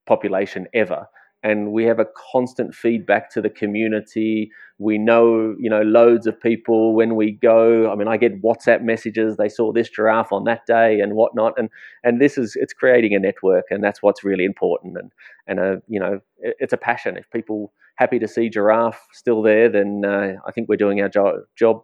population 0.05 0.67
ever, 0.73 1.07
and 1.45 1.71
we 1.71 1.83
have 1.85 1.99
a 1.99 2.07
constant 2.31 2.73
feedback 2.73 3.29
to 3.29 3.41
the 3.41 3.51
community. 3.51 4.51
We 4.79 4.97
know 4.97 5.55
you 5.59 5.69
know 5.69 5.83
loads 5.83 6.25
of 6.25 6.41
people 6.41 6.95
when 6.95 7.15
we 7.15 7.31
go. 7.31 7.91
I 7.91 7.95
mean, 7.95 8.07
I 8.07 8.17
get 8.17 8.41
WhatsApp 8.41 8.81
messages. 8.81 9.37
They 9.37 9.47
saw 9.47 9.71
this 9.71 9.87
giraffe 9.89 10.31
on 10.31 10.43
that 10.45 10.65
day 10.65 10.99
and 10.99 11.13
whatnot, 11.13 11.53
and 11.57 11.69
and 12.03 12.19
this 12.19 12.37
is 12.37 12.57
it's 12.59 12.73
creating 12.73 13.13
a 13.13 13.19
network, 13.19 13.65
and 13.69 13.83
that's 13.83 14.01
what's 14.01 14.23
really 14.23 14.43
important. 14.43 14.97
And 14.97 15.11
and 15.47 15.59
a 15.59 15.81
you 15.87 15.99
know 15.99 16.19
it's 16.39 16.73
a 16.73 16.77
passion. 16.77 17.15
If 17.15 17.29
people 17.29 17.71
happy 17.97 18.19
to 18.19 18.27
see 18.27 18.49
Giraffe 18.49 18.99
still 19.13 19.41
there, 19.41 19.69
then 19.69 20.03
uh, 20.05 20.33
I 20.45 20.51
think 20.51 20.67
we're 20.67 20.75
doing 20.75 20.99
our 21.01 21.09
jo- 21.09 21.43
job. 21.55 21.83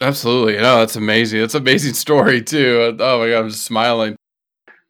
Absolutely. 0.00 0.54
No, 0.54 0.78
that's 0.78 0.96
amazing. 0.96 1.40
That's 1.40 1.54
an 1.54 1.62
amazing 1.62 1.94
story, 1.94 2.42
too. 2.42 2.96
Oh 2.98 3.18
my 3.20 3.30
God, 3.30 3.44
I'm 3.44 3.50
smiling. 3.50 4.16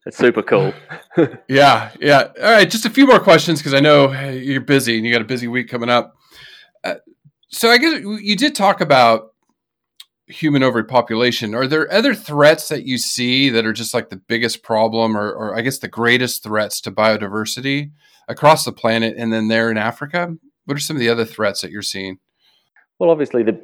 It's 0.06 0.18
super 0.18 0.42
cool. 0.42 0.74
yeah, 1.48 1.90
yeah. 2.00 2.28
All 2.42 2.52
right, 2.52 2.70
just 2.70 2.84
a 2.84 2.90
few 2.90 3.06
more 3.06 3.20
questions 3.20 3.60
because 3.60 3.74
I 3.74 3.80
know 3.80 4.12
you're 4.30 4.60
busy 4.60 4.96
and 4.96 5.06
you 5.06 5.12
got 5.12 5.22
a 5.22 5.26
busy 5.26 5.48
week 5.48 5.68
coming 5.68 5.88
up. 5.88 6.14
Uh, 6.82 6.96
so 7.48 7.70
I 7.70 7.78
guess 7.78 8.00
you 8.02 8.36
did 8.36 8.54
talk 8.54 8.80
about 8.80 9.32
human 10.26 10.62
overpopulation. 10.62 11.54
Are 11.54 11.66
there 11.66 11.90
other 11.92 12.14
threats 12.14 12.68
that 12.68 12.84
you 12.84 12.98
see 12.98 13.48
that 13.48 13.64
are 13.64 13.72
just 13.72 13.94
like 13.94 14.10
the 14.10 14.16
biggest 14.16 14.62
problem, 14.62 15.16
or, 15.16 15.30
or 15.30 15.56
I 15.56 15.62
guess 15.62 15.78
the 15.78 15.88
greatest 15.88 16.42
threats 16.42 16.80
to 16.82 16.90
biodiversity? 16.90 17.90
across 18.28 18.64
the 18.64 18.72
planet 18.72 19.14
and 19.16 19.32
then 19.32 19.48
there 19.48 19.70
in 19.70 19.76
Africa? 19.76 20.34
What 20.64 20.76
are 20.76 20.80
some 20.80 20.96
of 20.96 21.00
the 21.00 21.08
other 21.08 21.24
threats 21.24 21.60
that 21.60 21.70
you're 21.70 21.82
seeing? 21.82 22.18
Well, 22.98 23.10
obviously 23.10 23.42
the 23.42 23.60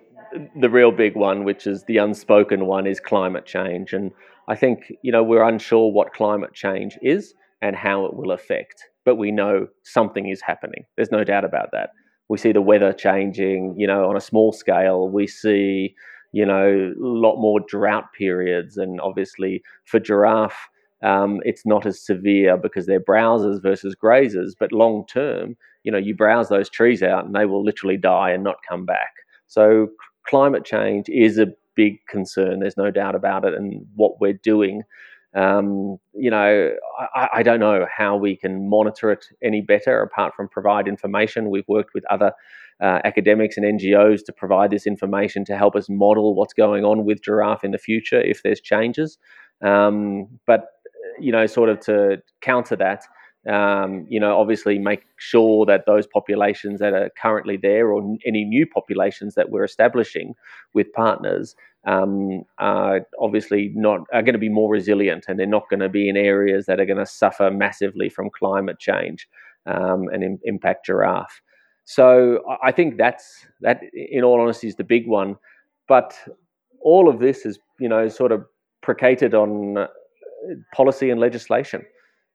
the 0.54 0.70
real 0.70 0.92
big 0.92 1.16
one, 1.16 1.42
which 1.42 1.66
is 1.66 1.84
the 1.84 1.96
unspoken 1.96 2.66
one, 2.66 2.86
is 2.86 3.00
climate 3.00 3.46
change, 3.46 3.92
and 3.92 4.12
I 4.50 4.56
think 4.56 4.92
you 5.02 5.12
know 5.12 5.22
we're 5.22 5.44
unsure 5.44 5.92
what 5.92 6.12
climate 6.12 6.52
change 6.54 6.98
is 7.02 7.34
and 7.62 7.76
how 7.76 8.04
it 8.04 8.14
will 8.14 8.32
affect, 8.32 8.82
but 9.04 9.14
we 9.14 9.30
know 9.30 9.68
something 9.84 10.28
is 10.28 10.40
happening. 10.42 10.84
There's 10.96 11.12
no 11.12 11.22
doubt 11.22 11.44
about 11.44 11.68
that. 11.70 11.90
We 12.28 12.36
see 12.36 12.50
the 12.50 12.60
weather 12.60 12.92
changing, 12.92 13.76
you 13.78 13.86
know, 13.86 14.08
on 14.08 14.16
a 14.16 14.20
small 14.20 14.52
scale. 14.52 15.08
We 15.08 15.28
see, 15.28 15.94
you 16.32 16.44
know, 16.44 16.92
a 16.92 16.94
lot 16.98 17.36
more 17.40 17.60
drought 17.60 18.06
periods, 18.18 18.76
and 18.76 19.00
obviously 19.00 19.62
for 19.84 20.00
giraffe, 20.00 20.68
um, 21.04 21.38
it's 21.44 21.64
not 21.64 21.86
as 21.86 22.04
severe 22.04 22.56
because 22.56 22.86
they're 22.86 23.00
browsers 23.00 23.62
versus 23.62 23.94
grazers. 23.94 24.54
But 24.58 24.72
long 24.72 25.06
term, 25.06 25.56
you 25.84 25.92
know, 25.92 25.98
you 25.98 26.16
browse 26.16 26.48
those 26.48 26.68
trees 26.68 27.04
out 27.04 27.24
and 27.24 27.36
they 27.36 27.46
will 27.46 27.64
literally 27.64 27.96
die 27.96 28.30
and 28.32 28.42
not 28.42 28.56
come 28.68 28.84
back. 28.84 29.12
So 29.46 29.90
climate 30.26 30.64
change 30.64 31.08
is 31.08 31.38
a 31.38 31.46
big 31.74 31.98
concern. 32.08 32.60
There's 32.60 32.76
no 32.76 32.90
doubt 32.90 33.14
about 33.14 33.44
it. 33.44 33.54
And 33.54 33.86
what 33.94 34.20
we're 34.20 34.38
doing 34.42 34.82
Um, 35.34 35.98
you 36.12 36.28
know, 36.28 36.72
I, 37.14 37.28
I, 37.34 37.42
don't 37.44 37.60
know 37.60 37.86
how 37.96 38.16
we 38.16 38.36
can 38.36 38.68
monitor 38.68 39.12
it 39.12 39.26
any 39.44 39.60
better 39.60 40.02
apart 40.02 40.34
from 40.34 40.48
provide 40.48 40.88
information. 40.88 41.50
We've 41.50 41.68
worked 41.68 41.94
with 41.94 42.04
other 42.10 42.32
uh, 42.82 42.98
academics 43.04 43.56
and 43.56 43.64
NGOs 43.64 44.24
to 44.24 44.32
provide 44.32 44.72
this 44.72 44.88
information 44.88 45.44
to 45.44 45.56
help 45.56 45.76
us 45.76 45.88
model 45.88 46.34
what's 46.34 46.52
going 46.52 46.84
on 46.84 47.04
with 47.04 47.22
giraffe 47.22 47.62
in 47.62 47.70
the 47.70 47.78
future 47.78 48.20
if 48.20 48.42
there's 48.42 48.60
changes. 48.60 49.18
Um, 49.62 50.26
but 50.48 50.64
you 51.20 51.30
know, 51.30 51.46
sort 51.46 51.68
of 51.68 51.78
to 51.80 52.18
counter 52.40 52.74
that, 52.76 53.04
um, 53.48 54.06
you 54.08 54.20
know, 54.20 54.38
obviously 54.38 54.78
make 54.78 55.02
sure 55.16 55.64
that 55.66 55.86
those 55.86 56.06
populations 56.06 56.80
that 56.80 56.92
are 56.92 57.10
currently 57.20 57.56
there 57.56 57.90
or 57.90 58.16
any 58.26 58.44
new 58.44 58.66
populations 58.66 59.34
that 59.34 59.50
we're 59.50 59.64
establishing 59.64 60.34
with 60.74 60.92
partners 60.92 61.56
um, 61.86 62.42
are 62.58 63.06
obviously 63.18 63.72
not 63.74 64.00
are 64.12 64.22
going 64.22 64.34
to 64.34 64.38
be 64.38 64.50
more 64.50 64.70
resilient 64.70 65.24
and 65.26 65.38
they're 65.38 65.46
not 65.46 65.70
going 65.70 65.80
to 65.80 65.88
be 65.88 66.08
in 66.08 66.16
areas 66.16 66.66
that 66.66 66.78
are 66.78 66.84
going 66.84 66.98
to 66.98 67.06
suffer 67.06 67.50
massively 67.50 68.10
from 68.10 68.28
climate 68.38 68.78
change 68.78 69.26
um, 69.66 70.08
and 70.12 70.22
Im- 70.22 70.40
impact 70.44 70.84
giraffe. 70.86 71.40
So 71.84 72.40
I 72.62 72.70
think 72.72 72.98
that's 72.98 73.46
that. 73.62 73.80
In 73.94 74.22
all 74.22 74.40
honesty, 74.40 74.68
is 74.68 74.76
the 74.76 74.84
big 74.84 75.08
one. 75.08 75.36
But 75.88 76.16
all 76.82 77.08
of 77.08 77.18
this 77.18 77.44
is, 77.44 77.58
you 77.80 77.88
know, 77.88 78.08
sort 78.08 78.30
of 78.30 78.44
precated 78.82 79.34
on 79.34 79.76
uh, 79.76 79.86
policy 80.74 81.10
and 81.10 81.18
legislation. 81.20 81.82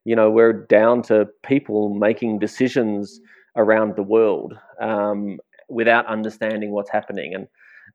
You 0.06 0.16
know, 0.16 0.30
we're 0.30 0.54
down 0.54 1.02
to 1.04 1.28
people 1.44 1.94
making 1.94 2.40
decisions 2.40 3.20
around 3.58 3.96
the 3.96 4.04
world 4.04 4.54
um, 4.82 5.40
without 5.70 6.06
understanding 6.08 6.72
what's 6.72 6.92
happening. 6.92 7.34
And 7.34 7.48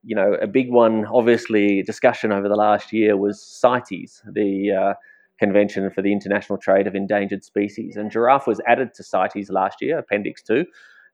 you 0.02 0.16
know, 0.16 0.34
a 0.40 0.46
big 0.46 0.70
one, 0.70 1.06
obviously, 1.06 1.82
discussion 1.82 2.32
over 2.32 2.48
the 2.48 2.56
last 2.56 2.92
year 2.92 3.16
was 3.16 3.42
CITES, 3.42 4.22
the 4.32 4.72
uh, 4.72 4.94
Convention 5.38 5.90
for 5.90 6.02
the 6.02 6.12
International 6.12 6.58
Trade 6.58 6.86
of 6.86 6.94
Endangered 6.94 7.44
Species. 7.44 7.96
And 7.96 8.10
giraffe 8.10 8.46
was 8.46 8.60
added 8.66 8.94
to 8.94 9.02
CITES 9.02 9.50
last 9.50 9.80
year, 9.80 9.98
Appendix 9.98 10.42
2 10.42 10.64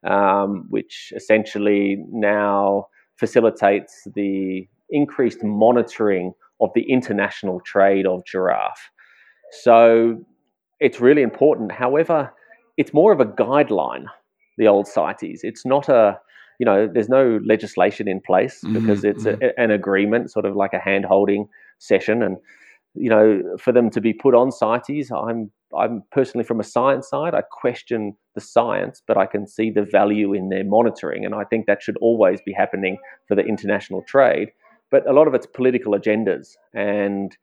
um, 0.05 0.66
which 0.68 1.12
essentially 1.16 2.05
now 2.11 2.86
facilitates 3.16 4.07
the 4.14 4.68
increased 4.90 5.42
monitoring 5.42 6.32
of 6.61 6.70
the 6.74 6.90
international 6.90 7.61
trade 7.61 8.07
of 8.07 8.24
giraffe. 8.24 8.90
So 9.62 10.24
it's 10.81 11.01
really 11.01 11.22
important. 11.22 11.72
However, 11.72 12.33
it's 12.77 12.93
more 12.93 13.12
of 13.12 13.20
a 13.20 13.24
guideline, 13.24 14.07
the 14.59 14.68
old 14.68 14.87
CITES. 14.87 15.41
It's 15.43 15.64
not 15.64 15.89
a, 15.89 16.18
you 16.59 16.66
know, 16.66 16.89
there's 16.93 17.09
no 17.09 17.41
legislation 17.45 18.09
in 18.09 18.20
place 18.20 18.61
mm-hmm, 18.62 18.74
because 18.74 19.05
it's 19.05 19.24
mm-hmm. 19.24 19.43
a, 19.43 19.62
an 19.62 19.70
agreement, 19.70 20.31
sort 20.31 20.45
of 20.45 20.57
like 20.57 20.72
a 20.72 20.79
hand 20.79 21.05
holding 21.05 21.49
session. 21.79 22.22
And, 22.22 22.37
you 22.95 23.11
know, 23.11 23.43
for 23.59 23.72
them 23.72 23.91
to 23.91 24.01
be 24.01 24.12
put 24.12 24.35
on 24.35 24.51
CITES, 24.51 25.11
I'm 25.11 25.51
I'm 25.77 26.03
personally 26.12 26.45
from 26.45 26.61
a 26.61 26.64
science 26.64 27.09
side. 27.09 27.35
I 27.35 27.43
question 27.43 28.16
the 28.35 28.41
science, 28.41 29.03
but 29.07 29.16
I 29.16 29.27
can 29.27 29.47
see 29.47 29.70
the 29.70 29.83
value 29.83 30.33
in 30.33 30.49
their 30.49 30.64
monitoring, 30.64 31.24
and 31.24 31.35
I 31.35 31.45
think 31.45 31.66
that 31.66 31.83
should 31.83 31.97
always 31.99 32.41
be 32.41 32.53
happening 32.53 32.99
for 33.27 33.35
the 33.35 33.43
international 33.43 34.03
trade. 34.03 34.51
But 34.91 35.09
a 35.09 35.12
lot 35.12 35.27
of 35.27 35.35
it's 35.35 35.47
political 35.47 35.93
agendas, 35.93 36.51
and 36.72 37.37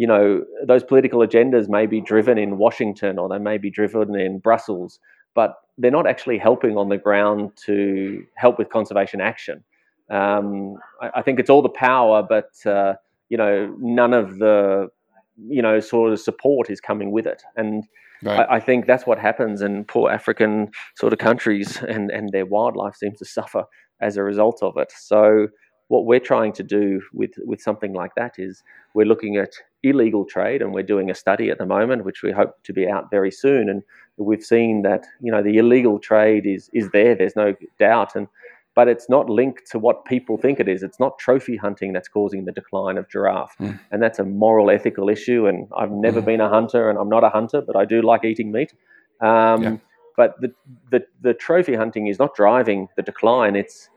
you 0.00 0.06
know 0.06 0.42
those 0.66 0.82
political 0.82 1.20
agendas 1.20 1.68
may 1.68 1.84
be 1.84 2.00
driven 2.00 2.38
in 2.38 2.56
Washington 2.56 3.18
or 3.18 3.28
they 3.28 3.38
may 3.38 3.58
be 3.58 3.70
driven 3.70 4.18
in 4.18 4.38
Brussels, 4.38 4.98
but 5.34 5.56
they're 5.76 5.90
not 5.90 6.06
actually 6.06 6.38
helping 6.38 6.78
on 6.78 6.88
the 6.88 6.96
ground 6.96 7.50
to 7.66 8.24
help 8.34 8.58
with 8.58 8.70
conservation 8.70 9.20
action. 9.20 9.62
Um, 10.08 10.76
I, 11.02 11.10
I, 11.16 11.22
think 11.22 11.38
it's 11.38 11.50
all 11.50 11.60
the 11.60 11.68
power, 11.68 12.22
but 12.22 12.50
uh, 12.64 12.94
you 13.28 13.36
know 13.36 13.76
none 13.78 14.14
of 14.14 14.38
the 14.38 14.88
you 15.36 15.60
know 15.60 15.80
sort 15.80 16.14
of 16.14 16.18
support 16.18 16.70
is 16.70 16.80
coming 16.80 17.10
with 17.12 17.26
it 17.26 17.42
and 17.56 17.84
right. 18.22 18.46
I, 18.48 18.56
I, 18.56 18.60
think 18.60 18.86
that's 18.86 19.06
what 19.06 19.18
happens 19.18 19.62
in 19.62 19.84
poor 19.84 20.10
african 20.10 20.70
sort 20.96 21.12
of 21.14 21.18
countries 21.18 21.78
and 21.88 22.10
and 22.10 22.28
their 22.30 22.44
wildlife 22.44 22.96
seems 22.96 23.18
to 23.20 23.24
suffer 23.24 23.64
as 24.00 24.18
a 24.18 24.22
result 24.22 24.62
of 24.62 24.76
it 24.76 24.92
so 24.94 25.48
what 25.88 26.04
we're 26.04 26.26
trying 26.32 26.52
to 26.54 26.62
do 26.62 27.00
with 27.14 27.30
with 27.38 27.60
something 27.62 27.94
like 27.94 28.14
that 28.16 28.34
is 28.38 28.62
we're 28.94 29.06
looking 29.06 29.36
at 29.36 29.52
illegal 29.82 30.24
trade 30.24 30.60
and 30.62 30.74
we're 30.74 30.82
doing 30.82 31.10
a 31.10 31.14
study 31.14 31.50
at 31.50 31.58
the 31.58 31.66
moment 31.66 32.04
which 32.04 32.22
we 32.22 32.30
hope 32.30 32.62
to 32.62 32.72
be 32.72 32.88
out 32.88 33.10
very 33.10 33.30
soon 33.30 33.68
and 33.68 33.82
we've 34.16 34.44
seen 34.44 34.82
that 34.82 35.06
you 35.20 35.32
know 35.32 35.42
the 35.42 35.56
illegal 35.56 35.98
trade 35.98 36.46
is 36.46 36.68
is 36.74 36.90
there 36.90 37.14
there's 37.14 37.36
no 37.36 37.54
doubt 37.78 38.14
and 38.14 38.28
but 38.76 38.88
it's 38.88 39.08
not 39.08 39.28
linked 39.28 39.70
to 39.70 39.78
what 39.78 40.04
people 40.04 40.38
think 40.38 40.60
it 40.60 40.68
is. 40.68 40.82
It's 40.82 41.00
not 41.00 41.18
trophy 41.18 41.56
hunting 41.56 41.92
that's 41.92 42.08
causing 42.08 42.44
the 42.44 42.52
decline 42.52 42.98
of 42.98 43.08
giraffe. 43.10 43.54
Mm. 43.58 43.80
And 43.90 44.02
that's 44.02 44.18
a 44.18 44.24
moral, 44.24 44.70
ethical 44.70 45.08
issue. 45.08 45.46
And 45.46 45.68
I've 45.76 45.90
never 45.90 46.22
mm. 46.22 46.24
been 46.24 46.40
a 46.40 46.48
hunter 46.48 46.88
and 46.88 46.98
I'm 46.98 47.08
not 47.08 47.24
a 47.24 47.30
hunter, 47.30 47.60
but 47.60 47.76
I 47.76 47.84
do 47.84 48.00
like 48.00 48.24
eating 48.24 48.52
meat. 48.52 48.72
Um, 49.20 49.62
yeah. 49.62 49.76
But 50.16 50.40
the, 50.40 50.52
the, 50.90 51.04
the 51.20 51.34
trophy 51.34 51.74
hunting 51.74 52.06
is 52.06 52.18
not 52.18 52.34
driving 52.34 52.88
the 52.96 53.02
decline, 53.02 53.56
it's 53.56 53.88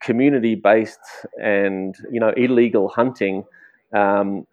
community 0.00 0.56
based 0.56 0.98
and 1.40 1.94
you 2.10 2.20
know 2.20 2.32
illegal 2.36 2.88
hunting. 2.88 3.44
Um, 3.94 4.46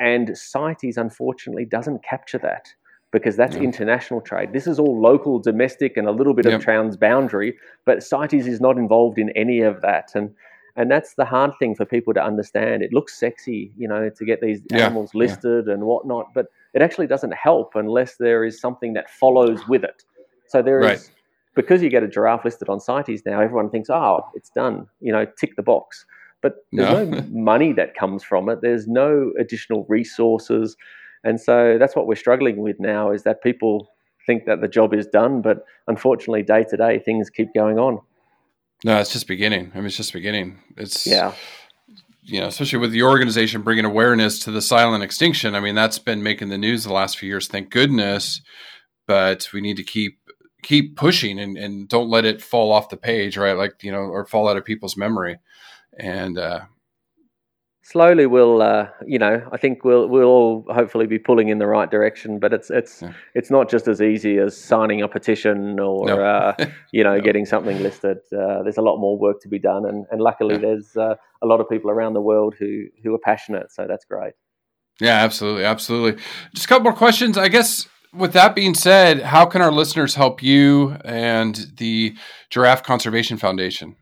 and 0.00 0.36
CITES, 0.36 0.96
unfortunately, 0.96 1.64
doesn't 1.64 2.02
capture 2.02 2.38
that 2.38 2.68
because 3.12 3.36
that's 3.36 3.56
yeah. 3.56 3.62
international 3.62 4.20
trade. 4.20 4.52
This 4.52 4.66
is 4.66 4.78
all 4.78 5.00
local, 5.00 5.38
domestic, 5.38 5.96
and 5.96 6.06
a 6.06 6.12
little 6.12 6.34
bit 6.34 6.44
yep. 6.44 6.60
of 6.60 6.66
transboundary. 6.66 7.54
But 7.84 8.02
CITES 8.02 8.46
is 8.46 8.60
not 8.60 8.76
involved 8.76 9.18
in 9.18 9.30
any 9.30 9.60
of 9.60 9.80
that, 9.82 10.10
and 10.14 10.34
and 10.76 10.90
that's 10.90 11.14
the 11.14 11.24
hard 11.24 11.52
thing 11.58 11.74
for 11.74 11.86
people 11.86 12.12
to 12.14 12.22
understand. 12.22 12.82
It 12.82 12.92
looks 12.92 13.18
sexy, 13.18 13.72
you 13.78 13.88
know, 13.88 14.10
to 14.10 14.24
get 14.24 14.42
these 14.42 14.60
yeah. 14.70 14.84
animals 14.84 15.14
listed 15.14 15.64
yeah. 15.66 15.72
and 15.72 15.84
whatnot, 15.84 16.34
but 16.34 16.46
it 16.74 16.82
actually 16.82 17.06
doesn't 17.06 17.32
help 17.32 17.72
unless 17.74 18.16
there 18.16 18.44
is 18.44 18.60
something 18.60 18.92
that 18.92 19.08
follows 19.08 19.66
with 19.68 19.84
it. 19.84 20.04
So 20.48 20.62
there 20.62 20.80
is. 20.80 20.84
Right. 20.84 21.10
Because 21.54 21.82
you 21.82 21.88
get 21.88 22.02
a 22.02 22.08
giraffe 22.08 22.44
listed 22.44 22.68
on 22.68 22.80
CITES 22.80 23.24
now, 23.24 23.40
everyone 23.40 23.70
thinks, 23.70 23.88
oh, 23.88 24.20
it's 24.34 24.50
done, 24.50 24.86
you 25.00 25.10
know, 25.10 25.24
tick 25.40 25.56
the 25.56 25.62
box. 25.62 26.04
But 26.46 26.54
there's 26.72 27.08
no, 27.08 27.20
no 27.20 27.26
money 27.30 27.72
that 27.72 27.94
comes 27.94 28.22
from 28.22 28.48
it. 28.48 28.60
There's 28.62 28.86
no 28.86 29.32
additional 29.38 29.84
resources 29.88 30.76
and 31.26 31.40
so 31.40 31.76
that's 31.76 31.96
what 31.96 32.06
we're 32.06 32.14
struggling 32.14 32.58
with 32.58 32.78
now 32.78 33.10
is 33.10 33.24
that 33.24 33.42
people 33.42 33.88
think 34.26 34.46
that 34.46 34.60
the 34.60 34.68
job 34.68 34.94
is 34.94 35.08
done, 35.08 35.42
but 35.42 35.64
unfortunately, 35.88 36.44
day 36.44 36.64
to 36.70 36.76
day, 36.76 37.00
things 37.00 37.30
keep 37.30 37.52
going 37.52 37.80
on. 37.80 38.00
No, 38.84 38.98
it's 39.00 39.12
just 39.12 39.26
beginning. 39.26 39.72
I 39.74 39.78
mean, 39.78 39.86
it's 39.86 39.96
just 39.96 40.12
beginning. 40.12 40.60
It's 40.76 41.04
yeah, 41.04 41.32
you 42.22 42.40
know, 42.40 42.46
especially 42.46 42.78
with 42.78 42.92
the 42.92 43.02
organization 43.02 43.62
bringing 43.62 43.84
awareness 43.84 44.38
to 44.40 44.52
the 44.52 44.62
silent 44.62 45.02
extinction. 45.02 45.56
I 45.56 45.60
mean, 45.60 45.74
that's 45.74 45.98
been 45.98 46.22
making 46.22 46.50
the 46.50 46.58
news 46.58 46.84
the 46.84 46.92
last 46.92 47.18
few 47.18 47.28
years. 47.28 47.48
Thank 47.48 47.70
goodness. 47.70 48.40
But 49.08 49.48
we 49.52 49.60
need 49.60 49.78
to 49.78 49.84
keep 49.84 50.20
keep 50.62 50.96
pushing 50.96 51.40
and, 51.40 51.56
and 51.56 51.88
don't 51.88 52.08
let 52.08 52.24
it 52.24 52.40
fall 52.42 52.70
off 52.70 52.88
the 52.88 52.96
page, 52.96 53.36
right? 53.36 53.56
Like 53.56 53.82
you 53.82 53.90
know, 53.90 53.98
or 53.98 54.26
fall 54.26 54.48
out 54.48 54.56
of 54.56 54.64
people's 54.64 54.96
memory. 54.96 55.38
And 55.98 56.38
uh, 56.38 56.60
slowly 57.86 58.26
we'll 58.26 58.62
uh, 58.62 58.88
you 59.06 59.18
know 59.18 59.48
I 59.52 59.56
think 59.56 59.84
we'll 59.84 60.08
we'll 60.08 60.28
all 60.28 60.64
hopefully 60.68 61.06
be 61.06 61.18
pulling 61.18 61.48
in 61.48 61.58
the 61.58 61.68
right 61.68 61.88
direction 61.88 62.40
but 62.40 62.52
it's 62.52 62.68
it's 62.68 63.02
yeah. 63.02 63.12
it's 63.34 63.50
not 63.50 63.70
just 63.70 63.86
as 63.86 64.02
easy 64.02 64.38
as 64.38 64.56
signing 64.56 65.02
a 65.02 65.08
petition 65.08 65.78
or 65.78 66.06
no. 66.06 66.20
uh, 66.20 66.54
you 66.92 67.04
know 67.04 67.16
no. 67.16 67.20
getting 67.20 67.46
something 67.46 67.80
listed 67.82 68.18
uh, 68.32 68.62
there's 68.64 68.76
a 68.76 68.82
lot 68.82 68.98
more 68.98 69.16
work 69.16 69.40
to 69.42 69.48
be 69.48 69.58
done 69.58 69.86
and, 69.86 70.04
and 70.10 70.20
luckily 70.20 70.56
yeah. 70.56 70.60
there's 70.60 70.96
uh, 70.96 71.14
a 71.42 71.46
lot 71.46 71.60
of 71.60 71.68
people 71.68 71.88
around 71.90 72.14
the 72.14 72.20
world 72.20 72.54
who 72.58 72.86
who 73.04 73.14
are 73.14 73.20
passionate 73.20 73.70
so 73.70 73.86
that's 73.88 74.04
great 74.04 74.32
yeah 75.00 75.22
absolutely 75.22 75.64
absolutely 75.64 76.20
just 76.54 76.66
a 76.66 76.68
couple 76.68 76.84
more 76.84 76.92
questions 76.92 77.38
I 77.38 77.46
guess 77.46 77.88
with 78.12 78.32
that 78.32 78.56
being 78.56 78.74
said 78.74 79.22
how 79.22 79.46
can 79.46 79.62
our 79.62 79.72
listeners 79.72 80.16
help 80.16 80.42
you 80.42 80.96
and 81.04 81.54
the 81.76 82.16
Giraffe 82.50 82.82
Conservation 82.82 83.36
Foundation 83.36 83.94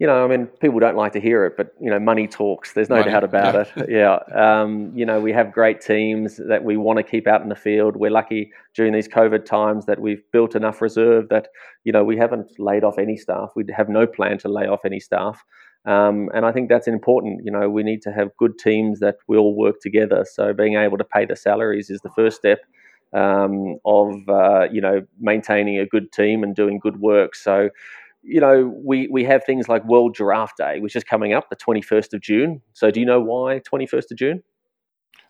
you 0.00 0.06
know, 0.06 0.24
I 0.24 0.28
mean, 0.28 0.46
people 0.46 0.80
don't 0.80 0.96
like 0.96 1.12
to 1.12 1.20
hear 1.20 1.44
it, 1.44 1.58
but 1.58 1.74
you 1.78 1.90
know, 1.90 2.00
money 2.00 2.26
talks. 2.26 2.72
There's 2.72 2.88
no 2.88 2.96
money, 2.96 3.10
doubt 3.10 3.22
about 3.22 3.54
yeah. 3.54 3.82
it. 3.82 3.90
Yeah, 4.00 4.18
um, 4.34 4.90
you 4.94 5.04
know, 5.04 5.20
we 5.20 5.30
have 5.32 5.52
great 5.52 5.82
teams 5.82 6.40
that 6.48 6.64
we 6.64 6.78
want 6.78 6.96
to 6.96 7.02
keep 7.02 7.26
out 7.26 7.42
in 7.42 7.50
the 7.50 7.54
field. 7.54 7.96
We're 7.96 8.10
lucky 8.10 8.50
during 8.74 8.94
these 8.94 9.06
COVID 9.06 9.44
times 9.44 9.84
that 9.84 10.00
we've 10.00 10.22
built 10.32 10.56
enough 10.56 10.80
reserve 10.80 11.28
that 11.28 11.48
you 11.84 11.92
know 11.92 12.02
we 12.02 12.16
haven't 12.16 12.58
laid 12.58 12.82
off 12.82 12.98
any 12.98 13.18
staff. 13.18 13.50
We 13.54 13.64
have 13.76 13.90
no 13.90 14.06
plan 14.06 14.38
to 14.38 14.48
lay 14.48 14.66
off 14.66 14.86
any 14.86 15.00
staff, 15.00 15.44
um, 15.84 16.30
and 16.32 16.46
I 16.46 16.52
think 16.52 16.70
that's 16.70 16.88
important. 16.88 17.44
You 17.44 17.50
know, 17.52 17.68
we 17.68 17.82
need 17.82 18.00
to 18.02 18.12
have 18.12 18.34
good 18.38 18.58
teams 18.58 19.00
that 19.00 19.16
will 19.28 19.54
work 19.54 19.80
together. 19.82 20.24
So 20.32 20.54
being 20.54 20.76
able 20.76 20.96
to 20.96 21.04
pay 21.04 21.26
the 21.26 21.36
salaries 21.36 21.90
is 21.90 22.00
the 22.00 22.10
first 22.16 22.38
step. 22.38 22.60
Um, 23.12 23.80
of 23.84 24.28
uh, 24.28 24.68
you 24.70 24.80
know 24.80 25.04
maintaining 25.18 25.80
a 25.80 25.84
good 25.84 26.12
team 26.12 26.44
and 26.44 26.54
doing 26.54 26.78
good 26.78 27.00
work. 27.00 27.34
So 27.34 27.70
you 28.22 28.40
know, 28.40 28.72
we, 28.84 29.08
we 29.08 29.24
have 29.24 29.44
things 29.44 29.68
like 29.68 29.84
World 29.84 30.14
Giraffe 30.14 30.52
Day, 30.56 30.80
which 30.80 30.96
is 30.96 31.04
coming 31.04 31.32
up 31.32 31.48
the 31.50 31.56
21st 31.56 32.14
of 32.14 32.20
June. 32.20 32.60
So, 32.72 32.90
do 32.90 33.00
you 33.00 33.06
know 33.06 33.20
why 33.20 33.60
21st 33.60 34.10
of 34.10 34.16
June? 34.16 34.42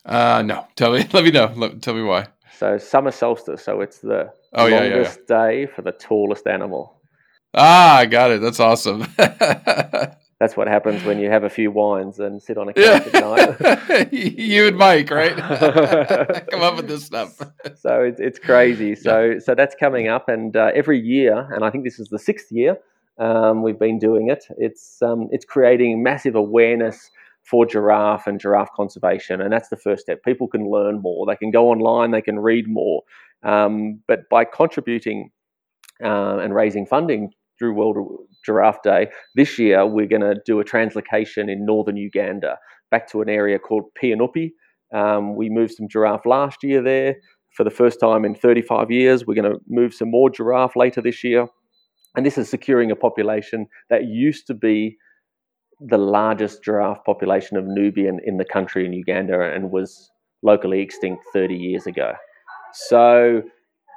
Uh, 0.04 0.42
no. 0.44 0.66
Tell 0.76 0.92
me. 0.92 1.06
Let 1.12 1.24
me 1.24 1.30
know. 1.30 1.52
Let, 1.56 1.82
tell 1.82 1.94
me 1.94 2.02
why. 2.02 2.26
So, 2.58 2.78
summer 2.78 3.10
solstice. 3.10 3.64
So, 3.64 3.80
it's 3.80 3.98
the 3.98 4.32
oh, 4.54 4.66
longest 4.66 5.20
yeah, 5.28 5.36
yeah, 5.46 5.50
yeah. 5.50 5.64
day 5.64 5.66
for 5.66 5.82
the 5.82 5.92
tallest 5.92 6.46
animal. 6.46 7.00
Ah, 7.54 7.98
I 7.98 8.06
got 8.06 8.30
it. 8.30 8.40
That's 8.40 8.60
awesome. 8.60 9.06
that's 10.40 10.56
what 10.56 10.66
happens 10.68 11.04
when 11.04 11.20
you 11.20 11.28
have 11.28 11.44
a 11.44 11.50
few 11.50 11.70
wines 11.70 12.18
and 12.18 12.42
sit 12.42 12.56
on 12.56 12.70
a 12.70 12.72
couch 12.72 13.06
yeah. 13.12 13.18
at 13.18 13.88
night. 13.90 14.12
you 14.12 14.68
and 14.68 14.76
Mike, 14.78 15.10
right? 15.10 15.36
Come 16.50 16.62
up 16.62 16.76
with 16.76 16.88
this 16.88 17.04
stuff. 17.04 17.38
so 17.76 18.02
it's, 18.02 18.18
it's 18.18 18.38
crazy. 18.38 18.94
So 18.94 19.38
so 19.38 19.54
that's 19.54 19.74
coming 19.78 20.08
up, 20.08 20.28
and 20.30 20.56
uh, 20.56 20.70
every 20.74 20.98
year, 20.98 21.46
and 21.52 21.62
I 21.62 21.70
think 21.70 21.84
this 21.84 22.00
is 22.00 22.08
the 22.08 22.18
sixth 22.18 22.50
year 22.50 22.78
um, 23.18 23.62
we've 23.62 23.78
been 23.78 23.98
doing 23.98 24.30
it. 24.30 24.46
It's 24.56 25.02
um, 25.02 25.28
it's 25.30 25.44
creating 25.44 26.02
massive 26.02 26.34
awareness 26.34 27.10
for 27.42 27.66
giraffe 27.66 28.26
and 28.26 28.40
giraffe 28.40 28.72
conservation, 28.74 29.42
and 29.42 29.52
that's 29.52 29.68
the 29.68 29.76
first 29.76 30.02
step. 30.02 30.24
People 30.24 30.48
can 30.48 30.70
learn 30.70 31.02
more. 31.02 31.26
They 31.26 31.36
can 31.36 31.50
go 31.50 31.68
online. 31.68 32.12
They 32.12 32.22
can 32.22 32.38
read 32.38 32.64
more. 32.66 33.02
Um, 33.42 34.00
but 34.08 34.28
by 34.30 34.44
contributing 34.44 35.30
uh, 36.02 36.38
and 36.38 36.54
raising 36.54 36.86
funding 36.86 37.32
through 37.60 37.74
World 37.74 37.98
Giraffe 38.44 38.82
Day, 38.82 39.08
this 39.36 39.58
year 39.58 39.86
we're 39.86 40.06
going 40.06 40.22
to 40.22 40.34
do 40.46 40.58
a 40.58 40.64
translocation 40.64 41.52
in 41.52 41.66
northern 41.66 41.96
Uganda 41.96 42.56
back 42.90 43.08
to 43.10 43.20
an 43.20 43.28
area 43.28 43.58
called 43.58 43.84
Pian 44.02 44.18
Upe. 44.18 44.50
Um, 44.92 45.36
we 45.36 45.48
moved 45.50 45.74
some 45.74 45.86
giraffe 45.86 46.26
last 46.26 46.64
year 46.64 46.82
there 46.82 47.16
for 47.56 47.62
the 47.62 47.70
first 47.70 48.00
time 48.00 48.24
in 48.24 48.34
35 48.34 48.90
years. 48.90 49.26
We're 49.26 49.40
going 49.40 49.52
to 49.52 49.60
move 49.68 49.94
some 49.94 50.10
more 50.10 50.30
giraffe 50.30 50.74
later 50.74 51.00
this 51.00 51.22
year. 51.22 51.46
And 52.16 52.26
this 52.26 52.38
is 52.38 52.48
securing 52.48 52.90
a 52.90 52.96
population 52.96 53.66
that 53.90 54.06
used 54.06 54.46
to 54.48 54.54
be 54.54 54.96
the 55.80 55.98
largest 55.98 56.64
giraffe 56.64 57.04
population 57.04 57.56
of 57.56 57.64
Nubian 57.66 58.18
in 58.24 58.38
the 58.38 58.44
country 58.44 58.84
in 58.84 58.92
Uganda 58.92 59.40
and 59.40 59.70
was 59.70 60.10
locally 60.42 60.80
extinct 60.80 61.24
30 61.32 61.54
years 61.54 61.86
ago. 61.86 62.12
So, 62.72 63.42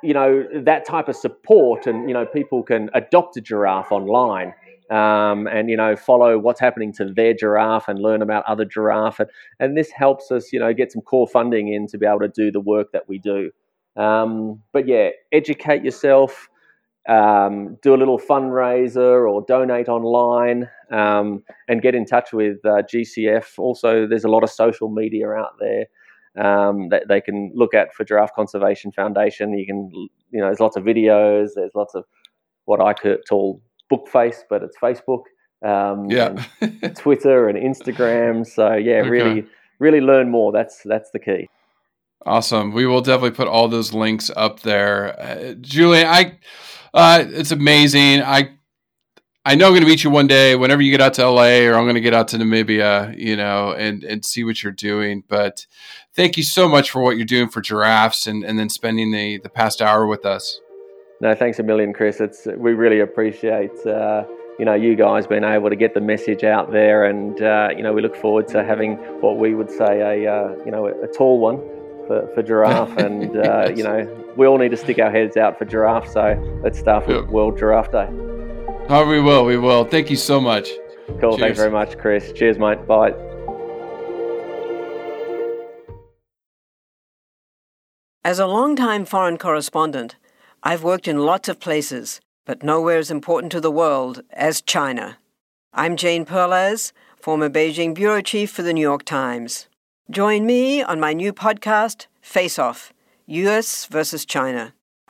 you 0.03 0.13
know, 0.13 0.45
that 0.53 0.85
type 0.85 1.07
of 1.07 1.15
support, 1.15 1.87
and, 1.87 2.07
you 2.07 2.13
know, 2.13 2.25
people 2.25 2.63
can 2.63 2.89
adopt 2.93 3.37
a 3.37 3.41
giraffe 3.41 3.91
online 3.91 4.53
um, 4.91 5.47
and, 5.47 5.69
you 5.69 5.77
know, 5.77 5.95
follow 5.95 6.37
what's 6.37 6.59
happening 6.59 6.93
to 6.93 7.05
their 7.05 7.33
giraffe 7.33 7.87
and 7.87 7.99
learn 7.99 8.21
about 8.21 8.43
other 8.45 8.65
giraffe. 8.65 9.19
And, 9.19 9.29
and 9.59 9.77
this 9.77 9.91
helps 9.91 10.31
us, 10.31 10.51
you 10.51 10.59
know, 10.59 10.73
get 10.73 10.91
some 10.91 11.01
core 11.01 11.27
funding 11.27 11.73
in 11.73 11.87
to 11.87 11.97
be 11.97 12.05
able 12.05 12.19
to 12.19 12.27
do 12.27 12.51
the 12.51 12.59
work 12.59 12.91
that 12.91 13.07
we 13.07 13.17
do. 13.17 13.51
Um, 13.95 14.61
but 14.71 14.87
yeah, 14.87 15.09
educate 15.31 15.83
yourself 15.83 16.49
um, 17.07 17.77
do 17.81 17.93
a 17.93 17.97
little 17.97 18.19
fundraiser 18.19 19.29
or 19.29 19.43
donate 19.47 19.89
online 19.89 20.69
um, 20.91 21.43
and 21.67 21.81
get 21.81 21.95
in 21.95 22.05
touch 22.05 22.31
with 22.31 22.57
uh, 22.65 22.81
GCF. 22.83 23.59
Also, 23.59 24.07
there's 24.07 24.23
a 24.23 24.29
lot 24.29 24.43
of 24.43 24.49
social 24.49 24.89
media 24.89 25.29
out 25.31 25.55
there 25.59 25.85
um, 26.39 26.89
that 26.89 27.07
they 27.07 27.21
can 27.21 27.51
look 27.53 27.73
at 27.73 27.93
for 27.93 28.03
Giraffe 28.03 28.33
Conservation 28.35 28.91
Foundation. 28.91 29.57
You 29.57 29.65
can, 29.65 29.91
you 30.31 30.39
know, 30.39 30.47
there's 30.47 30.59
lots 30.59 30.75
of 30.75 30.83
videos. 30.83 31.49
There's 31.55 31.73
lots 31.75 31.95
of 31.95 32.05
what 32.65 32.81
I 32.81 32.93
call 32.93 33.61
book 33.89 34.07
face, 34.07 34.43
but 34.49 34.63
it's 34.63 34.77
Facebook. 34.77 35.23
Um, 35.63 36.09
yeah, 36.09 36.43
and 36.59 36.95
Twitter 36.95 37.47
and 37.47 37.57
Instagram. 37.57 38.45
So 38.53 38.73
yeah, 38.73 38.99
okay. 38.99 39.09
really, 39.09 39.45
really 39.79 40.01
learn 40.01 40.29
more. 40.29 40.51
That's 40.51 40.81
that's 40.83 41.11
the 41.11 41.19
key. 41.19 41.49
Awesome. 42.25 42.71
We 42.71 42.85
will 42.85 43.01
definitely 43.01 43.31
put 43.31 43.47
all 43.47 43.67
those 43.67 43.93
links 43.93 44.31
up 44.35 44.61
there. 44.61 45.19
Uh, 45.19 45.53
Julian, 45.59 46.07
I 46.07 46.37
uh, 46.93 47.25
it's 47.27 47.51
amazing. 47.51 48.21
I 48.21 48.51
I 49.45 49.55
know 49.55 49.67
I'm 49.67 49.71
going 49.71 49.81
to 49.81 49.87
meet 49.87 50.05
you 50.05 50.09
one 50.09 50.27
day 50.27 50.55
whenever 50.55 50.81
you 50.81 50.89
get 50.89 51.01
out 51.01 51.15
to 51.15 51.29
LA 51.29 51.65
or 51.65 51.73
I'm 51.73 51.83
going 51.83 51.95
to 51.95 52.01
get 52.01 52.13
out 52.13 52.29
to 52.29 52.37
Namibia, 52.37 53.17
you 53.17 53.35
know, 53.35 53.73
and, 53.73 54.01
and 54.05 54.23
see 54.23 54.45
what 54.45 54.63
you're 54.63 54.71
doing. 54.71 55.23
But 55.27 55.67
thank 56.13 56.37
you 56.37 56.43
so 56.43 56.69
much 56.69 56.89
for 56.89 57.01
what 57.01 57.17
you're 57.17 57.25
doing 57.25 57.49
for 57.49 57.59
giraffes 57.59 58.25
and, 58.25 58.45
and 58.45 58.57
then 58.57 58.69
spending 58.69 59.11
the, 59.11 59.39
the 59.39 59.49
past 59.49 59.81
hour 59.81 60.07
with 60.07 60.25
us. 60.25 60.61
No, 61.19 61.35
thanks 61.35 61.59
a 61.59 61.63
million, 61.63 61.91
Chris. 61.91 62.21
It's, 62.21 62.45
we 62.55 62.73
really 62.73 63.01
appreciate, 63.01 63.85
uh, 63.85 64.23
you 64.59 64.63
know, 64.63 64.75
you 64.75 64.95
guys 64.95 65.27
being 65.27 65.43
able 65.43 65.69
to 65.69 65.75
get 65.75 65.93
the 65.93 66.01
message 66.01 66.45
out 66.45 66.71
there. 66.71 67.03
And, 67.03 67.41
uh, 67.41 67.69
you 67.75 67.83
know, 67.83 67.91
we 67.91 68.01
look 68.01 68.15
forward 68.15 68.47
to 68.49 68.63
having 68.63 68.95
what 69.19 69.37
we 69.37 69.55
would 69.55 69.69
say 69.69 70.23
a, 70.23 70.33
uh, 70.33 70.55
you 70.65 70.71
know, 70.71 70.87
a, 70.87 71.07
tall 71.07 71.39
one 71.39 71.57
for, 72.07 72.31
for 72.33 72.43
giraffe. 72.43 72.97
and, 72.97 73.35
uh, 73.35 73.65
yes. 73.67 73.77
you 73.77 73.83
know, 73.83 74.25
we 74.37 74.47
all 74.47 74.57
need 74.57 74.71
to 74.71 74.77
stick 74.77 74.99
our 74.99 75.11
heads 75.11 75.35
out 75.35 75.59
for 75.59 75.65
giraffe. 75.65 76.07
So 76.07 76.61
let's 76.63 76.79
start 76.79 77.07
with 77.07 77.17
yep. 77.17 77.27
World 77.27 77.57
Giraffe 77.57 77.91
Day. 77.91 78.32
Oh, 78.89 79.07
we 79.07 79.19
will. 79.19 79.45
We 79.45 79.57
will. 79.57 79.85
Thank 79.85 80.09
you 80.09 80.15
so 80.15 80.41
much. 80.41 80.69
Cool. 81.19 81.37
Cheers. 81.37 81.39
Thanks 81.39 81.59
very 81.59 81.71
much, 81.71 81.97
Chris. 81.97 82.31
Cheers, 82.33 82.57
mate. 82.59 82.85
Bye. 82.85 83.13
As 88.25 88.39
a 88.39 88.47
long-time 88.47 89.05
foreign 89.05 89.37
correspondent, 89.37 90.15
I've 90.61 90.83
worked 90.83 91.07
in 91.07 91.17
lots 91.25 91.49
of 91.49 91.59
places, 91.59 92.21
but 92.45 92.63
nowhere 92.63 92.97
as 92.97 93.11
important 93.11 93.51
to 93.51 93.59
the 93.61 93.71
world 93.71 94.21
as 94.31 94.61
China. 94.61 95.17
I'm 95.73 95.97
Jane 95.97 96.25
Perlez, 96.25 96.93
former 97.19 97.49
Beijing 97.49 97.93
bureau 97.93 98.21
chief 98.21 98.51
for 98.51 98.63
the 98.63 98.73
New 98.73 98.81
York 98.81 99.03
Times. 99.03 99.67
Join 100.09 100.45
me 100.45 100.83
on 100.83 100.99
my 100.99 101.13
new 101.13 101.33
podcast, 101.33 102.07
Face 102.21 102.59
Off 102.59 102.93
US 103.25 103.85
versus 103.85 104.25
China, 104.25 104.73